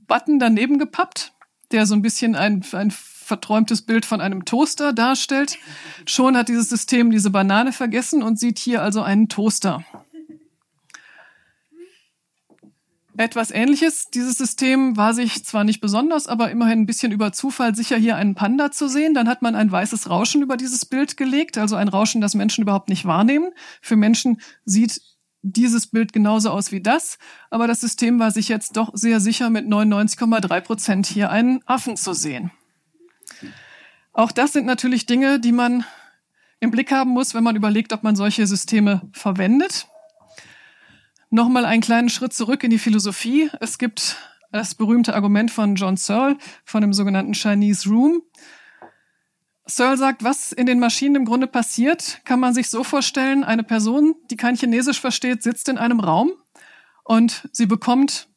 Button 0.09 0.39
daneben 0.39 0.77
gepappt, 0.77 1.31
der 1.71 1.85
so 1.85 1.95
ein 1.95 2.01
bisschen 2.01 2.35
ein, 2.35 2.65
ein 2.73 2.91
verträumtes 2.91 3.83
Bild 3.83 4.05
von 4.05 4.19
einem 4.19 4.43
Toaster 4.43 4.91
darstellt. 4.91 5.57
Schon 6.05 6.35
hat 6.35 6.49
dieses 6.49 6.67
System 6.67 7.11
diese 7.11 7.29
Banane 7.29 7.71
vergessen 7.71 8.21
und 8.23 8.37
sieht 8.37 8.59
hier 8.59 8.81
also 8.81 9.01
einen 9.01 9.29
Toaster. 9.29 9.85
Etwas 13.19 13.51
ähnliches. 13.51 14.09
Dieses 14.11 14.37
System 14.37 14.95
war 14.95 15.13
sich 15.13 15.43
zwar 15.43 15.65
nicht 15.65 15.81
besonders, 15.81 16.27
aber 16.27 16.51
immerhin 16.51 16.81
ein 16.81 16.85
bisschen 16.85 17.11
über 17.11 17.33
Zufall 17.33 17.75
sicher, 17.75 17.97
hier 17.97 18.15
einen 18.15 18.33
Panda 18.33 18.71
zu 18.71 18.87
sehen. 18.87 19.13
Dann 19.13 19.27
hat 19.27 19.41
man 19.41 19.55
ein 19.55 19.69
weißes 19.69 20.09
Rauschen 20.09 20.41
über 20.41 20.55
dieses 20.55 20.85
Bild 20.85 21.17
gelegt, 21.17 21.57
also 21.57 21.75
ein 21.75 21.89
Rauschen, 21.89 22.21
das 22.21 22.33
Menschen 22.33 22.61
überhaupt 22.61 22.87
nicht 22.87 23.05
wahrnehmen. 23.05 23.51
Für 23.81 23.97
Menschen 23.97 24.39
sieht 24.63 25.01
dieses 25.41 25.87
Bild 25.87 26.13
genauso 26.13 26.49
aus 26.49 26.71
wie 26.71 26.81
das, 26.81 27.17
aber 27.49 27.67
das 27.67 27.81
System 27.81 28.19
war 28.19 28.31
sich 28.31 28.49
jetzt 28.49 28.75
doch 28.75 28.91
sehr 28.93 29.19
sicher, 29.19 29.49
mit 29.49 29.65
99,3 29.65 30.61
Prozent 30.61 31.05
hier 31.07 31.29
einen 31.29 31.61
Affen 31.65 31.95
zu 31.95 32.13
sehen. 32.13 32.51
Auch 34.13 34.31
das 34.31 34.53
sind 34.53 34.65
natürlich 34.65 35.05
Dinge, 35.05 35.39
die 35.39 35.51
man 35.51 35.85
im 36.59 36.71
Blick 36.71 36.91
haben 36.91 37.11
muss, 37.11 37.33
wenn 37.33 37.43
man 37.43 37.55
überlegt, 37.55 37.93
ob 37.93 38.03
man 38.03 38.15
solche 38.15 38.45
Systeme 38.45 39.01
verwendet. 39.13 39.87
Nochmal 41.29 41.65
einen 41.65 41.81
kleinen 41.81 42.09
Schritt 42.09 42.33
zurück 42.33 42.63
in 42.63 42.71
die 42.71 42.79
Philosophie. 42.79 43.49
Es 43.61 43.77
gibt 43.77 44.17
das 44.51 44.75
berühmte 44.75 45.13
Argument 45.13 45.51
von 45.51 45.75
John 45.75 45.95
Searle 45.95 46.37
von 46.65 46.81
dem 46.81 46.91
sogenannten 46.91 47.33
Chinese 47.33 47.87
Room. 47.87 48.23
Searle 49.69 49.97
sagt, 49.97 50.23
was 50.23 50.51
in 50.51 50.65
den 50.65 50.79
Maschinen 50.79 51.15
im 51.15 51.25
Grunde 51.25 51.45
passiert, 51.45 52.21
kann 52.25 52.39
man 52.39 52.53
sich 52.53 52.69
so 52.69 52.83
vorstellen, 52.83 53.43
eine 53.43 53.63
Person, 53.63 54.15
die 54.31 54.35
kein 54.35 54.55
Chinesisch 54.55 54.99
versteht, 54.99 55.43
sitzt 55.43 55.69
in 55.69 55.77
einem 55.77 55.99
Raum 55.99 56.31
und 57.03 57.47
sie 57.51 57.67
bekommt 57.67 58.27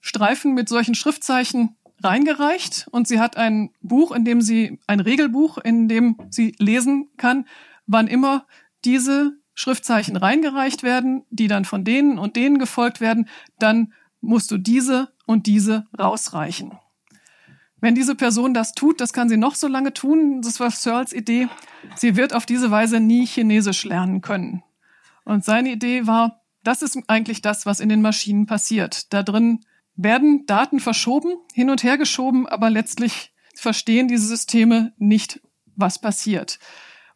Streifen 0.00 0.52
mit 0.54 0.68
solchen 0.68 0.94
Schriftzeichen 0.94 1.76
reingereicht 2.02 2.88
und 2.90 3.06
sie 3.06 3.20
hat 3.20 3.36
ein 3.36 3.70
Buch, 3.80 4.12
in 4.12 4.24
dem 4.24 4.42
sie, 4.42 4.80
ein 4.86 5.00
Regelbuch, 5.00 5.58
in 5.58 5.88
dem 5.88 6.16
sie 6.30 6.54
lesen 6.58 7.08
kann, 7.16 7.46
wann 7.86 8.08
immer 8.08 8.46
diese 8.84 9.38
Schriftzeichen 9.54 10.16
reingereicht 10.16 10.82
werden, 10.82 11.24
die 11.30 11.46
dann 11.46 11.64
von 11.64 11.84
denen 11.84 12.18
und 12.18 12.34
denen 12.34 12.58
gefolgt 12.58 13.00
werden, 13.00 13.28
dann 13.58 13.92
musst 14.20 14.50
du 14.50 14.58
diese 14.58 15.12
und 15.26 15.46
diese 15.46 15.86
rausreichen. 15.96 16.72
Wenn 17.84 17.94
diese 17.94 18.14
Person 18.14 18.54
das 18.54 18.72
tut, 18.72 18.98
das 19.02 19.12
kann 19.12 19.28
sie 19.28 19.36
noch 19.36 19.54
so 19.54 19.68
lange 19.68 19.92
tun, 19.92 20.40
das 20.40 20.58
war 20.58 20.70
Searles 20.70 21.12
Idee, 21.12 21.48
sie 21.96 22.16
wird 22.16 22.32
auf 22.32 22.46
diese 22.46 22.70
Weise 22.70 22.98
nie 22.98 23.26
Chinesisch 23.26 23.84
lernen 23.84 24.22
können. 24.22 24.62
Und 25.26 25.44
seine 25.44 25.72
Idee 25.72 26.06
war, 26.06 26.40
das 26.62 26.80
ist 26.80 26.98
eigentlich 27.08 27.42
das, 27.42 27.66
was 27.66 27.80
in 27.80 27.90
den 27.90 28.00
Maschinen 28.00 28.46
passiert. 28.46 29.12
Da 29.12 29.22
drin 29.22 29.66
werden 29.96 30.46
Daten 30.46 30.80
verschoben, 30.80 31.34
hin 31.52 31.68
und 31.68 31.82
her 31.82 31.98
geschoben, 31.98 32.46
aber 32.46 32.70
letztlich 32.70 33.34
verstehen 33.54 34.08
diese 34.08 34.28
Systeme 34.28 34.94
nicht, 34.96 35.42
was 35.76 35.98
passiert. 35.98 36.58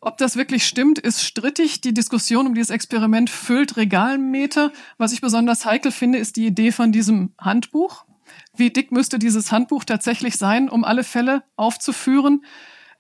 Ob 0.03 0.19
das 0.19 0.37
wirklich 0.37 0.67
stimmt, 0.67 0.99
ist 0.99 1.25
strittig. 1.25 1.81
Die 1.81 1.95
Diskussion 1.95 2.47
um 2.47 2.53
dieses 2.53 2.69
Experiment 2.69 3.31
füllt 3.31 3.79
Regalmeter. 3.79 4.71
Was 4.99 5.13
ich 5.15 5.23
besonders 5.23 5.65
heikel 5.65 5.93
finde, 5.93 6.19
ist 6.19 6.37
die 6.37 6.45
Idee 6.45 6.73
von 6.73 6.93
diesem 6.93 7.33
Handbuch. 7.39 8.05
Wie 8.59 8.71
dick 8.71 8.93
müsste 8.93 9.19
dieses 9.19 9.53
Handbuch 9.53 9.85
tatsächlich 9.85 10.37
sein, 10.37 10.69
um 10.69 10.85
alle 10.85 11.05
Fälle 11.05 11.45
aufzuführen, 11.57 12.45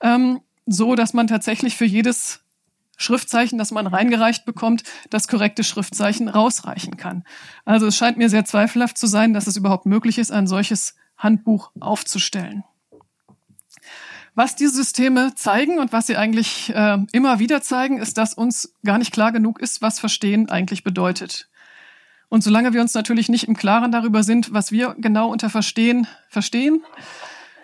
ähm, 0.00 0.40
so 0.66 0.94
dass 0.94 1.14
man 1.14 1.26
tatsächlich 1.26 1.76
für 1.76 1.84
jedes 1.84 2.40
Schriftzeichen, 2.96 3.59
das 3.59 3.70
man 3.70 3.86
reingereicht 3.86 4.44
bekommt, 4.44 4.82
das 5.11 5.28
korrekte 5.28 5.64
Schriftzeichen 5.64 6.28
rausreichen 6.28 6.96
kann. 6.96 7.24
Also 7.64 7.86
es 7.86 7.96
scheint 7.96 8.18
mir 8.18 8.28
sehr 8.28 8.44
zweifelhaft 8.44 8.98
zu 8.98 9.06
sein, 9.06 9.32
dass 9.32 9.46
es 9.46 9.56
überhaupt 9.56 9.86
möglich 9.86 10.18
ist, 10.18 10.32
ein 10.32 10.46
solches 10.46 10.94
Handbuch 11.16 11.70
aufzustellen. 11.80 12.64
Was 14.34 14.54
diese 14.54 14.74
Systeme 14.74 15.34
zeigen 15.34 15.78
und 15.78 15.92
was 15.92 16.06
sie 16.06 16.16
eigentlich 16.16 16.72
äh, 16.74 16.98
immer 17.12 17.40
wieder 17.40 17.62
zeigen, 17.62 17.98
ist, 17.98 18.18
dass 18.18 18.34
uns 18.34 18.72
gar 18.84 18.98
nicht 18.98 19.12
klar 19.12 19.32
genug 19.32 19.61
ist, 19.61 19.82
was 19.82 19.98
Verstehen 19.98 20.48
eigentlich 20.48 20.84
bedeutet. 20.84 21.48
Und 22.29 22.45
solange 22.45 22.72
wir 22.72 22.81
uns 22.81 22.95
natürlich 22.95 23.29
nicht 23.29 23.49
im 23.49 23.57
Klaren 23.57 23.91
darüber 23.91 24.22
sind, 24.22 24.53
was 24.53 24.70
wir 24.70 24.95
genau 24.99 25.31
unter 25.31 25.51
Verstehen 25.51 26.07
verstehen, 26.29 26.83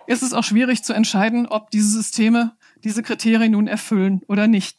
ist 0.06 0.22
es 0.22 0.32
auch 0.32 0.44
schwierig 0.44 0.84
zu 0.84 0.92
entscheiden, 0.92 1.46
ob 1.46 1.70
diese 1.70 1.88
Systeme 1.88 2.56
diese 2.82 3.02
Kriterien 3.02 3.52
nun 3.52 3.66
erfüllen 3.66 4.22
oder 4.28 4.46
nicht. 4.46 4.76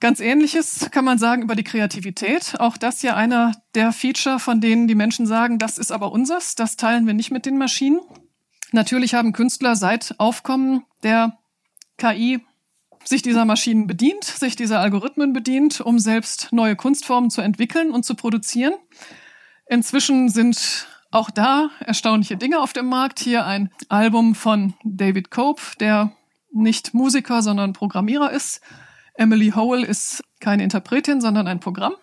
Ganz 0.00 0.18
ähnliches 0.18 0.88
kann 0.90 1.04
man 1.04 1.18
sagen 1.18 1.42
über 1.42 1.54
die 1.54 1.62
Kreativität. 1.62 2.56
Auch 2.58 2.76
das 2.76 3.02
ja 3.02 3.14
einer 3.14 3.52
der 3.74 3.92
Feature, 3.92 4.40
von 4.40 4.60
denen 4.60 4.88
die 4.88 4.96
Menschen 4.96 5.26
sagen, 5.26 5.60
das 5.60 5.78
ist 5.78 5.92
aber 5.92 6.10
unseres, 6.10 6.56
das 6.56 6.76
teilen 6.76 7.06
wir 7.06 7.14
nicht 7.14 7.30
mit 7.30 7.46
den 7.46 7.56
Maschinen. 7.56 8.00
Natürlich 8.72 9.14
haben 9.14 9.32
Künstler 9.32 9.76
seit 9.76 10.16
Aufkommen 10.18 10.84
der 11.04 11.38
KI 11.98 12.40
sich 13.04 13.22
dieser 13.22 13.44
Maschinen 13.44 13.86
bedient, 13.86 14.24
sich 14.24 14.56
dieser 14.56 14.80
Algorithmen 14.80 15.32
bedient, 15.32 15.80
um 15.80 15.98
selbst 15.98 16.48
neue 16.52 16.76
Kunstformen 16.76 17.30
zu 17.30 17.40
entwickeln 17.40 17.90
und 17.90 18.04
zu 18.04 18.14
produzieren. 18.14 18.74
Inzwischen 19.68 20.28
sind 20.28 20.86
auch 21.10 21.30
da 21.30 21.70
erstaunliche 21.80 22.36
Dinge 22.36 22.60
auf 22.60 22.72
dem 22.72 22.86
Markt. 22.86 23.20
Hier 23.20 23.46
ein 23.46 23.70
Album 23.88 24.34
von 24.34 24.74
David 24.84 25.30
Cope, 25.30 25.62
der 25.78 26.12
nicht 26.52 26.94
Musiker, 26.94 27.42
sondern 27.42 27.72
Programmierer 27.72 28.30
ist 28.30 28.60
Emily 29.14 29.52
Howell 29.54 29.82
ist 29.82 30.24
keine 30.40 30.64
Interpretin, 30.64 31.20
sondern 31.20 31.46
ein 31.46 31.60
Programm. 31.60 31.94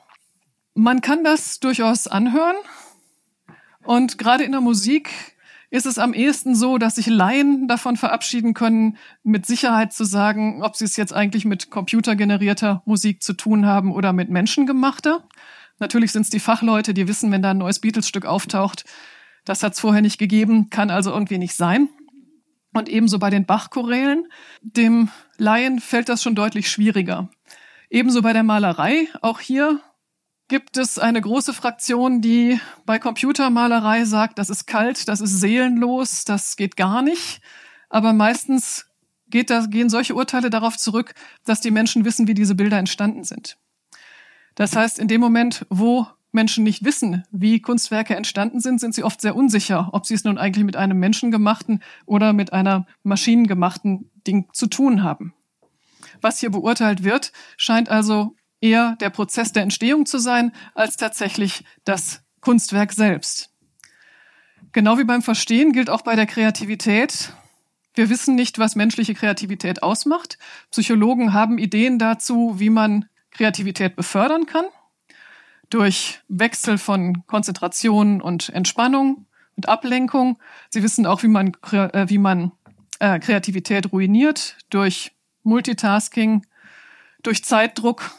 Man 0.74 1.02
kann 1.02 1.24
das 1.24 1.60
durchaus 1.60 2.08
anhören. 2.08 2.56
Und 3.84 4.18
gerade 4.18 4.44
in 4.44 4.52
der 4.52 4.62
Musik 4.62 5.10
ist 5.72 5.86
es 5.86 6.00
am 6.00 6.14
ehesten 6.14 6.56
so, 6.56 6.78
dass 6.78 6.96
sich 6.96 7.08
Laien 7.08 7.68
davon 7.68 7.96
verabschieden 7.96 8.54
können, 8.54 8.98
mit 9.24 9.46
Sicherheit 9.46 9.94
zu 9.94 10.04
sagen, 10.04 10.64
ob 10.64 10.76
sie 10.76 10.86
es 10.86 10.98
jetzt 10.98 11.14
eigentlich 11.14 11.46
mit 11.46 11.70
computergenerierter 11.70 12.82
Musik 12.86 13.22
zu 13.22 13.34
tun 13.34 13.66
haben 13.66 13.92
oder 13.94 14.14
mit 14.14 14.30
menschengemachter. 14.30 15.28
Natürlich 15.80 16.12
sind 16.12 16.24
es 16.24 16.30
die 16.30 16.40
Fachleute, 16.40 16.94
die 16.94 17.08
wissen, 17.08 17.32
wenn 17.32 17.42
da 17.42 17.52
ein 17.52 17.58
neues 17.58 17.80
Beatles-Stück 17.80 18.26
auftaucht, 18.26 18.86
das 19.46 19.64
hat 19.64 19.74
es 19.74 19.80
vorher 19.80 20.02
nicht 20.02 20.18
gegeben, 20.18 20.70
kann 20.70 20.90
also 20.90 21.12
irgendwie 21.12 21.38
nicht 21.38 21.56
sein. 21.56 21.90
Und 22.74 22.88
ebenso 22.88 23.18
bei 23.18 23.30
den 23.30 23.46
Bach-Chorälen. 23.46 24.28
Dem 24.62 25.10
Laien 25.38 25.80
fällt 25.80 26.08
das 26.08 26.22
schon 26.22 26.36
deutlich 26.36 26.70
schwieriger. 26.70 27.30
Ebenso 27.90 28.22
bei 28.22 28.34
der 28.34 28.44
Malerei. 28.44 29.08
Auch 29.22 29.40
hier 29.40 29.80
gibt 30.50 30.78
es 30.78 31.00
eine 31.00 31.22
große 31.22 31.54
Fraktion, 31.54 32.22
die 32.22 32.60
bei 32.86 33.00
Computermalerei 33.00 34.04
sagt, 34.04 34.40
das 34.40 34.50
ist 34.50 34.66
kalt, 34.66 35.08
das 35.08 35.22
ist 35.22 35.40
seelenlos, 35.40 36.26
das 36.26 36.58
geht 36.58 36.76
gar 36.76 37.02
nicht. 37.02 37.40
Aber 37.88 38.12
meistens 38.12 38.88
geht 39.30 39.52
das, 39.52 39.70
gehen 39.70 39.90
solche 39.90 40.16
Urteile 40.16 40.50
darauf 40.50 40.76
zurück, 40.76 41.14
dass 41.46 41.62
die 41.62 41.72
Menschen 41.72 42.04
wissen, 42.04 42.28
wie 42.28 42.34
diese 42.34 42.56
Bilder 42.56 42.78
entstanden 42.78 43.24
sind. 43.24 43.58
Das 44.56 44.76
heißt, 44.76 45.00
in 45.00 45.08
dem 45.08 45.22
Moment, 45.22 45.66
wo 45.70 46.08
Menschen 46.32 46.64
nicht 46.64 46.84
wissen, 46.84 47.24
wie 47.32 47.62
Kunstwerke 47.62 48.16
entstanden 48.16 48.60
sind, 48.60 48.80
sind 48.80 48.94
sie 48.94 49.04
oft 49.04 49.22
sehr 49.22 49.36
unsicher, 49.36 49.90
ob 49.94 50.06
sie 50.06 50.16
es 50.16 50.24
nun 50.24 50.38
eigentlich 50.38 50.66
mit 50.66 50.76
einem 50.76 51.00
menschengemachten 51.00 51.82
oder 52.06 52.34
mit 52.34 52.54
einer 52.54 52.88
maschinengemachten 53.04 54.10
Ding 54.28 54.48
zu 54.54 54.68
tun 54.68 55.04
haben. 55.04 55.34
Was 56.22 56.40
hier 56.40 56.50
beurteilt 56.50 57.04
wird, 57.04 57.32
scheint 57.56 57.90
also 57.90 58.36
eher 58.62 58.96
der 59.00 59.10
Prozess 59.10 59.52
der 59.52 59.64
Entstehung 59.64 60.06
zu 60.06 60.18
sein, 60.18 60.52
als 60.76 60.98
tatsächlich 60.98 61.64
das 61.86 62.22
Kunstwerk 62.42 62.94
selbst. 62.94 63.52
Genau 64.72 64.98
wie 64.98 65.04
beim 65.04 65.22
Verstehen 65.22 65.72
gilt 65.72 65.90
auch 65.90 66.02
bei 66.02 66.16
der 66.16 66.26
Kreativität. 66.26 67.34
Wir 67.96 68.10
wissen 68.10 68.36
nicht, 68.36 68.60
was 68.60 68.76
menschliche 68.76 69.16
Kreativität 69.16 69.82
ausmacht. 69.82 70.38
Psychologen 70.72 71.34
haben 71.34 71.58
Ideen 71.58 71.98
dazu, 71.98 72.60
wie 72.60 72.70
man 72.70 73.06
Kreativität 73.32 73.96
befördern 73.96 74.46
kann 74.46 74.66
durch 75.70 76.20
Wechsel 76.28 76.78
von 76.78 77.26
Konzentration 77.28 78.22
und 78.22 78.50
Entspannung 78.50 79.28
und 79.56 79.70
Ablenkung. 79.70 80.40
Sie 80.70 80.84
wissen 80.84 81.06
auch, 81.06 81.24
wie 81.24 81.28
man, 81.28 81.54
äh, 81.72 82.10
wie 82.10 82.18
man 82.18 82.52
äh, 83.00 83.20
Kreativität 83.20 83.92
ruiniert 83.92 84.58
durch 84.70 85.12
Multitasking, 85.44 86.46
durch 87.24 87.44
Zeitdruck. 87.44 88.12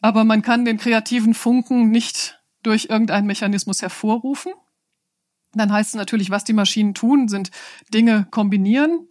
Aber 0.00 0.24
man 0.24 0.42
kann 0.42 0.64
den 0.64 0.78
kreativen 0.78 1.34
Funken 1.34 1.90
nicht 1.90 2.40
durch 2.62 2.86
irgendeinen 2.90 3.26
Mechanismus 3.26 3.82
hervorrufen. 3.82 4.52
Dann 5.54 5.72
heißt 5.72 5.90
es 5.90 5.94
natürlich, 5.94 6.30
was 6.30 6.44
die 6.44 6.52
Maschinen 6.52 6.94
tun, 6.94 7.28
sind 7.28 7.50
Dinge 7.92 8.26
kombinieren, 8.30 9.08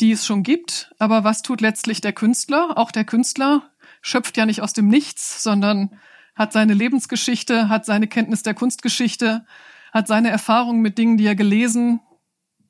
die 0.00 0.12
es 0.12 0.26
schon 0.26 0.42
gibt. 0.42 0.92
Aber 0.98 1.24
was 1.24 1.42
tut 1.42 1.60
letztlich 1.60 2.00
der 2.00 2.12
Künstler? 2.12 2.76
Auch 2.76 2.90
der 2.90 3.04
Künstler 3.04 3.70
schöpft 4.00 4.36
ja 4.36 4.46
nicht 4.46 4.62
aus 4.62 4.72
dem 4.72 4.88
Nichts, 4.88 5.42
sondern 5.42 5.98
hat 6.34 6.52
seine 6.52 6.74
Lebensgeschichte, 6.74 7.68
hat 7.68 7.84
seine 7.84 8.06
Kenntnis 8.06 8.42
der 8.42 8.54
Kunstgeschichte, 8.54 9.44
hat 9.92 10.06
seine 10.06 10.30
Erfahrungen 10.30 10.82
mit 10.82 10.98
Dingen, 10.98 11.16
die 11.16 11.26
er 11.26 11.34
gelesen 11.34 12.00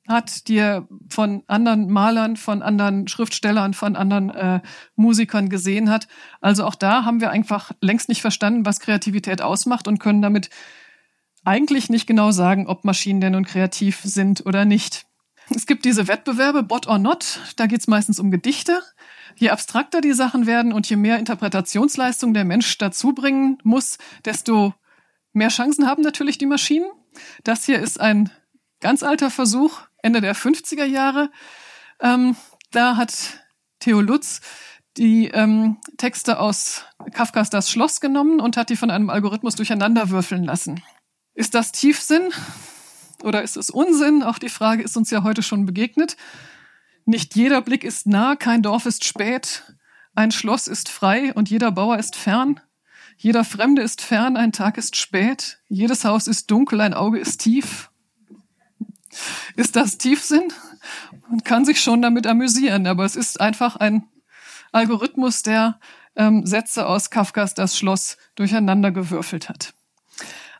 hat, 0.09 0.47
die 0.47 0.57
er 0.57 0.87
von 1.09 1.43
anderen 1.47 1.89
Malern, 1.89 2.35
von 2.35 2.61
anderen 2.61 3.07
Schriftstellern, 3.07 3.73
von 3.73 3.95
anderen 3.95 4.29
äh, 4.31 4.61
Musikern 4.95 5.49
gesehen 5.49 5.89
hat. 5.89 6.07
Also 6.41 6.65
auch 6.65 6.75
da 6.75 7.05
haben 7.05 7.21
wir 7.21 7.29
einfach 7.31 7.71
längst 7.81 8.09
nicht 8.09 8.21
verstanden, 8.21 8.65
was 8.65 8.79
Kreativität 8.79 9.41
ausmacht 9.41 9.87
und 9.87 9.99
können 9.99 10.21
damit 10.21 10.49
eigentlich 11.45 11.89
nicht 11.89 12.07
genau 12.07 12.31
sagen, 12.31 12.67
ob 12.67 12.83
Maschinen 12.83 13.21
denn 13.21 13.33
nun 13.33 13.45
kreativ 13.45 14.01
sind 14.03 14.45
oder 14.45 14.65
nicht. 14.65 15.05
Es 15.55 15.65
gibt 15.65 15.85
diese 15.85 16.07
Wettbewerbe, 16.07 16.63
Bot 16.63 16.87
or 16.87 16.99
Not, 16.99 17.39
da 17.55 17.65
geht 17.65 17.79
es 17.79 17.87
meistens 17.87 18.19
um 18.19 18.29
Gedichte. 18.29 18.81
Je 19.35 19.49
abstrakter 19.49 20.01
die 20.01 20.13
Sachen 20.13 20.45
werden 20.45 20.73
und 20.73 20.89
je 20.89 20.95
mehr 20.95 21.17
Interpretationsleistung 21.17 22.33
der 22.33 22.45
Mensch 22.45 22.77
dazu 22.77 23.13
bringen 23.13 23.57
muss, 23.63 23.97
desto 24.25 24.73
mehr 25.33 25.49
Chancen 25.49 25.87
haben 25.87 26.03
natürlich 26.03 26.37
die 26.37 26.45
Maschinen. 26.45 26.89
Das 27.43 27.65
hier 27.65 27.79
ist 27.79 27.99
ein 27.99 28.29
ganz 28.79 29.03
alter 29.03 29.29
Versuch, 29.29 29.81
Ende 30.01 30.21
der 30.21 30.35
50er 30.35 30.85
Jahre. 30.85 31.31
Ähm, 31.99 32.35
da 32.71 32.95
hat 32.95 33.43
Theo 33.79 34.01
Lutz 34.01 34.41
die 34.97 35.27
ähm, 35.27 35.77
Texte 35.97 36.39
aus 36.39 36.83
Kafkas 37.13 37.49
Das 37.49 37.69
Schloss 37.71 38.01
genommen 38.01 38.39
und 38.39 38.57
hat 38.57 38.69
die 38.69 38.75
von 38.75 38.91
einem 38.91 39.09
Algorithmus 39.09 39.55
durcheinanderwürfeln 39.55 40.43
lassen. 40.43 40.83
Ist 41.33 41.55
das 41.55 41.71
Tiefsinn 41.71 42.31
oder 43.23 43.43
ist 43.43 43.57
es 43.57 43.69
Unsinn? 43.69 44.23
Auch 44.23 44.39
die 44.39 44.49
Frage 44.49 44.83
ist 44.83 44.97
uns 44.97 45.09
ja 45.09 45.23
heute 45.23 45.41
schon 45.43 45.65
begegnet. 45.65 46.17
Nicht 47.05 47.35
jeder 47.35 47.61
Blick 47.61 47.83
ist 47.83 48.07
nah, 48.07 48.35
kein 48.35 48.61
Dorf 48.61 48.85
ist 48.85 49.05
spät, 49.05 49.73
ein 50.15 50.31
Schloss 50.31 50.67
ist 50.67 50.89
frei 50.89 51.33
und 51.33 51.49
jeder 51.49 51.71
Bauer 51.71 51.97
ist 51.97 52.15
fern. 52.15 52.59
Jeder 53.17 53.43
Fremde 53.43 53.81
ist 53.81 54.01
fern, 54.01 54.37
ein 54.37 54.51
Tag 54.51 54.77
ist 54.77 54.95
spät, 54.95 55.59
jedes 55.67 56.05
Haus 56.05 56.27
ist 56.27 56.51
dunkel, 56.51 56.79
ein 56.81 56.93
Auge 56.93 57.19
ist 57.19 57.41
tief. 57.41 57.88
Ist 59.55 59.75
das 59.75 59.97
Tiefsinn? 59.97 60.53
Man 61.29 61.43
kann 61.43 61.65
sich 61.65 61.81
schon 61.81 62.01
damit 62.01 62.27
amüsieren, 62.27 62.87
aber 62.87 63.05
es 63.05 63.15
ist 63.15 63.39
einfach 63.39 63.75
ein 63.75 64.03
Algorithmus, 64.71 65.43
der 65.43 65.79
ähm, 66.15 66.45
Sätze 66.45 66.87
aus 66.87 67.09
Kafkas 67.09 67.53
Das 67.53 67.77
Schloss 67.77 68.17
durcheinandergewürfelt 68.35 69.49
hat. 69.49 69.73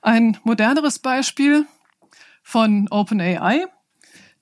Ein 0.02 0.38
moderneres 0.44 1.00
Beispiel 1.00 1.66
von 2.42 2.88
OpenAI, 2.90 3.66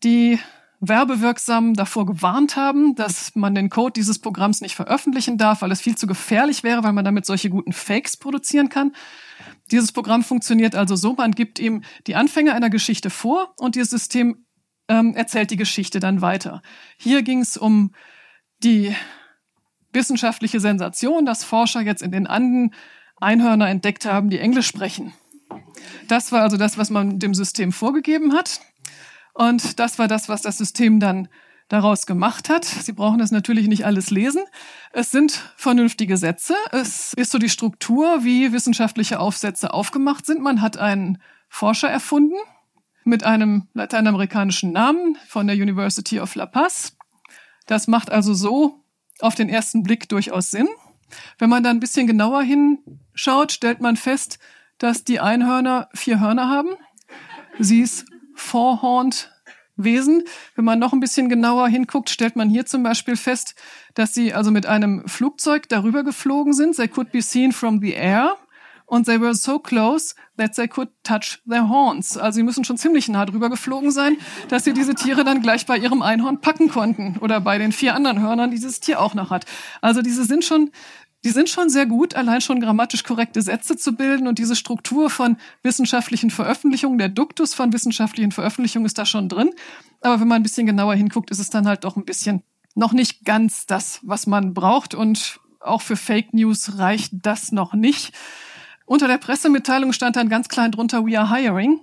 die 0.03 0.39
werbewirksam 0.79 1.73
davor 1.73 2.05
gewarnt 2.05 2.55
haben, 2.55 2.95
dass 2.95 3.35
man 3.35 3.55
den 3.55 3.69
Code 3.69 3.93
dieses 3.93 4.19
Programms 4.19 4.61
nicht 4.61 4.75
veröffentlichen 4.75 5.37
darf, 5.37 5.61
weil 5.61 5.71
es 5.71 5.81
viel 5.81 5.97
zu 5.97 6.05
gefährlich 6.05 6.63
wäre, 6.63 6.83
weil 6.83 6.93
man 6.93 7.05
damit 7.05 7.25
solche 7.25 7.49
guten 7.49 7.73
Fakes 7.73 8.15
produzieren 8.15 8.69
kann. 8.69 8.93
Dieses 9.71 9.91
Programm 9.91 10.23
funktioniert 10.23 10.75
also 10.75 10.95
so, 10.95 11.13
man 11.13 11.31
gibt 11.31 11.59
ihm 11.59 11.83
die 12.07 12.15
Anfänge 12.15 12.53
einer 12.53 12.69
Geschichte 12.69 13.09
vor 13.09 13.53
und 13.57 13.75
dieses 13.75 13.89
System 13.89 14.45
ähm, 14.87 15.13
erzählt 15.15 15.51
die 15.51 15.57
Geschichte 15.57 15.99
dann 15.99 16.21
weiter. 16.21 16.61
Hier 16.97 17.21
ging 17.21 17.41
es 17.41 17.57
um 17.57 17.91
die 18.63 18.95
wissenschaftliche 19.93 20.59
Sensation, 20.59 21.25
dass 21.25 21.43
Forscher 21.43 21.81
jetzt 21.81 22.01
in 22.01 22.11
den 22.11 22.27
Anden 22.27 22.73
Einhörner 23.19 23.67
entdeckt 23.67 24.05
haben, 24.05 24.29
die 24.29 24.39
Englisch 24.39 24.67
sprechen. 24.67 25.13
Das 26.07 26.31
war 26.31 26.43
also 26.43 26.57
das, 26.57 26.77
was 26.77 26.89
man 26.89 27.19
dem 27.19 27.33
System 27.33 27.71
vorgegeben 27.71 28.33
hat. 28.33 28.61
Und 29.33 29.79
das 29.79 29.99
war 29.99 30.07
das, 30.07 30.29
was 30.29 30.41
das 30.41 30.57
System 30.57 30.99
dann 30.99 31.27
daraus 31.67 32.05
gemacht 32.05 32.49
hat. 32.49 32.65
Sie 32.65 32.93
brauchen 32.93 33.19
das 33.19 33.31
natürlich 33.31 33.67
nicht 33.67 33.85
alles 33.85 34.09
lesen. 34.09 34.43
Es 34.93 35.11
sind 35.11 35.31
vernünftige 35.55 36.17
Sätze. 36.17 36.55
Es 36.71 37.13
ist 37.13 37.31
so 37.31 37.39
die 37.39 37.49
Struktur, 37.49 38.23
wie 38.23 38.51
wissenschaftliche 38.53 39.19
Aufsätze 39.19 39.73
aufgemacht 39.73 40.25
sind. 40.25 40.41
Man 40.41 40.61
hat 40.61 40.77
einen 40.77 41.21
Forscher 41.49 41.89
erfunden 41.89 42.35
mit 43.03 43.23
einem 43.23 43.67
lateinamerikanischen 43.73 44.71
Namen 44.71 45.17
von 45.27 45.47
der 45.47 45.55
University 45.55 46.19
of 46.19 46.35
La 46.35 46.45
Paz. 46.45 46.97
Das 47.65 47.87
macht 47.87 48.11
also 48.11 48.33
so 48.33 48.83
auf 49.19 49.35
den 49.35 49.49
ersten 49.49 49.83
Blick 49.83 50.09
durchaus 50.09 50.51
Sinn. 50.51 50.67
Wenn 51.37 51.49
man 51.49 51.63
da 51.63 51.69
ein 51.69 51.79
bisschen 51.79 52.07
genauer 52.07 52.43
hinschaut, 52.43 53.51
stellt 53.51 53.81
man 53.81 53.95
fest, 53.95 54.39
dass 54.77 55.03
die 55.03 55.19
Einhörner 55.19 55.89
vier 55.93 56.19
Hörner 56.19 56.49
haben. 56.49 56.69
Sie 57.59 57.81
ist 57.81 58.05
Four-Horned 58.35 59.31
Wesen. 59.77 60.23
Wenn 60.55 60.65
man 60.65 60.79
noch 60.79 60.93
ein 60.93 60.99
bisschen 60.99 61.29
genauer 61.29 61.67
hinguckt, 61.67 62.09
stellt 62.09 62.35
man 62.35 62.49
hier 62.49 62.65
zum 62.65 62.83
Beispiel 62.83 63.15
fest, 63.15 63.55
dass 63.93 64.13
sie 64.13 64.33
also 64.33 64.51
mit 64.51 64.65
einem 64.65 65.07
Flugzeug 65.07 65.69
darüber 65.69 66.03
geflogen 66.03 66.53
sind. 66.53 66.75
They 66.75 66.87
could 66.87 67.11
be 67.11 67.21
seen 67.21 67.51
from 67.51 67.79
the 67.79 67.93
air. 67.93 68.35
Und 68.89 69.05
they 69.05 69.19
were 69.19 69.35
so 69.35 69.59
close 69.59 70.15
that 70.37 70.55
they 70.55 70.65
could 70.65 70.89
touch 71.03 71.39
their 71.45 71.67
horns. 71.67 72.17
Also 72.17 72.37
sie 72.37 72.43
müssen 72.43 72.63
schon 72.63 72.77
ziemlich 72.77 73.09
nah 73.09 73.25
drüber 73.25 73.49
geflogen 73.49 73.91
sein, 73.91 74.15
dass 74.47 74.63
sie 74.63 74.71
diese 74.71 74.95
Tiere 74.95 75.25
dann 75.25 75.41
gleich 75.41 75.65
bei 75.65 75.77
ihrem 75.77 76.01
Einhorn 76.01 76.39
packen 76.39 76.69
konnten. 76.69 77.17
Oder 77.19 77.41
bei 77.41 77.57
den 77.57 77.73
vier 77.73 77.95
anderen 77.95 78.21
Hörnern, 78.21 78.49
die 78.49 78.55
dieses 78.55 78.79
Tier 78.79 79.01
auch 79.01 79.13
noch 79.13 79.29
hat. 79.29 79.45
Also 79.81 80.01
diese 80.01 80.23
sind 80.23 80.45
schon 80.45 80.71
die 81.27 81.33
sind 81.33 81.49
schon 81.49 81.69
sehr 81.69 81.85
gut, 81.85 82.15
allein 82.15 82.39
schon 82.39 82.61
grammatisch 82.61 83.03
korrekte 83.03 83.41
Sätze 83.41 83.75
zu 83.75 83.95
bilden 83.95 84.29
und 84.29 84.39
diese 84.39 84.55
Struktur 84.55 85.09
von 85.09 85.35
wissenschaftlichen 85.61 86.29
Veröffentlichungen, 86.29 86.97
der 86.97 87.09
Duktus 87.09 87.53
von 87.53 87.73
wissenschaftlichen 87.73 88.31
Veröffentlichungen 88.31 88.85
ist 88.85 88.97
da 88.97 89.05
schon 89.05 89.27
drin. 89.27 89.49
Aber 89.99 90.21
wenn 90.21 90.29
man 90.29 90.37
ein 90.39 90.43
bisschen 90.43 90.65
genauer 90.65 90.95
hinguckt, 90.95 91.29
ist 91.29 91.39
es 91.39 91.49
dann 91.49 91.67
halt 91.67 91.83
doch 91.83 91.97
ein 91.97 92.05
bisschen 92.05 92.43
noch 92.75 92.93
nicht 92.93 93.25
ganz 93.25 93.65
das, 93.65 93.99
was 94.03 94.25
man 94.25 94.53
braucht 94.53 94.95
und 94.95 95.41
auch 95.59 95.81
für 95.81 95.97
Fake 95.97 96.33
News 96.33 96.77
reicht 96.77 97.11
das 97.11 97.51
noch 97.51 97.73
nicht. 97.73 98.13
Unter 98.85 99.09
der 99.09 99.17
Pressemitteilung 99.17 99.91
stand 99.91 100.15
dann 100.15 100.29
ganz 100.29 100.47
klein 100.47 100.71
drunter, 100.71 101.05
we 101.05 101.19
are 101.19 101.29
hiring. 101.29 101.81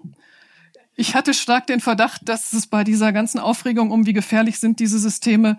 Ich 0.96 1.14
hatte 1.14 1.34
stark 1.34 1.66
den 1.66 1.80
Verdacht, 1.80 2.22
dass 2.30 2.54
es 2.54 2.66
bei 2.66 2.82
dieser 2.82 3.12
ganzen 3.12 3.40
Aufregung 3.40 3.90
um, 3.90 4.06
wie 4.06 4.14
gefährlich 4.14 4.58
sind 4.58 4.80
diese 4.80 4.98
Systeme, 4.98 5.58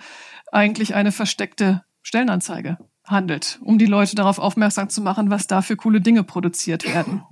eigentlich 0.51 0.95
eine 0.95 1.11
versteckte 1.11 1.85
Stellenanzeige 2.01 2.79
handelt, 3.07 3.59
um 3.61 3.77
die 3.77 3.85
Leute 3.85 4.15
darauf 4.15 4.39
aufmerksam 4.39 4.89
zu 4.89 5.01
machen, 5.01 5.29
was 5.29 5.47
da 5.47 5.61
für 5.61 5.75
coole 5.75 6.01
Dinge 6.01 6.23
produziert 6.23 6.85
werden. 6.85 7.23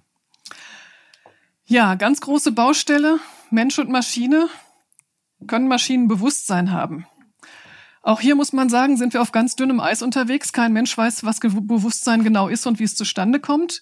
Ja, 1.65 1.95
ganz 1.95 2.21
große 2.21 2.51
Baustelle. 2.51 3.19
Mensch 3.49 3.79
und 3.79 3.89
Maschine. 3.89 4.47
Können 5.47 5.67
Maschinen 5.67 6.07
Bewusstsein 6.07 6.71
haben? 6.71 7.05
Auch 8.01 8.19
hier 8.19 8.35
muss 8.35 8.51
man 8.51 8.69
sagen, 8.69 8.97
sind 8.97 9.13
wir 9.13 9.21
auf 9.21 9.31
ganz 9.31 9.55
dünnem 9.55 9.79
Eis 9.79 10.01
unterwegs. 10.01 10.51
Kein 10.51 10.73
Mensch 10.73 10.97
weiß, 10.97 11.23
was 11.23 11.39
Bewusstsein 11.39 12.23
genau 12.23 12.49
ist 12.49 12.67
und 12.67 12.79
wie 12.79 12.83
es 12.83 12.95
zustande 12.95 13.39
kommt. 13.39 13.81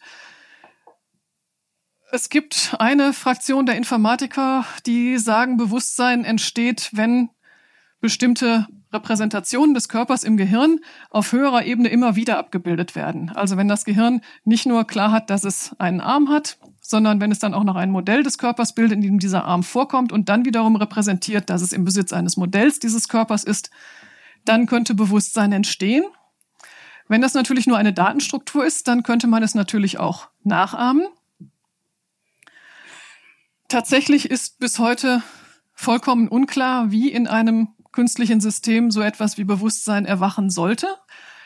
Es 2.11 2.29
gibt 2.29 2.75
eine 2.77 3.13
Fraktion 3.13 3.65
der 3.65 3.77
Informatiker, 3.77 4.65
die 4.85 5.17
sagen, 5.17 5.57
Bewusstsein 5.57 6.23
entsteht, 6.23 6.89
wenn 6.91 7.29
bestimmte 7.99 8.67
Repräsentationen 8.93 9.73
des 9.73 9.89
Körpers 9.89 10.23
im 10.23 10.37
Gehirn 10.37 10.79
auf 11.09 11.31
höherer 11.31 11.65
Ebene 11.65 11.89
immer 11.89 12.15
wieder 12.15 12.37
abgebildet 12.37 12.95
werden. 12.95 13.29
Also 13.29 13.57
wenn 13.57 13.67
das 13.67 13.85
Gehirn 13.85 14.21
nicht 14.43 14.65
nur 14.65 14.85
klar 14.85 15.11
hat, 15.11 15.29
dass 15.29 15.43
es 15.43 15.75
einen 15.79 16.01
Arm 16.01 16.29
hat, 16.29 16.57
sondern 16.81 17.21
wenn 17.21 17.31
es 17.31 17.39
dann 17.39 17.53
auch 17.53 17.63
noch 17.63 17.75
ein 17.75 17.91
Modell 17.91 18.23
des 18.23 18.37
Körpers 18.37 18.75
bildet, 18.75 18.97
in 18.97 19.01
dem 19.01 19.19
dieser 19.19 19.45
Arm 19.45 19.63
vorkommt 19.63 20.11
und 20.11 20.29
dann 20.29 20.45
wiederum 20.45 20.75
repräsentiert, 20.75 21.49
dass 21.49 21.61
es 21.61 21.71
im 21.71 21.85
Besitz 21.85 22.11
eines 22.11 22.37
Modells 22.37 22.79
dieses 22.79 23.07
Körpers 23.07 23.43
ist, 23.43 23.71
dann 24.45 24.65
könnte 24.65 24.93
Bewusstsein 24.93 25.51
entstehen. 25.51 26.03
Wenn 27.07 27.21
das 27.21 27.33
natürlich 27.33 27.67
nur 27.67 27.77
eine 27.77 27.93
Datenstruktur 27.93 28.65
ist, 28.65 28.87
dann 28.87 29.03
könnte 29.03 29.27
man 29.27 29.43
es 29.43 29.55
natürlich 29.55 29.99
auch 29.99 30.29
nachahmen. 30.43 31.07
Tatsächlich 33.67 34.29
ist 34.29 34.59
bis 34.59 34.79
heute 34.79 35.23
vollkommen 35.73 36.27
unklar, 36.27 36.91
wie 36.91 37.09
in 37.09 37.27
einem 37.27 37.69
künstlichen 37.91 38.41
System 38.41 38.91
so 38.91 39.01
etwas 39.01 39.37
wie 39.37 39.43
Bewusstsein 39.43 40.05
erwachen 40.05 40.49
sollte. 40.49 40.87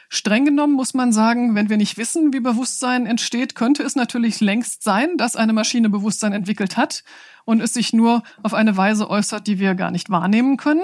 Streng 0.09 0.45
genommen 0.45 0.73
muss 0.73 0.93
man 0.93 1.11
sagen, 1.11 1.55
wenn 1.55 1.69
wir 1.69 1.77
nicht 1.77 1.97
wissen, 1.97 2.31
wie 2.31 2.39
Bewusstsein 2.39 3.05
entsteht, 3.05 3.55
könnte 3.55 3.83
es 3.83 3.95
natürlich 3.95 4.39
längst 4.39 4.83
sein, 4.83 5.17
dass 5.17 5.35
eine 5.35 5.53
Maschine 5.53 5.89
Bewusstsein 5.89 6.31
entwickelt 6.31 6.77
hat 6.77 7.03
und 7.43 7.59
es 7.61 7.73
sich 7.73 7.93
nur 7.93 8.23
auf 8.43 8.53
eine 8.53 8.77
Weise 8.77 9.09
äußert, 9.09 9.47
die 9.47 9.59
wir 9.59 9.75
gar 9.75 9.91
nicht 9.91 10.09
wahrnehmen 10.09 10.57
können. 10.57 10.83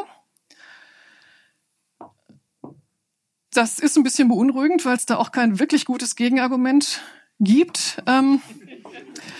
Das 3.53 3.79
ist 3.79 3.97
ein 3.97 4.03
bisschen 4.03 4.29
beunruhigend, 4.29 4.85
weil 4.85 4.95
es 4.95 5.05
da 5.05 5.17
auch 5.17 5.31
kein 5.31 5.59
wirklich 5.59 5.85
gutes 5.85 6.15
Gegenargument 6.15 7.01
gibt. 7.39 8.01
Ähm, 8.07 8.41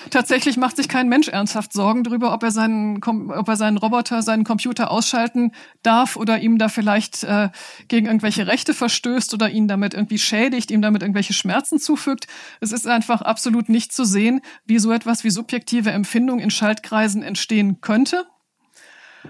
Tatsächlich 0.09 0.57
macht 0.57 0.75
sich 0.75 0.89
kein 0.89 1.07
Mensch 1.07 1.29
ernsthaft 1.29 1.71
Sorgen 1.73 2.03
darüber, 2.03 2.33
ob 2.33 2.43
er 2.43 2.51
seinen, 2.51 3.01
ob 3.03 3.47
er 3.47 3.55
seinen 3.55 3.77
Roboter, 3.77 4.21
seinen 4.21 4.43
Computer 4.43 4.91
ausschalten 4.91 5.51
darf 5.83 6.17
oder 6.17 6.39
ihm 6.39 6.57
da 6.57 6.69
vielleicht 6.69 7.23
äh, 7.23 7.49
gegen 7.87 8.07
irgendwelche 8.07 8.47
Rechte 8.47 8.73
verstößt 8.73 9.33
oder 9.33 9.49
ihn 9.49 9.67
damit 9.67 9.93
irgendwie 9.93 10.17
schädigt, 10.17 10.71
ihm 10.71 10.81
damit 10.81 11.01
irgendwelche 11.01 11.33
Schmerzen 11.33 11.79
zufügt. 11.79 12.27
Es 12.59 12.71
ist 12.71 12.87
einfach 12.87 13.21
absolut 13.21 13.69
nicht 13.69 13.93
zu 13.93 14.03
sehen, 14.03 14.41
wie 14.65 14.79
so 14.79 14.91
etwas 14.91 15.23
wie 15.23 15.29
subjektive 15.29 15.91
Empfindung 15.91 16.39
in 16.39 16.51
Schaltkreisen 16.51 17.23
entstehen 17.23 17.79
könnte. 17.79 18.25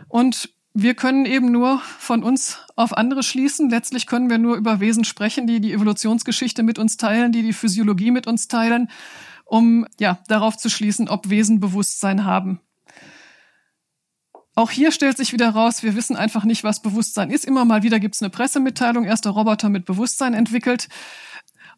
Und 0.08 0.50
wir 0.74 0.96
können 0.96 1.26
eben 1.26 1.52
nur 1.52 1.80
von 2.00 2.24
uns 2.24 2.60
auf 2.78 2.98
andere 2.98 3.24
schließen. 3.24 3.70
Letztlich 3.70 4.08
können 4.08 4.30
wir 4.30 4.38
nur 4.38 4.56
über 4.56 4.80
Wesen 4.80 5.04
sprechen, 5.04 5.46
die 5.46 5.60
die 5.60 5.74
Evolutionsgeschichte 5.74 6.64
mit 6.64 6.80
uns 6.80 6.98
teilen, 6.98 7.34
die 7.34 7.44
die 7.44 7.54
Physiologie 7.54 8.12
mit 8.12 8.26
uns 8.26 8.48
teilen 8.48 8.90
um 9.52 9.86
ja 10.00 10.20
darauf 10.30 10.56
zu 10.56 10.70
schließen, 10.70 11.10
ob 11.10 11.30
Wesen 11.30 11.60
Bewusstsein 11.60 12.24
haben. 12.24 12.62
Auch 14.56 14.72
hier 14.72 14.94
stellt 14.94 15.18
sich 15.18 15.34
wieder 15.34 15.50
raus, 15.50 15.84
wir 15.84 15.94
wissen 15.96 16.16
einfach 16.16 16.46
nicht, 16.46 16.64
was 16.64 16.82
Bewusstsein 16.82 17.30
ist. 17.32 17.44
Immer 17.44 17.66
mal 17.66 17.84
wieder 17.84 18.00
gibt 18.00 18.16
es 18.16 18.22
eine 18.22 18.30
Pressemitteilung, 18.30 19.04
erster 19.04 19.32
Roboter 19.32 19.68
mit 19.68 19.84
Bewusstsein 19.84 20.34
entwickelt. 20.34 20.88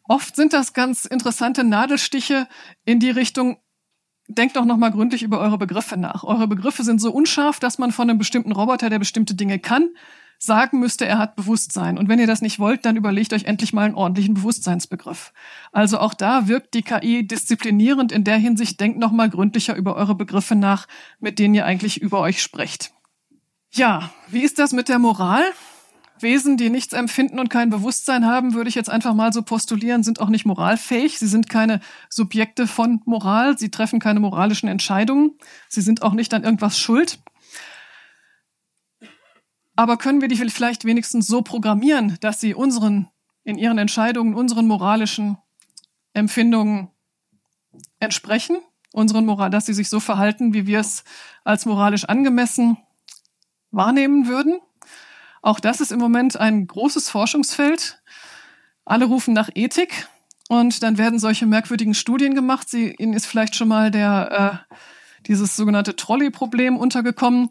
Oft 0.04 0.36
sind 0.36 0.52
das 0.52 0.72
ganz 0.72 1.04
interessante 1.04 1.64
Nadelstiche 1.64 2.46
in 2.84 3.00
die 3.00 3.10
Richtung, 3.10 3.58
denkt 4.28 4.54
doch 4.54 4.64
nochmal 4.64 4.92
gründlich 4.92 5.24
über 5.24 5.40
eure 5.40 5.58
Begriffe 5.58 5.96
nach. 5.96 6.22
Eure 6.22 6.46
Begriffe 6.46 6.84
sind 6.84 7.00
so 7.00 7.10
unscharf, 7.10 7.58
dass 7.58 7.78
man 7.78 7.90
von 7.90 8.08
einem 8.08 8.18
bestimmten 8.18 8.52
Roboter, 8.52 8.88
der 8.88 9.00
bestimmte 9.00 9.34
Dinge 9.34 9.58
kann, 9.58 9.88
sagen 10.44 10.78
müsste, 10.78 11.06
er 11.06 11.18
hat 11.18 11.36
Bewusstsein. 11.36 11.98
Und 11.98 12.08
wenn 12.08 12.18
ihr 12.18 12.26
das 12.26 12.42
nicht 12.42 12.58
wollt, 12.58 12.84
dann 12.84 12.96
überlegt 12.96 13.32
euch 13.32 13.44
endlich 13.44 13.72
mal 13.72 13.86
einen 13.86 13.94
ordentlichen 13.94 14.34
Bewusstseinsbegriff. 14.34 15.32
Also 15.72 15.98
auch 15.98 16.14
da 16.14 16.48
wirkt 16.48 16.74
die 16.74 16.82
KI 16.82 17.26
disziplinierend 17.26 18.12
in 18.12 18.24
der 18.24 18.36
Hinsicht, 18.36 18.80
denkt 18.80 18.98
noch 18.98 19.12
mal 19.12 19.30
gründlicher 19.30 19.76
über 19.76 19.96
eure 19.96 20.14
Begriffe 20.14 20.54
nach, 20.54 20.86
mit 21.20 21.38
denen 21.38 21.54
ihr 21.54 21.66
eigentlich 21.66 22.00
über 22.00 22.20
euch 22.20 22.42
sprecht. 22.42 22.92
Ja, 23.72 24.10
wie 24.28 24.42
ist 24.42 24.58
das 24.58 24.72
mit 24.72 24.88
der 24.88 24.98
Moral? 24.98 25.42
Wesen, 26.20 26.56
die 26.56 26.70
nichts 26.70 26.92
empfinden 26.92 27.38
und 27.38 27.50
kein 27.50 27.70
Bewusstsein 27.70 28.24
haben, 28.24 28.54
würde 28.54 28.68
ich 28.68 28.76
jetzt 28.76 28.88
einfach 28.88 29.14
mal 29.14 29.32
so 29.32 29.42
postulieren, 29.42 30.02
sind 30.04 30.20
auch 30.20 30.28
nicht 30.28 30.46
moralfähig. 30.46 31.18
Sie 31.18 31.26
sind 31.26 31.48
keine 31.48 31.80
Subjekte 32.08 32.66
von 32.66 33.02
Moral. 33.04 33.58
Sie 33.58 33.70
treffen 33.70 33.98
keine 33.98 34.20
moralischen 34.20 34.68
Entscheidungen. 34.68 35.32
Sie 35.68 35.80
sind 35.80 36.02
auch 36.02 36.12
nicht 36.12 36.32
an 36.32 36.44
irgendwas 36.44 36.78
schuld. 36.78 37.18
Aber 39.76 39.96
können 39.96 40.20
wir 40.20 40.28
die 40.28 40.36
vielleicht 40.36 40.84
wenigstens 40.84 41.26
so 41.26 41.42
programmieren, 41.42 42.16
dass 42.20 42.40
sie 42.40 42.54
unseren, 42.54 43.08
in 43.42 43.58
ihren 43.58 43.78
Entscheidungen, 43.78 44.34
unseren 44.34 44.66
moralischen 44.66 45.38
Empfindungen 46.12 46.90
entsprechen, 47.98 48.58
unseren 48.92 49.26
Moral, 49.26 49.50
dass 49.50 49.66
sie 49.66 49.74
sich 49.74 49.88
so 49.88 49.98
verhalten, 49.98 50.54
wie 50.54 50.66
wir 50.66 50.78
es 50.78 51.02
als 51.42 51.66
moralisch 51.66 52.04
angemessen 52.04 52.76
wahrnehmen 53.72 54.28
würden? 54.28 54.60
Auch 55.42 55.58
das 55.58 55.80
ist 55.80 55.90
im 55.90 55.98
Moment 55.98 56.38
ein 56.38 56.66
großes 56.66 57.10
Forschungsfeld. 57.10 58.00
Alle 58.84 59.06
rufen 59.06 59.34
nach 59.34 59.50
Ethik 59.54 60.08
und 60.48 60.82
dann 60.82 60.98
werden 60.98 61.18
solche 61.18 61.46
merkwürdigen 61.46 61.94
Studien 61.94 62.34
gemacht. 62.34 62.68
Sie, 62.70 62.94
Ihnen 62.94 63.14
ist 63.14 63.26
vielleicht 63.26 63.56
schon 63.56 63.68
mal 63.68 63.90
der, 63.90 64.66
äh, 64.70 64.74
dieses 65.26 65.56
sogenannte 65.56 65.96
Trolley-Problem 65.96 66.76
untergekommen 66.76 67.50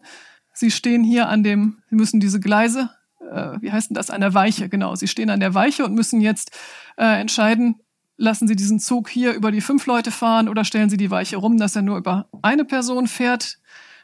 Sie 0.53 0.71
stehen 0.71 1.03
hier 1.03 1.27
an 1.27 1.43
dem, 1.43 1.81
Sie 1.89 1.95
müssen 1.95 2.19
diese 2.19 2.39
Gleise, 2.39 2.89
äh, 3.19 3.57
wie 3.59 3.71
heißt 3.71 3.89
denn 3.89 3.95
das, 3.95 4.09
an 4.09 4.21
der 4.21 4.33
Weiche, 4.33 4.69
genau. 4.69 4.95
Sie 4.95 5.07
stehen 5.07 5.29
an 5.29 5.39
der 5.39 5.53
Weiche 5.53 5.83
und 5.83 5.93
müssen 5.93 6.21
jetzt 6.21 6.51
äh, 6.97 7.19
entscheiden, 7.19 7.81
lassen 8.17 8.47
Sie 8.47 8.55
diesen 8.55 8.79
Zug 8.79 9.09
hier 9.09 9.33
über 9.33 9.51
die 9.51 9.61
fünf 9.61 9.85
Leute 9.85 10.11
fahren 10.11 10.47
oder 10.47 10.63
stellen 10.63 10.89
Sie 10.89 10.97
die 10.97 11.11
Weiche 11.11 11.37
rum, 11.37 11.57
dass 11.57 11.75
er 11.75 11.81
nur 11.81 11.97
über 11.97 12.29
eine 12.41 12.65
Person 12.65 13.07
fährt. 13.07 13.59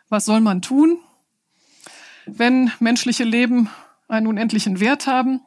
Was 0.10 0.26
soll 0.26 0.42
man 0.42 0.62
tun? 0.62 0.98
Wenn 2.26 2.72
menschliche 2.80 3.24
Leben 3.24 3.70
einen 4.08 4.28
unendlichen 4.28 4.80
Wert 4.80 5.08
haben, 5.08 5.42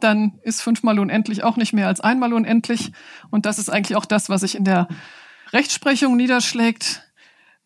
dann 0.00 0.38
ist 0.42 0.62
fünfmal 0.62 0.98
unendlich 0.98 1.44
auch 1.44 1.56
nicht 1.56 1.72
mehr 1.72 1.86
als 1.86 2.00
einmal 2.00 2.32
unendlich. 2.32 2.92
Und 3.30 3.46
das 3.46 3.58
ist 3.58 3.70
eigentlich 3.70 3.96
auch 3.96 4.06
das, 4.06 4.28
was 4.28 4.42
sich 4.42 4.54
in 4.54 4.64
der 4.64 4.88
Rechtsprechung 5.52 6.16
niederschlägt. 6.16 7.05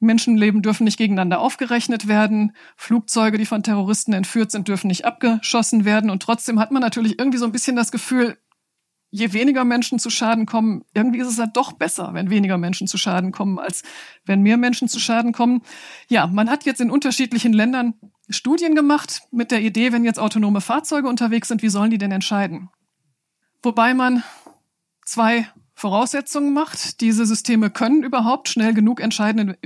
Menschenleben 0.00 0.62
dürfen 0.62 0.84
nicht 0.84 0.96
gegeneinander 0.96 1.40
aufgerechnet 1.40 2.08
werden. 2.08 2.52
Flugzeuge, 2.76 3.38
die 3.38 3.46
von 3.46 3.62
Terroristen 3.62 4.12
entführt 4.12 4.50
sind, 4.50 4.66
dürfen 4.66 4.88
nicht 4.88 5.04
abgeschossen 5.04 5.84
werden. 5.84 6.10
Und 6.10 6.22
trotzdem 6.22 6.58
hat 6.58 6.70
man 6.70 6.82
natürlich 6.82 7.18
irgendwie 7.18 7.38
so 7.38 7.44
ein 7.44 7.52
bisschen 7.52 7.76
das 7.76 7.92
Gefühl, 7.92 8.38
je 9.10 9.32
weniger 9.32 9.64
Menschen 9.64 9.98
zu 9.98 10.08
Schaden 10.08 10.46
kommen, 10.46 10.84
irgendwie 10.94 11.18
ist 11.18 11.28
es 11.28 11.38
halt 11.38 11.56
doch 11.56 11.72
besser, 11.72 12.14
wenn 12.14 12.30
weniger 12.30 12.58
Menschen 12.58 12.86
zu 12.86 12.96
Schaden 12.96 13.32
kommen, 13.32 13.58
als 13.58 13.82
wenn 14.24 14.42
mehr 14.42 14.56
Menschen 14.56 14.88
zu 14.88 15.00
Schaden 15.00 15.32
kommen. 15.32 15.62
Ja, 16.08 16.26
man 16.26 16.48
hat 16.48 16.64
jetzt 16.64 16.80
in 16.80 16.90
unterschiedlichen 16.90 17.52
Ländern 17.52 17.94
Studien 18.28 18.74
gemacht 18.74 19.22
mit 19.32 19.50
der 19.50 19.62
Idee, 19.62 19.92
wenn 19.92 20.04
jetzt 20.04 20.20
autonome 20.20 20.60
Fahrzeuge 20.60 21.08
unterwegs 21.08 21.48
sind, 21.48 21.62
wie 21.62 21.68
sollen 21.68 21.90
die 21.90 21.98
denn 21.98 22.12
entscheiden? 22.12 22.70
Wobei 23.62 23.94
man 23.94 24.22
zwei 25.04 25.48
Voraussetzungen 25.74 26.52
macht. 26.52 27.00
Diese 27.00 27.26
Systeme 27.26 27.70
können 27.70 28.02
überhaupt 28.04 28.48
schnell 28.48 28.74
genug 28.74 29.00
entscheiden, 29.00 29.56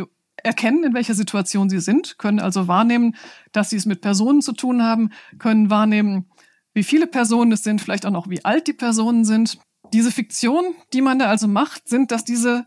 erkennen, 0.45 0.85
in 0.85 0.95
welcher 0.95 1.15
Situation 1.15 1.69
sie 1.69 1.81
sind, 1.81 2.19
können 2.19 2.41
also 2.41 2.69
wahrnehmen, 2.69 3.17
dass 3.53 3.71
sie 3.71 3.77
es 3.77 3.87
mit 3.87 4.01
Personen 4.01 4.43
zu 4.43 4.53
tun 4.53 4.83
haben, 4.83 5.11
können 5.39 5.71
wahrnehmen, 5.71 6.31
wie 6.75 6.85
viele 6.85 7.07
Personen 7.07 7.53
es 7.53 7.63
sind, 7.63 7.81
vielleicht 7.81 8.05
auch 8.07 8.11
noch, 8.11 8.29
wie 8.29 8.45
alt 8.45 8.67
die 8.67 8.73
Personen 8.73 9.25
sind. 9.25 9.59
Diese 9.93 10.11
Fiktion, 10.11 10.75
die 10.93 11.03
man 11.03 11.19
da 11.19 11.27
also 11.27 11.49
macht, 11.49 11.89
sind, 11.89 12.11
dass 12.11 12.25
diese 12.25 12.67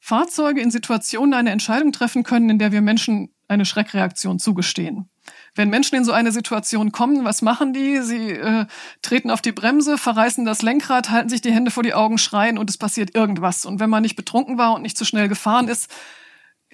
Fahrzeuge 0.00 0.60
in 0.60 0.70
Situationen 0.70 1.34
eine 1.34 1.50
Entscheidung 1.50 1.92
treffen 1.92 2.24
können, 2.24 2.50
in 2.50 2.58
der 2.58 2.72
wir 2.72 2.80
Menschen 2.80 3.30
eine 3.48 3.64
Schreckreaktion 3.64 4.38
zugestehen. 4.38 5.08
Wenn 5.54 5.70
Menschen 5.70 5.96
in 5.96 6.04
so 6.04 6.12
eine 6.12 6.32
Situation 6.32 6.92
kommen, 6.92 7.24
was 7.24 7.40
machen 7.40 7.72
die? 7.72 8.00
Sie 8.00 8.30
äh, 8.30 8.66
treten 9.02 9.30
auf 9.30 9.40
die 9.40 9.52
Bremse, 9.52 9.96
verreißen 9.96 10.44
das 10.44 10.62
Lenkrad, 10.62 11.10
halten 11.10 11.28
sich 11.28 11.40
die 11.40 11.52
Hände 11.52 11.70
vor 11.70 11.82
die 11.82 11.94
Augen, 11.94 12.18
schreien 12.18 12.58
und 12.58 12.68
es 12.68 12.78
passiert 12.78 13.14
irgendwas. 13.14 13.64
Und 13.64 13.80
wenn 13.80 13.90
man 13.90 14.02
nicht 14.02 14.16
betrunken 14.16 14.58
war 14.58 14.74
und 14.74 14.82
nicht 14.82 14.98
zu 14.98 15.04
schnell 15.04 15.28
gefahren 15.28 15.68
ist, 15.68 15.90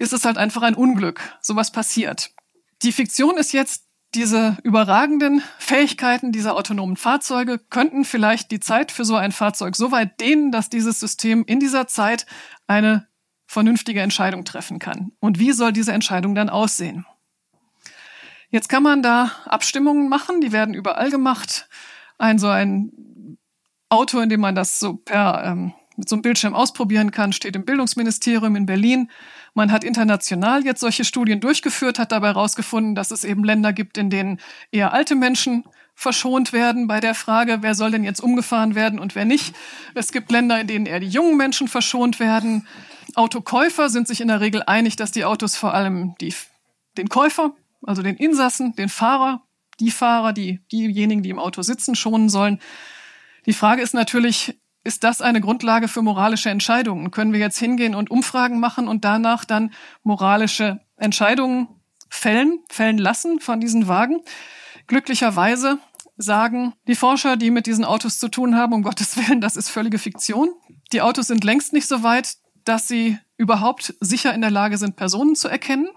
ist 0.01 0.13
es 0.13 0.25
halt 0.25 0.37
einfach 0.37 0.63
ein 0.63 0.73
Unglück. 0.73 1.21
Sowas 1.41 1.71
passiert. 1.71 2.31
Die 2.81 2.91
Fiktion 2.91 3.37
ist 3.37 3.53
jetzt, 3.53 3.85
diese 4.15 4.57
überragenden 4.63 5.41
Fähigkeiten 5.57 6.33
dieser 6.33 6.55
autonomen 6.55 6.97
Fahrzeuge 6.97 7.59
könnten 7.59 8.03
vielleicht 8.03 8.51
die 8.51 8.59
Zeit 8.59 8.91
für 8.91 9.05
so 9.05 9.15
ein 9.15 9.31
Fahrzeug 9.31 9.77
so 9.77 9.91
weit 9.93 10.19
dehnen, 10.19 10.51
dass 10.51 10.69
dieses 10.69 10.99
System 10.99 11.45
in 11.45 11.61
dieser 11.61 11.87
Zeit 11.87 12.25
eine 12.67 13.07
vernünftige 13.47 14.01
Entscheidung 14.01 14.43
treffen 14.43 14.79
kann. 14.79 15.13
Und 15.19 15.39
wie 15.39 15.53
soll 15.53 15.71
diese 15.71 15.93
Entscheidung 15.93 16.35
dann 16.35 16.49
aussehen? 16.49 17.05
Jetzt 18.49 18.67
kann 18.67 18.83
man 18.83 19.01
da 19.01 19.31
Abstimmungen 19.45 20.09
machen, 20.09 20.41
die 20.41 20.51
werden 20.51 20.73
überall 20.73 21.09
gemacht. 21.09 21.69
Ein 22.17 22.37
so 22.37 22.49
ein 22.49 23.37
Auto, 23.87 24.19
in 24.19 24.27
dem 24.29 24.41
man 24.41 24.55
das 24.55 24.79
so 24.79 24.95
per 24.95 25.43
ähm, 25.45 25.73
mit 26.01 26.09
so 26.09 26.15
einem 26.15 26.23
Bildschirm 26.23 26.55
ausprobieren 26.55 27.11
kann, 27.11 27.31
steht 27.31 27.55
im 27.55 27.63
Bildungsministerium 27.63 28.55
in 28.55 28.65
Berlin. 28.65 29.11
Man 29.53 29.71
hat 29.71 29.83
international 29.83 30.65
jetzt 30.65 30.79
solche 30.79 31.05
Studien 31.05 31.39
durchgeführt, 31.39 31.99
hat 31.99 32.11
dabei 32.11 32.29
herausgefunden, 32.29 32.95
dass 32.95 33.11
es 33.11 33.23
eben 33.23 33.43
Länder 33.43 33.71
gibt, 33.71 33.99
in 33.99 34.09
denen 34.09 34.39
eher 34.71 34.93
alte 34.93 35.13
Menschen 35.13 35.63
verschont 35.93 36.53
werden 36.53 36.87
bei 36.87 37.01
der 37.01 37.13
Frage, 37.13 37.59
wer 37.61 37.75
soll 37.75 37.91
denn 37.91 38.03
jetzt 38.03 38.19
umgefahren 38.19 38.73
werden 38.73 38.97
und 38.97 39.13
wer 39.13 39.25
nicht. 39.25 39.53
Es 39.93 40.11
gibt 40.11 40.31
Länder, 40.31 40.59
in 40.59 40.65
denen 40.65 40.87
eher 40.87 40.99
die 40.99 41.07
jungen 41.07 41.37
Menschen 41.37 41.67
verschont 41.67 42.19
werden. 42.19 42.67
Autokäufer 43.13 43.87
sind 43.89 44.07
sich 44.07 44.21
in 44.21 44.27
der 44.27 44.41
Regel 44.41 44.63
einig, 44.65 44.95
dass 44.95 45.11
die 45.11 45.23
Autos 45.23 45.55
vor 45.55 45.75
allem 45.75 46.15
die, 46.19 46.33
den 46.97 47.09
Käufer, 47.09 47.53
also 47.83 48.01
den 48.01 48.15
Insassen, 48.15 48.75
den 48.75 48.89
Fahrer, 48.89 49.43
die 49.79 49.91
Fahrer, 49.91 50.33
die, 50.33 50.61
diejenigen, 50.71 51.21
die 51.21 51.29
im 51.29 51.37
Auto 51.37 51.61
sitzen, 51.61 51.93
schonen 51.93 52.29
sollen. 52.29 52.59
Die 53.45 53.53
Frage 53.53 53.83
ist 53.83 53.93
natürlich, 53.93 54.59
ist 54.83 55.03
das 55.03 55.21
eine 55.21 55.41
Grundlage 55.41 55.87
für 55.87 56.01
moralische 56.01 56.49
Entscheidungen? 56.49 57.11
Können 57.11 57.33
wir 57.33 57.39
jetzt 57.39 57.59
hingehen 57.59 57.95
und 57.95 58.09
Umfragen 58.09 58.59
machen 58.59 58.87
und 58.87 59.05
danach 59.05 59.45
dann 59.45 59.73
moralische 60.03 60.81
Entscheidungen 60.97 61.67
fällen, 62.09 62.59
fällen 62.69 62.97
lassen 62.97 63.39
von 63.39 63.59
diesen 63.59 63.87
Wagen? 63.87 64.21
Glücklicherweise 64.87 65.77
sagen 66.17 66.73
die 66.87 66.95
Forscher, 66.95 67.37
die 67.37 67.51
mit 67.51 67.67
diesen 67.67 67.85
Autos 67.85 68.19
zu 68.19 68.27
tun 68.27 68.55
haben, 68.55 68.73
um 68.73 68.83
Gottes 68.83 69.17
Willen, 69.17 69.41
das 69.41 69.55
ist 69.55 69.69
völlige 69.69 69.99
Fiktion. 69.99 70.49
Die 70.91 71.01
Autos 71.01 71.27
sind 71.27 71.43
längst 71.43 71.73
nicht 71.73 71.87
so 71.87 72.03
weit, 72.03 72.37
dass 72.63 72.87
sie 72.87 73.17
überhaupt 73.37 73.95
sicher 73.99 74.33
in 74.33 74.41
der 74.41 74.51
Lage 74.51 74.77
sind, 74.77 74.95
Personen 74.95 75.35
zu 75.35 75.47
erkennen, 75.47 75.89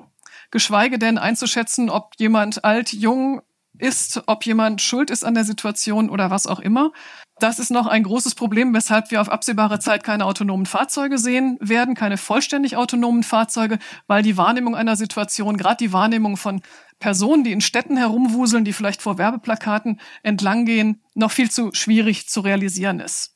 geschweige 0.51 0.99
denn 0.99 1.19
einzuschätzen, 1.19 1.91
ob 1.91 2.13
jemand 2.19 2.65
alt, 2.65 2.93
jung 2.93 3.43
ist, 3.79 4.23
ob 4.27 4.47
jemand 4.47 4.81
schuld 4.81 5.11
ist 5.11 5.25
an 5.25 5.35
der 5.35 5.45
Situation 5.45 6.09
oder 6.09 6.31
was 6.31 6.47
auch 6.47 6.61
immer. 6.61 6.93
Das 7.41 7.59
ist 7.59 7.71
noch 7.71 7.87
ein 7.87 8.05
großes 8.05 8.37
Problem, 8.37 8.73
weshalb 8.75 9.11
wir 9.11 9.21
auf 9.21 9.29
absehbare 9.29 9.81
Zeit 9.81 10.05
keine 10.05 10.25
autonomen 10.25 10.67
Fahrzeuge 10.67 11.19
sehen 11.19 11.59
werden, 11.61 11.95
keine 11.95 12.17
vollständig 12.17 12.77
autonomen 12.77 13.25
Fahrzeuge, 13.25 13.79
weil 14.07 14.23
die 14.23 14.37
Wahrnehmung 14.37 14.77
einer 14.77 14.95
Situation, 14.95 15.57
gerade 15.57 15.79
die 15.79 15.93
Wahrnehmung 15.93 16.37
von 16.37 16.63
Personen, 17.01 17.43
die 17.43 17.53
in 17.53 17.61
Städten 17.61 17.97
herumwuseln, 17.97 18.65
die 18.65 18.73
vielleicht 18.73 19.03
vor 19.03 19.19
Werbeplakaten 19.19 20.01
entlanggehen, 20.23 21.03
noch 21.15 21.33
viel 21.33 21.51
zu 21.51 21.71
schwierig 21.73 22.29
zu 22.29 22.41
realisieren 22.41 23.01
ist. 23.01 23.35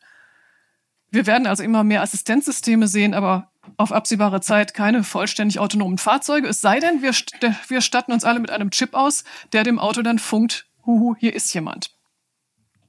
Wir 1.11 1.26
werden 1.26 1.46
also 1.46 1.62
immer 1.62 1.82
mehr 1.82 2.03
Assistenzsysteme 2.03 2.86
sehen, 2.86 3.14
aber 3.14 3.51
auf 3.76 3.92
absehbare 3.92 4.40
Zeit 4.40 4.74
keine 4.74 5.03
vollständig 5.03 5.59
autonomen 5.59 5.99
Fahrzeuge. 5.99 6.46
Es 6.46 6.61
sei 6.61 6.78
denn, 6.78 7.03
wir, 7.03 7.12
wir 7.68 7.80
statten 7.80 8.12
uns 8.12 8.24
alle 8.24 8.40
mit 8.40 8.51
einem 8.51 8.70
Chip 8.70 8.94
aus, 8.94 9.24
der 9.53 9.64
dem 9.64 9.78
Auto 9.78 10.03
dann 10.03 10.18
funkt, 10.18 10.66
huhu, 10.86 11.16
hier 11.18 11.34
ist 11.34 11.53
jemand. 11.53 11.94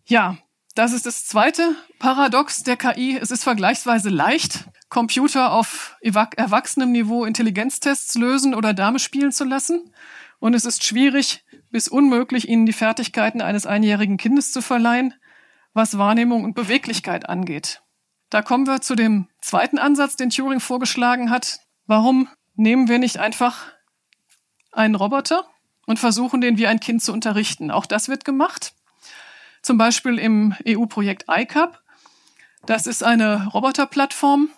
Ja, 0.05 0.37
das 0.79 0.93
ist 0.93 1.05
das 1.05 1.25
zweite 1.25 1.75
Paradox 1.99 2.63
der 2.63 2.77
KI. 2.77 3.17
Es 3.17 3.31
ist 3.31 3.43
vergleichsweise 3.43 4.07
leicht, 4.07 4.63
Computer 4.87 5.51
auf 5.51 5.97
erwachsenem 6.01 6.93
Niveau 6.93 7.25
Intelligenztests 7.25 8.15
lösen 8.15 8.55
oder 8.55 8.73
Dame 8.73 8.99
spielen 8.99 9.33
zu 9.33 9.43
lassen. 9.43 9.93
Und 10.39 10.53
es 10.53 10.63
ist 10.63 10.85
schwierig 10.85 11.43
bis 11.69 11.89
unmöglich, 11.89 12.47
ihnen 12.47 12.65
die 12.65 12.71
Fertigkeiten 12.71 13.41
eines 13.41 13.65
einjährigen 13.65 14.15
Kindes 14.15 14.53
zu 14.53 14.61
verleihen, 14.61 15.13
was 15.73 15.97
Wahrnehmung 15.97 16.45
und 16.45 16.55
Beweglichkeit 16.55 17.27
angeht. 17.27 17.81
Da 18.29 18.41
kommen 18.41 18.65
wir 18.65 18.79
zu 18.79 18.95
dem 18.95 19.27
zweiten 19.41 19.79
Ansatz, 19.79 20.15
den 20.15 20.29
Turing 20.29 20.61
vorgeschlagen 20.61 21.29
hat. 21.29 21.59
Warum 21.87 22.29
nehmen 22.55 22.87
wir 22.87 22.99
nicht 22.99 23.17
einfach 23.17 23.65
einen 24.71 24.95
Roboter 24.95 25.43
und 25.85 25.99
versuchen 25.99 26.39
den 26.39 26.57
wie 26.57 26.67
ein 26.67 26.79
Kind 26.79 27.03
zu 27.03 27.11
unterrichten? 27.11 27.69
Auch 27.69 27.85
das 27.85 28.07
wird 28.07 28.23
gemacht. 28.23 28.71
Zum 29.61 29.77
Beispiel 29.77 30.17
im 30.17 30.55
EU-Projekt 30.67 31.25
ICAP. 31.29 31.81
Das 32.65 32.87
ist 32.87 33.03
eine 33.03 33.47
Roboterplattform, 33.47 34.49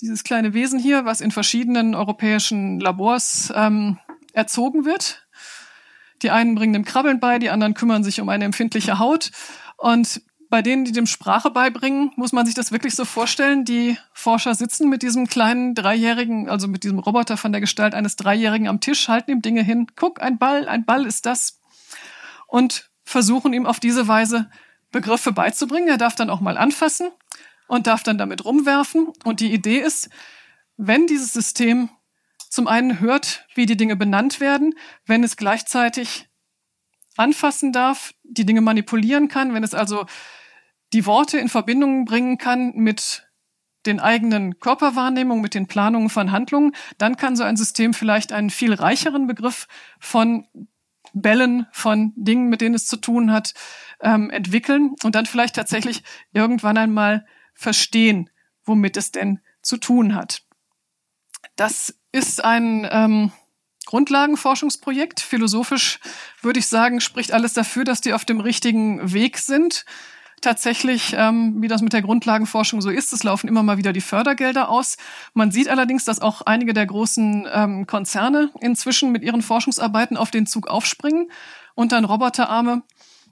dieses 0.00 0.24
kleine 0.24 0.54
Wesen 0.54 0.78
hier, 0.78 1.04
was 1.04 1.20
in 1.20 1.30
verschiedenen 1.30 1.94
europäischen 1.94 2.80
Labors 2.80 3.52
ähm, 3.54 3.98
erzogen 4.32 4.84
wird. 4.84 5.26
Die 6.22 6.30
einen 6.30 6.54
bringen 6.54 6.72
dem 6.72 6.84
Krabbeln 6.84 7.20
bei, 7.20 7.38
die 7.38 7.50
anderen 7.50 7.74
kümmern 7.74 8.04
sich 8.04 8.20
um 8.20 8.28
eine 8.28 8.44
empfindliche 8.44 8.98
Haut. 8.98 9.30
Und 9.76 10.22
bei 10.48 10.62
denen, 10.62 10.84
die 10.84 10.92
dem 10.92 11.06
Sprache 11.06 11.50
beibringen, 11.50 12.12
muss 12.16 12.32
man 12.32 12.46
sich 12.46 12.54
das 12.54 12.70
wirklich 12.70 12.94
so 12.94 13.04
vorstellen. 13.04 13.64
Die 13.64 13.98
Forscher 14.12 14.54
sitzen 14.54 14.88
mit 14.88 15.02
diesem 15.02 15.26
kleinen 15.26 15.74
Dreijährigen, 15.74 16.48
also 16.48 16.68
mit 16.68 16.84
diesem 16.84 16.98
Roboter 16.98 17.36
von 17.36 17.52
der 17.52 17.60
Gestalt 17.60 17.94
eines 17.94 18.16
Dreijährigen 18.16 18.68
am 18.68 18.80
Tisch, 18.80 19.08
halten 19.08 19.32
ihm 19.32 19.42
Dinge 19.42 19.62
hin. 19.62 19.86
Guck, 19.96 20.22
ein 20.22 20.38
Ball, 20.38 20.68
ein 20.68 20.84
Ball 20.84 21.06
ist 21.06 21.26
das. 21.26 21.60
Und 22.46 22.90
versuchen 23.04 23.52
ihm 23.52 23.66
auf 23.66 23.80
diese 23.80 24.08
Weise 24.08 24.50
Begriffe 24.90 25.32
beizubringen. 25.32 25.88
Er 25.88 25.98
darf 25.98 26.14
dann 26.14 26.30
auch 26.30 26.40
mal 26.40 26.56
anfassen 26.56 27.10
und 27.66 27.86
darf 27.86 28.02
dann 28.02 28.18
damit 28.18 28.44
rumwerfen. 28.44 29.08
Und 29.24 29.40
die 29.40 29.52
Idee 29.52 29.78
ist, 29.78 30.08
wenn 30.76 31.06
dieses 31.06 31.32
System 31.32 31.88
zum 32.50 32.68
einen 32.68 33.00
hört, 33.00 33.46
wie 33.54 33.66
die 33.66 33.76
Dinge 33.76 33.96
benannt 33.96 34.40
werden, 34.40 34.74
wenn 35.06 35.24
es 35.24 35.36
gleichzeitig 35.36 36.28
anfassen 37.16 37.72
darf, 37.72 38.14
die 38.22 38.46
Dinge 38.46 38.60
manipulieren 38.60 39.28
kann, 39.28 39.54
wenn 39.54 39.64
es 39.64 39.74
also 39.74 40.06
die 40.92 41.06
Worte 41.06 41.38
in 41.38 41.48
Verbindung 41.48 42.04
bringen 42.04 42.38
kann 42.38 42.72
mit 42.74 43.28
den 43.86 44.00
eigenen 44.00 44.60
Körperwahrnehmungen, 44.60 45.42
mit 45.42 45.54
den 45.54 45.66
Planungen 45.66 46.08
von 46.08 46.32
Handlungen, 46.32 46.72
dann 46.98 47.16
kann 47.16 47.36
so 47.36 47.42
ein 47.42 47.56
System 47.56 47.92
vielleicht 47.92 48.32
einen 48.32 48.50
viel 48.50 48.72
reicheren 48.72 49.26
Begriff 49.26 49.66
von 49.98 50.46
Bällen, 51.14 51.66
von 51.72 52.12
Dingen, 52.16 52.48
mit 52.48 52.60
denen 52.60 52.74
es 52.74 52.86
zu 52.86 52.96
tun 52.96 53.32
hat, 53.32 53.54
ähm, 54.00 54.30
entwickeln 54.30 54.94
und 55.02 55.14
dann 55.14 55.26
vielleicht 55.26 55.54
tatsächlich 55.54 56.02
irgendwann 56.32 56.76
einmal 56.76 57.24
verstehen, 57.54 58.30
womit 58.64 58.96
es 58.96 59.12
denn 59.12 59.40
zu 59.62 59.78
tun 59.78 60.14
hat. 60.14 60.42
Das 61.56 61.94
ist 62.12 62.44
ein 62.44 62.86
ähm, 62.90 63.32
Grundlagenforschungsprojekt. 63.86 65.20
Philosophisch 65.20 66.00
würde 66.42 66.58
ich 66.58 66.66
sagen, 66.66 67.00
spricht 67.00 67.32
alles 67.32 67.54
dafür, 67.54 67.84
dass 67.84 68.00
die 68.00 68.12
auf 68.12 68.24
dem 68.24 68.40
richtigen 68.40 69.12
Weg 69.12 69.38
sind. 69.38 69.84
Tatsächlich, 70.44 71.14
ähm, 71.16 71.62
wie 71.62 71.68
das 71.68 71.80
mit 71.80 71.94
der 71.94 72.02
Grundlagenforschung 72.02 72.82
so 72.82 72.90
ist, 72.90 73.14
es 73.14 73.22
laufen 73.22 73.48
immer 73.48 73.62
mal 73.62 73.78
wieder 73.78 73.94
die 73.94 74.02
Fördergelder 74.02 74.68
aus. 74.68 74.98
Man 75.32 75.50
sieht 75.50 75.70
allerdings, 75.70 76.04
dass 76.04 76.20
auch 76.20 76.42
einige 76.42 76.74
der 76.74 76.84
großen 76.84 77.48
ähm, 77.50 77.86
Konzerne 77.86 78.50
inzwischen 78.60 79.10
mit 79.10 79.22
ihren 79.22 79.40
Forschungsarbeiten 79.40 80.18
auf 80.18 80.30
den 80.30 80.44
Zug 80.44 80.66
aufspringen 80.66 81.30
und 81.74 81.92
dann 81.92 82.04
Roboterarme 82.04 82.82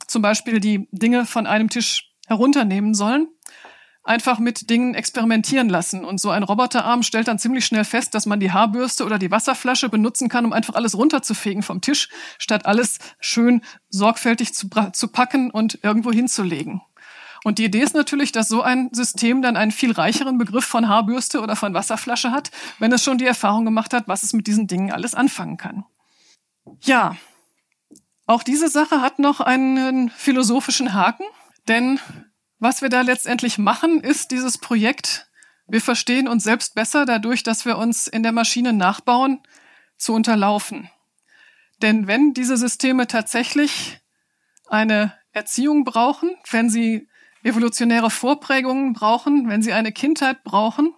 zum 0.06 0.22
Beispiel 0.22 0.58
die 0.58 0.88
Dinge 0.90 1.26
von 1.26 1.46
einem 1.46 1.68
Tisch 1.68 2.14
herunternehmen 2.28 2.94
sollen 2.94 3.28
einfach 4.04 4.38
mit 4.38 4.68
Dingen 4.68 4.94
experimentieren 4.94 5.68
lassen. 5.68 6.04
Und 6.04 6.20
so 6.20 6.30
ein 6.30 6.42
Roboterarm 6.42 7.02
stellt 7.02 7.28
dann 7.28 7.38
ziemlich 7.38 7.64
schnell 7.64 7.84
fest, 7.84 8.14
dass 8.14 8.26
man 8.26 8.40
die 8.40 8.50
Haarbürste 8.50 9.04
oder 9.04 9.18
die 9.18 9.30
Wasserflasche 9.30 9.88
benutzen 9.88 10.28
kann, 10.28 10.44
um 10.44 10.52
einfach 10.52 10.74
alles 10.74 10.96
runterzufegen 10.96 11.62
vom 11.62 11.80
Tisch, 11.80 12.08
statt 12.38 12.66
alles 12.66 12.98
schön 13.20 13.62
sorgfältig 13.90 14.54
zu, 14.54 14.68
zu 14.92 15.08
packen 15.08 15.50
und 15.50 15.78
irgendwo 15.82 16.10
hinzulegen. 16.10 16.80
Und 17.44 17.58
die 17.58 17.64
Idee 17.64 17.80
ist 17.80 17.94
natürlich, 17.94 18.32
dass 18.32 18.48
so 18.48 18.62
ein 18.62 18.90
System 18.92 19.42
dann 19.42 19.56
einen 19.56 19.72
viel 19.72 19.92
reicheren 19.92 20.38
Begriff 20.38 20.64
von 20.64 20.88
Haarbürste 20.88 21.40
oder 21.40 21.56
von 21.56 21.74
Wasserflasche 21.74 22.30
hat, 22.30 22.50
wenn 22.78 22.92
es 22.92 23.02
schon 23.02 23.18
die 23.18 23.26
Erfahrung 23.26 23.64
gemacht 23.64 23.92
hat, 23.92 24.06
was 24.06 24.22
es 24.22 24.32
mit 24.32 24.46
diesen 24.46 24.68
Dingen 24.68 24.92
alles 24.92 25.14
anfangen 25.14 25.56
kann. 25.56 25.84
Ja, 26.82 27.16
auch 28.26 28.42
diese 28.42 28.68
Sache 28.68 29.00
hat 29.00 29.18
noch 29.18 29.40
einen 29.40 30.08
philosophischen 30.10 30.94
Haken, 30.94 31.24
denn 31.68 31.98
was 32.58 32.80
wir 32.80 32.88
da 32.88 33.00
letztendlich 33.00 33.58
machen, 33.58 34.00
ist 34.00 34.30
dieses 34.30 34.58
Projekt, 34.58 35.28
wir 35.66 35.80
verstehen 35.80 36.28
uns 36.28 36.44
selbst 36.44 36.76
besser 36.76 37.06
dadurch, 37.06 37.42
dass 37.42 37.64
wir 37.64 37.76
uns 37.76 38.06
in 38.06 38.22
der 38.22 38.32
Maschine 38.32 38.72
nachbauen, 38.72 39.40
zu 39.96 40.12
unterlaufen. 40.12 40.88
Denn 41.82 42.06
wenn 42.06 42.34
diese 42.34 42.56
Systeme 42.56 43.08
tatsächlich 43.08 44.00
eine 44.68 45.12
Erziehung 45.32 45.84
brauchen, 45.84 46.30
wenn 46.50 46.70
sie 46.70 47.08
evolutionäre 47.42 48.10
Vorprägungen 48.10 48.92
brauchen, 48.92 49.48
wenn 49.48 49.62
sie 49.62 49.72
eine 49.72 49.92
Kindheit 49.92 50.44
brauchen 50.44 50.94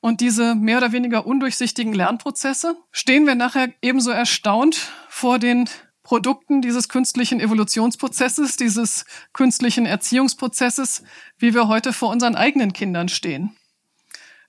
und 0.00 0.20
diese 0.20 0.54
mehr 0.54 0.78
oder 0.78 0.92
weniger 0.92 1.26
undurchsichtigen 1.26 1.92
Lernprozesse, 1.92 2.76
stehen 2.92 3.26
wir 3.26 3.34
nachher 3.34 3.72
ebenso 3.82 4.10
erstaunt 4.10 4.90
vor 5.08 5.38
den 5.38 5.68
Produkten 6.02 6.62
dieses 6.62 6.88
künstlichen 6.88 7.40
Evolutionsprozesses, 7.40 8.56
dieses 8.56 9.04
künstlichen 9.32 9.86
Erziehungsprozesses, 9.86 11.02
wie 11.38 11.52
wir 11.52 11.66
heute 11.66 11.92
vor 11.92 12.10
unseren 12.10 12.36
eigenen 12.36 12.72
Kindern 12.72 13.08
stehen. 13.08 13.56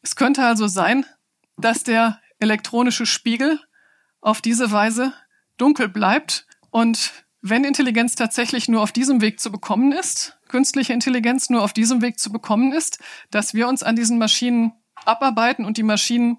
Es 0.03 0.15
könnte 0.15 0.45
also 0.45 0.67
sein, 0.67 1.05
dass 1.57 1.83
der 1.83 2.21
elektronische 2.37 3.07
Spiegel 3.07 3.59
auf 4.21 4.41
diese 4.41 4.71
Weise 4.71 5.13
dunkel 5.57 5.89
bleibt 5.89 6.45
und 6.69 7.11
wenn 7.41 7.63
Intelligenz 7.63 8.13
tatsächlich 8.13 8.67
nur 8.67 8.81
auf 8.81 8.91
diesem 8.91 9.21
Weg 9.21 9.39
zu 9.39 9.51
bekommen 9.51 9.91
ist, 9.91 10.36
künstliche 10.49 10.93
Intelligenz 10.93 11.49
nur 11.49 11.63
auf 11.63 11.73
diesem 11.73 12.01
Weg 12.01 12.19
zu 12.19 12.31
bekommen 12.31 12.73
ist, 12.73 12.99
dass 13.31 13.53
wir 13.53 13.67
uns 13.67 13.83
an 13.83 13.95
diesen 13.95 14.17
Maschinen 14.17 14.73
abarbeiten 15.05 15.65
und 15.65 15.77
die 15.77 15.83
Maschinen 15.83 16.37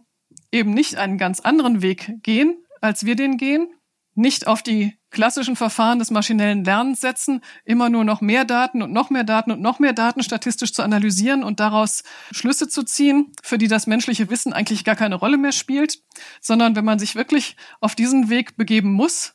eben 0.52 0.72
nicht 0.72 0.96
einen 0.96 1.18
ganz 1.18 1.40
anderen 1.40 1.82
Weg 1.82 2.22
gehen, 2.22 2.56
als 2.80 3.04
wir 3.04 3.16
den 3.16 3.36
gehen, 3.36 3.68
nicht 4.14 4.46
auf 4.46 4.62
die 4.62 4.98
klassischen 5.10 5.56
Verfahren 5.56 6.00
des 6.00 6.10
maschinellen 6.10 6.64
Lernens 6.64 7.00
setzen, 7.00 7.40
immer 7.64 7.88
nur 7.88 8.04
noch 8.04 8.20
mehr 8.20 8.44
Daten 8.44 8.82
und 8.82 8.92
noch 8.92 9.10
mehr 9.10 9.24
Daten 9.24 9.52
und 9.52 9.60
noch 9.60 9.78
mehr 9.78 9.92
Daten 9.92 10.22
statistisch 10.22 10.72
zu 10.72 10.82
analysieren 10.82 11.44
und 11.44 11.60
daraus 11.60 12.02
Schlüsse 12.32 12.68
zu 12.68 12.82
ziehen, 12.82 13.32
für 13.42 13.58
die 13.58 13.68
das 13.68 13.86
menschliche 13.86 14.28
Wissen 14.28 14.52
eigentlich 14.52 14.84
gar 14.84 14.96
keine 14.96 15.14
Rolle 15.14 15.38
mehr 15.38 15.52
spielt, 15.52 16.02
sondern 16.40 16.76
wenn 16.76 16.84
man 16.84 16.98
sich 16.98 17.14
wirklich 17.14 17.56
auf 17.80 17.94
diesen 17.94 18.28
Weg 18.28 18.56
begeben 18.56 18.92
muss, 18.92 19.34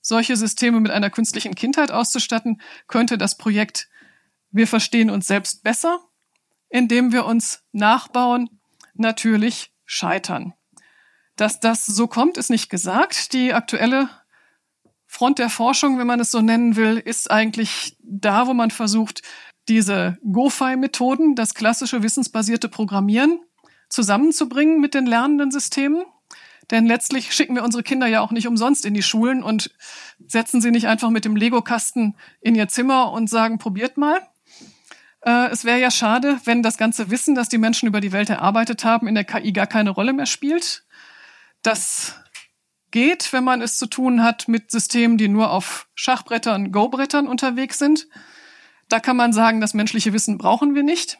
solche 0.00 0.36
Systeme 0.36 0.80
mit 0.80 0.90
einer 0.90 1.10
künstlichen 1.10 1.54
Kindheit 1.54 1.90
auszustatten, 1.90 2.60
könnte 2.86 3.18
das 3.18 3.36
Projekt 3.36 3.88
Wir 4.50 4.66
verstehen 4.66 5.10
uns 5.10 5.26
selbst 5.26 5.62
besser, 5.62 6.00
indem 6.68 7.12
wir 7.12 7.24
uns 7.24 7.62
nachbauen, 7.72 8.60
natürlich 8.94 9.72
scheitern. 9.84 10.54
Dass 11.36 11.60
das 11.60 11.86
so 11.86 12.06
kommt, 12.06 12.36
ist 12.36 12.50
nicht 12.50 12.68
gesagt. 12.68 13.32
Die 13.32 13.54
aktuelle 13.54 14.08
Front 15.06 15.38
der 15.38 15.50
Forschung, 15.50 15.98
wenn 15.98 16.06
man 16.06 16.20
es 16.20 16.30
so 16.30 16.40
nennen 16.40 16.76
will, 16.76 16.96
ist 16.98 17.30
eigentlich 17.30 17.96
da, 18.02 18.46
wo 18.46 18.54
man 18.54 18.70
versucht, 18.70 19.22
diese 19.68 20.18
GoFi-Methoden, 20.30 21.34
das 21.34 21.54
klassische 21.54 22.02
wissensbasierte 22.02 22.68
Programmieren, 22.68 23.40
zusammenzubringen 23.88 24.80
mit 24.80 24.94
den 24.94 25.06
lernenden 25.06 25.50
Systemen. 25.50 26.04
Denn 26.70 26.86
letztlich 26.86 27.32
schicken 27.32 27.54
wir 27.54 27.64
unsere 27.64 27.82
Kinder 27.82 28.06
ja 28.06 28.20
auch 28.20 28.30
nicht 28.30 28.46
umsonst 28.46 28.84
in 28.84 28.94
die 28.94 29.02
Schulen 29.02 29.42
und 29.42 29.70
setzen 30.24 30.60
sie 30.60 30.70
nicht 30.70 30.86
einfach 30.86 31.10
mit 31.10 31.24
dem 31.24 31.36
Lego-Kasten 31.36 32.16
in 32.40 32.54
ihr 32.54 32.68
Zimmer 32.68 33.12
und 33.12 33.28
sagen, 33.28 33.58
probiert 33.58 33.96
mal. 33.96 34.20
Äh, 35.22 35.48
es 35.50 35.64
wäre 35.64 35.80
ja 35.80 35.90
schade, 35.90 36.40
wenn 36.44 36.62
das 36.62 36.78
ganze 36.78 37.10
Wissen, 37.10 37.34
das 37.34 37.48
die 37.48 37.58
Menschen 37.58 37.88
über 37.88 38.00
die 38.00 38.12
Welt 38.12 38.30
erarbeitet 38.30 38.84
haben, 38.84 39.08
in 39.08 39.14
der 39.14 39.24
KI 39.24 39.52
gar 39.52 39.66
keine 39.66 39.90
Rolle 39.90 40.12
mehr 40.12 40.26
spielt. 40.26 40.84
Das 41.62 42.14
geht, 42.90 43.32
wenn 43.32 43.44
man 43.44 43.62
es 43.62 43.76
zu 43.76 43.86
tun 43.86 44.22
hat 44.22 44.48
mit 44.48 44.70
Systemen, 44.70 45.18
die 45.18 45.28
nur 45.28 45.50
auf 45.50 45.88
Schachbrettern, 45.94 46.72
Go-Brettern 46.72 47.26
unterwegs 47.26 47.78
sind. 47.78 48.08
Da 48.88 48.98
kann 48.98 49.16
man 49.16 49.32
sagen, 49.32 49.60
das 49.60 49.74
menschliche 49.74 50.12
Wissen 50.12 50.38
brauchen 50.38 50.74
wir 50.74 50.82
nicht. 50.82 51.19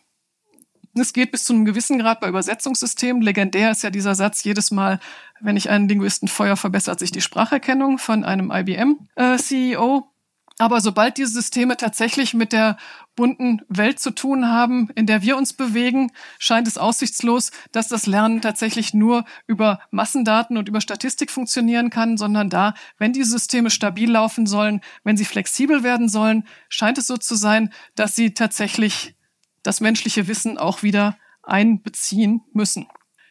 Es 0.94 1.12
geht 1.12 1.30
bis 1.30 1.44
zu 1.44 1.52
einem 1.52 1.64
gewissen 1.64 1.98
Grad 1.98 2.20
bei 2.20 2.28
Übersetzungssystemen. 2.28 3.22
Legendär 3.22 3.70
ist 3.70 3.82
ja 3.82 3.90
dieser 3.90 4.14
Satz 4.14 4.42
jedes 4.42 4.70
Mal, 4.70 4.98
wenn 5.40 5.56
ich 5.56 5.70
einen 5.70 5.88
Linguisten 5.88 6.28
feuer, 6.28 6.56
verbessert 6.56 6.98
sich 6.98 7.12
die 7.12 7.20
Spracherkennung 7.20 7.98
von 7.98 8.24
einem 8.24 8.50
IBM-CEO. 8.50 10.10
Aber 10.58 10.82
sobald 10.82 11.16
diese 11.16 11.32
Systeme 11.32 11.78
tatsächlich 11.78 12.34
mit 12.34 12.52
der 12.52 12.76
bunten 13.16 13.62
Welt 13.68 13.98
zu 13.98 14.10
tun 14.10 14.46
haben, 14.46 14.90
in 14.94 15.06
der 15.06 15.22
wir 15.22 15.38
uns 15.38 15.54
bewegen, 15.54 16.12
scheint 16.38 16.68
es 16.68 16.76
aussichtslos, 16.76 17.50
dass 17.72 17.88
das 17.88 18.06
Lernen 18.06 18.42
tatsächlich 18.42 18.92
nur 18.92 19.24
über 19.46 19.80
Massendaten 19.90 20.58
und 20.58 20.68
über 20.68 20.82
Statistik 20.82 21.30
funktionieren 21.30 21.88
kann, 21.88 22.18
sondern 22.18 22.50
da, 22.50 22.74
wenn 22.98 23.14
die 23.14 23.24
Systeme 23.24 23.70
stabil 23.70 24.10
laufen 24.10 24.44
sollen, 24.44 24.82
wenn 25.02 25.16
sie 25.16 25.24
flexibel 25.24 25.82
werden 25.82 26.10
sollen, 26.10 26.44
scheint 26.68 26.98
es 26.98 27.06
so 27.06 27.16
zu 27.16 27.36
sein, 27.36 27.72
dass 27.94 28.14
sie 28.14 28.34
tatsächlich 28.34 29.14
das 29.62 29.80
menschliche 29.80 30.28
Wissen 30.28 30.58
auch 30.58 30.82
wieder 30.82 31.16
einbeziehen 31.42 32.42
müssen. 32.52 32.86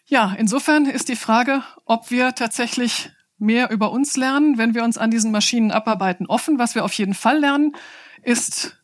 Ja, 0.05 0.35
insofern 0.37 0.85
ist 0.85 1.09
die 1.09 1.15
Frage, 1.15 1.63
ob 1.85 2.09
wir 2.11 2.33
tatsächlich 2.33 3.11
mehr 3.37 3.69
über 3.71 3.91
uns 3.91 4.17
lernen, 4.17 4.57
wenn 4.57 4.73
wir 4.73 4.83
uns 4.83 4.97
an 4.97 5.11
diesen 5.11 5.31
Maschinen 5.31 5.71
abarbeiten. 5.71 6.25
Offen, 6.25 6.59
was 6.59 6.75
wir 6.75 6.83
auf 6.83 6.93
jeden 6.93 7.13
Fall 7.13 7.39
lernen, 7.39 7.75
ist, 8.23 8.79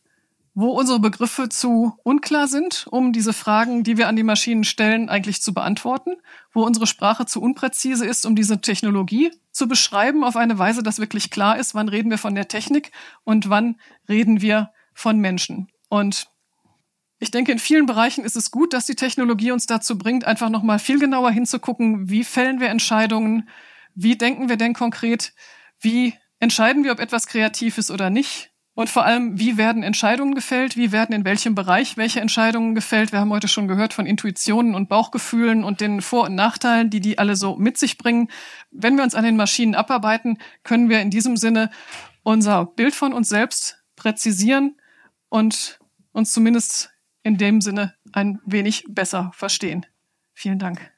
wo 0.54 0.70
unsere 0.70 0.98
Begriffe 0.98 1.50
zu 1.50 1.98
unklar 2.02 2.48
sind, 2.48 2.86
um 2.90 3.12
diese 3.12 3.34
Fragen, 3.34 3.84
die 3.84 3.98
wir 3.98 4.08
an 4.08 4.16
die 4.16 4.22
Maschinen 4.22 4.64
stellen, 4.64 5.10
eigentlich 5.10 5.42
zu 5.42 5.52
beantworten, 5.52 6.12
wo 6.52 6.62
unsere 6.62 6.86
Sprache 6.86 7.26
zu 7.26 7.42
unpräzise 7.42 8.06
ist, 8.06 8.24
um 8.24 8.34
diese 8.34 8.62
Technologie 8.62 9.30
zu 9.52 9.68
beschreiben 9.68 10.24
auf 10.24 10.34
eine 10.34 10.58
Weise, 10.58 10.82
dass 10.82 10.98
wirklich 10.98 11.30
klar 11.30 11.58
ist, 11.58 11.74
wann 11.74 11.90
reden 11.90 12.10
wir 12.10 12.18
von 12.18 12.34
der 12.34 12.48
Technik 12.48 12.90
und 13.24 13.50
wann 13.50 13.76
reden 14.08 14.40
wir 14.40 14.70
von 14.94 15.18
Menschen. 15.18 15.68
Und 15.90 16.28
ich 17.18 17.30
denke, 17.30 17.52
in 17.52 17.58
vielen 17.58 17.86
Bereichen 17.86 18.24
ist 18.24 18.36
es 18.36 18.50
gut, 18.50 18.72
dass 18.72 18.86
die 18.86 18.94
Technologie 18.94 19.52
uns 19.52 19.66
dazu 19.66 19.96
bringt, 19.96 20.24
einfach 20.24 20.50
nochmal 20.50 20.78
viel 20.78 20.98
genauer 20.98 21.30
hinzugucken, 21.30 22.10
wie 22.10 22.24
fällen 22.24 22.60
wir 22.60 22.68
Entscheidungen, 22.68 23.48
wie 23.94 24.16
denken 24.16 24.48
wir 24.48 24.56
denn 24.56 24.74
konkret? 24.74 25.32
Wie 25.80 26.14
entscheiden 26.38 26.84
wir, 26.84 26.92
ob 26.92 27.00
etwas 27.00 27.26
kreativ 27.26 27.78
ist 27.78 27.90
oder 27.90 28.10
nicht? 28.10 28.50
Und 28.74 28.90
vor 28.90 29.06
allem, 29.06 29.38
wie 29.38 29.56
werden 29.56 29.82
Entscheidungen 29.82 30.34
gefällt? 30.34 30.76
Wie 30.76 30.92
werden 30.92 31.14
in 31.14 31.24
welchem 31.24 31.54
Bereich 31.54 31.96
welche 31.96 32.20
Entscheidungen 32.20 32.74
gefällt? 32.74 33.10
Wir 33.10 33.20
haben 33.20 33.30
heute 33.30 33.48
schon 33.48 33.68
gehört 33.68 33.94
von 33.94 34.04
Intuitionen 34.04 34.74
und 34.74 34.90
Bauchgefühlen 34.90 35.64
und 35.64 35.80
den 35.80 36.02
Vor- 36.02 36.24
und 36.24 36.34
Nachteilen, 36.34 36.90
die 36.90 37.00
die 37.00 37.18
alle 37.18 37.36
so 37.36 37.56
mit 37.56 37.78
sich 37.78 37.96
bringen. 37.96 38.28
Wenn 38.70 38.96
wir 38.96 39.02
uns 39.02 39.14
an 39.14 39.24
den 39.24 39.36
Maschinen 39.36 39.74
abarbeiten, 39.74 40.36
können 40.62 40.90
wir 40.90 41.00
in 41.00 41.08
diesem 41.08 41.38
Sinne 41.38 41.70
unser 42.22 42.66
Bild 42.66 42.94
von 42.94 43.14
uns 43.14 43.30
selbst 43.30 43.82
präzisieren 43.96 44.76
und 45.30 45.78
uns 46.12 46.34
zumindest 46.34 46.90
in 47.26 47.38
dem 47.38 47.60
Sinne 47.60 47.92
ein 48.12 48.38
wenig 48.46 48.84
besser 48.88 49.32
verstehen. 49.34 49.84
Vielen 50.32 50.60
Dank. 50.60 50.92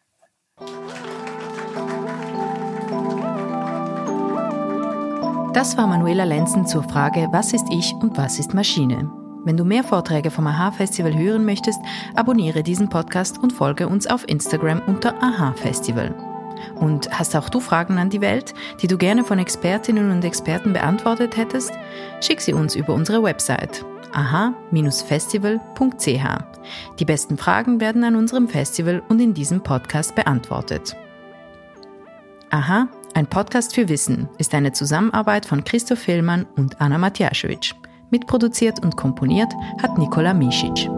Das 5.54 5.78
war 5.78 5.86
Manuela 5.86 6.24
Lenzen 6.24 6.66
zur 6.66 6.82
Frage, 6.82 7.28
was 7.32 7.54
ist 7.54 7.66
ich 7.72 7.94
und 7.94 8.18
was 8.18 8.38
ist 8.38 8.52
Maschine? 8.52 9.10
Wenn 9.44 9.56
du 9.56 9.64
mehr 9.64 9.82
Vorträge 9.82 10.30
vom 10.30 10.46
AHA-Festival 10.46 11.16
hören 11.16 11.46
möchtest, 11.46 11.80
abonniere 12.14 12.62
diesen 12.62 12.90
Podcast 12.90 13.38
und 13.38 13.54
folge 13.54 13.88
uns 13.88 14.06
auf 14.06 14.28
Instagram 14.28 14.82
unter 14.86 15.22
AHA-Festival. 15.22 16.14
Und 16.74 17.08
hast 17.10 17.34
auch 17.36 17.48
du 17.48 17.58
Fragen 17.58 17.96
an 17.96 18.10
die 18.10 18.20
Welt, 18.20 18.52
die 18.82 18.86
du 18.86 18.98
gerne 18.98 19.24
von 19.24 19.38
Expertinnen 19.38 20.10
und 20.10 20.24
Experten 20.24 20.74
beantwortet 20.74 21.38
hättest? 21.38 21.72
Schick 22.20 22.42
sie 22.42 22.52
uns 22.52 22.76
über 22.76 22.92
unsere 22.92 23.22
Website 23.22 23.86
aha-festival.ch. 24.12 26.98
Die 26.98 27.04
besten 27.04 27.38
Fragen 27.38 27.80
werden 27.80 28.04
an 28.04 28.16
unserem 28.16 28.48
Festival 28.48 29.02
und 29.08 29.20
in 29.20 29.34
diesem 29.34 29.62
Podcast 29.62 30.14
beantwortet. 30.14 30.96
Aha 32.50 32.88
ein 33.18 33.26
Podcast 33.26 33.74
für 33.74 33.88
Wissen, 33.88 34.28
ist 34.38 34.54
eine 34.54 34.70
Zusammenarbeit 34.70 35.44
von 35.44 35.64
Christoph 35.64 36.04
Hillmann 36.04 36.46
und 36.56 36.80
Anna 36.80 36.98
Matjaschewitsch. 36.98 37.74
Mitproduziert 38.10 38.80
und 38.80 38.96
komponiert 38.96 39.52
hat 39.82 39.98
Nikola 39.98 40.34
Misic. 40.34 40.88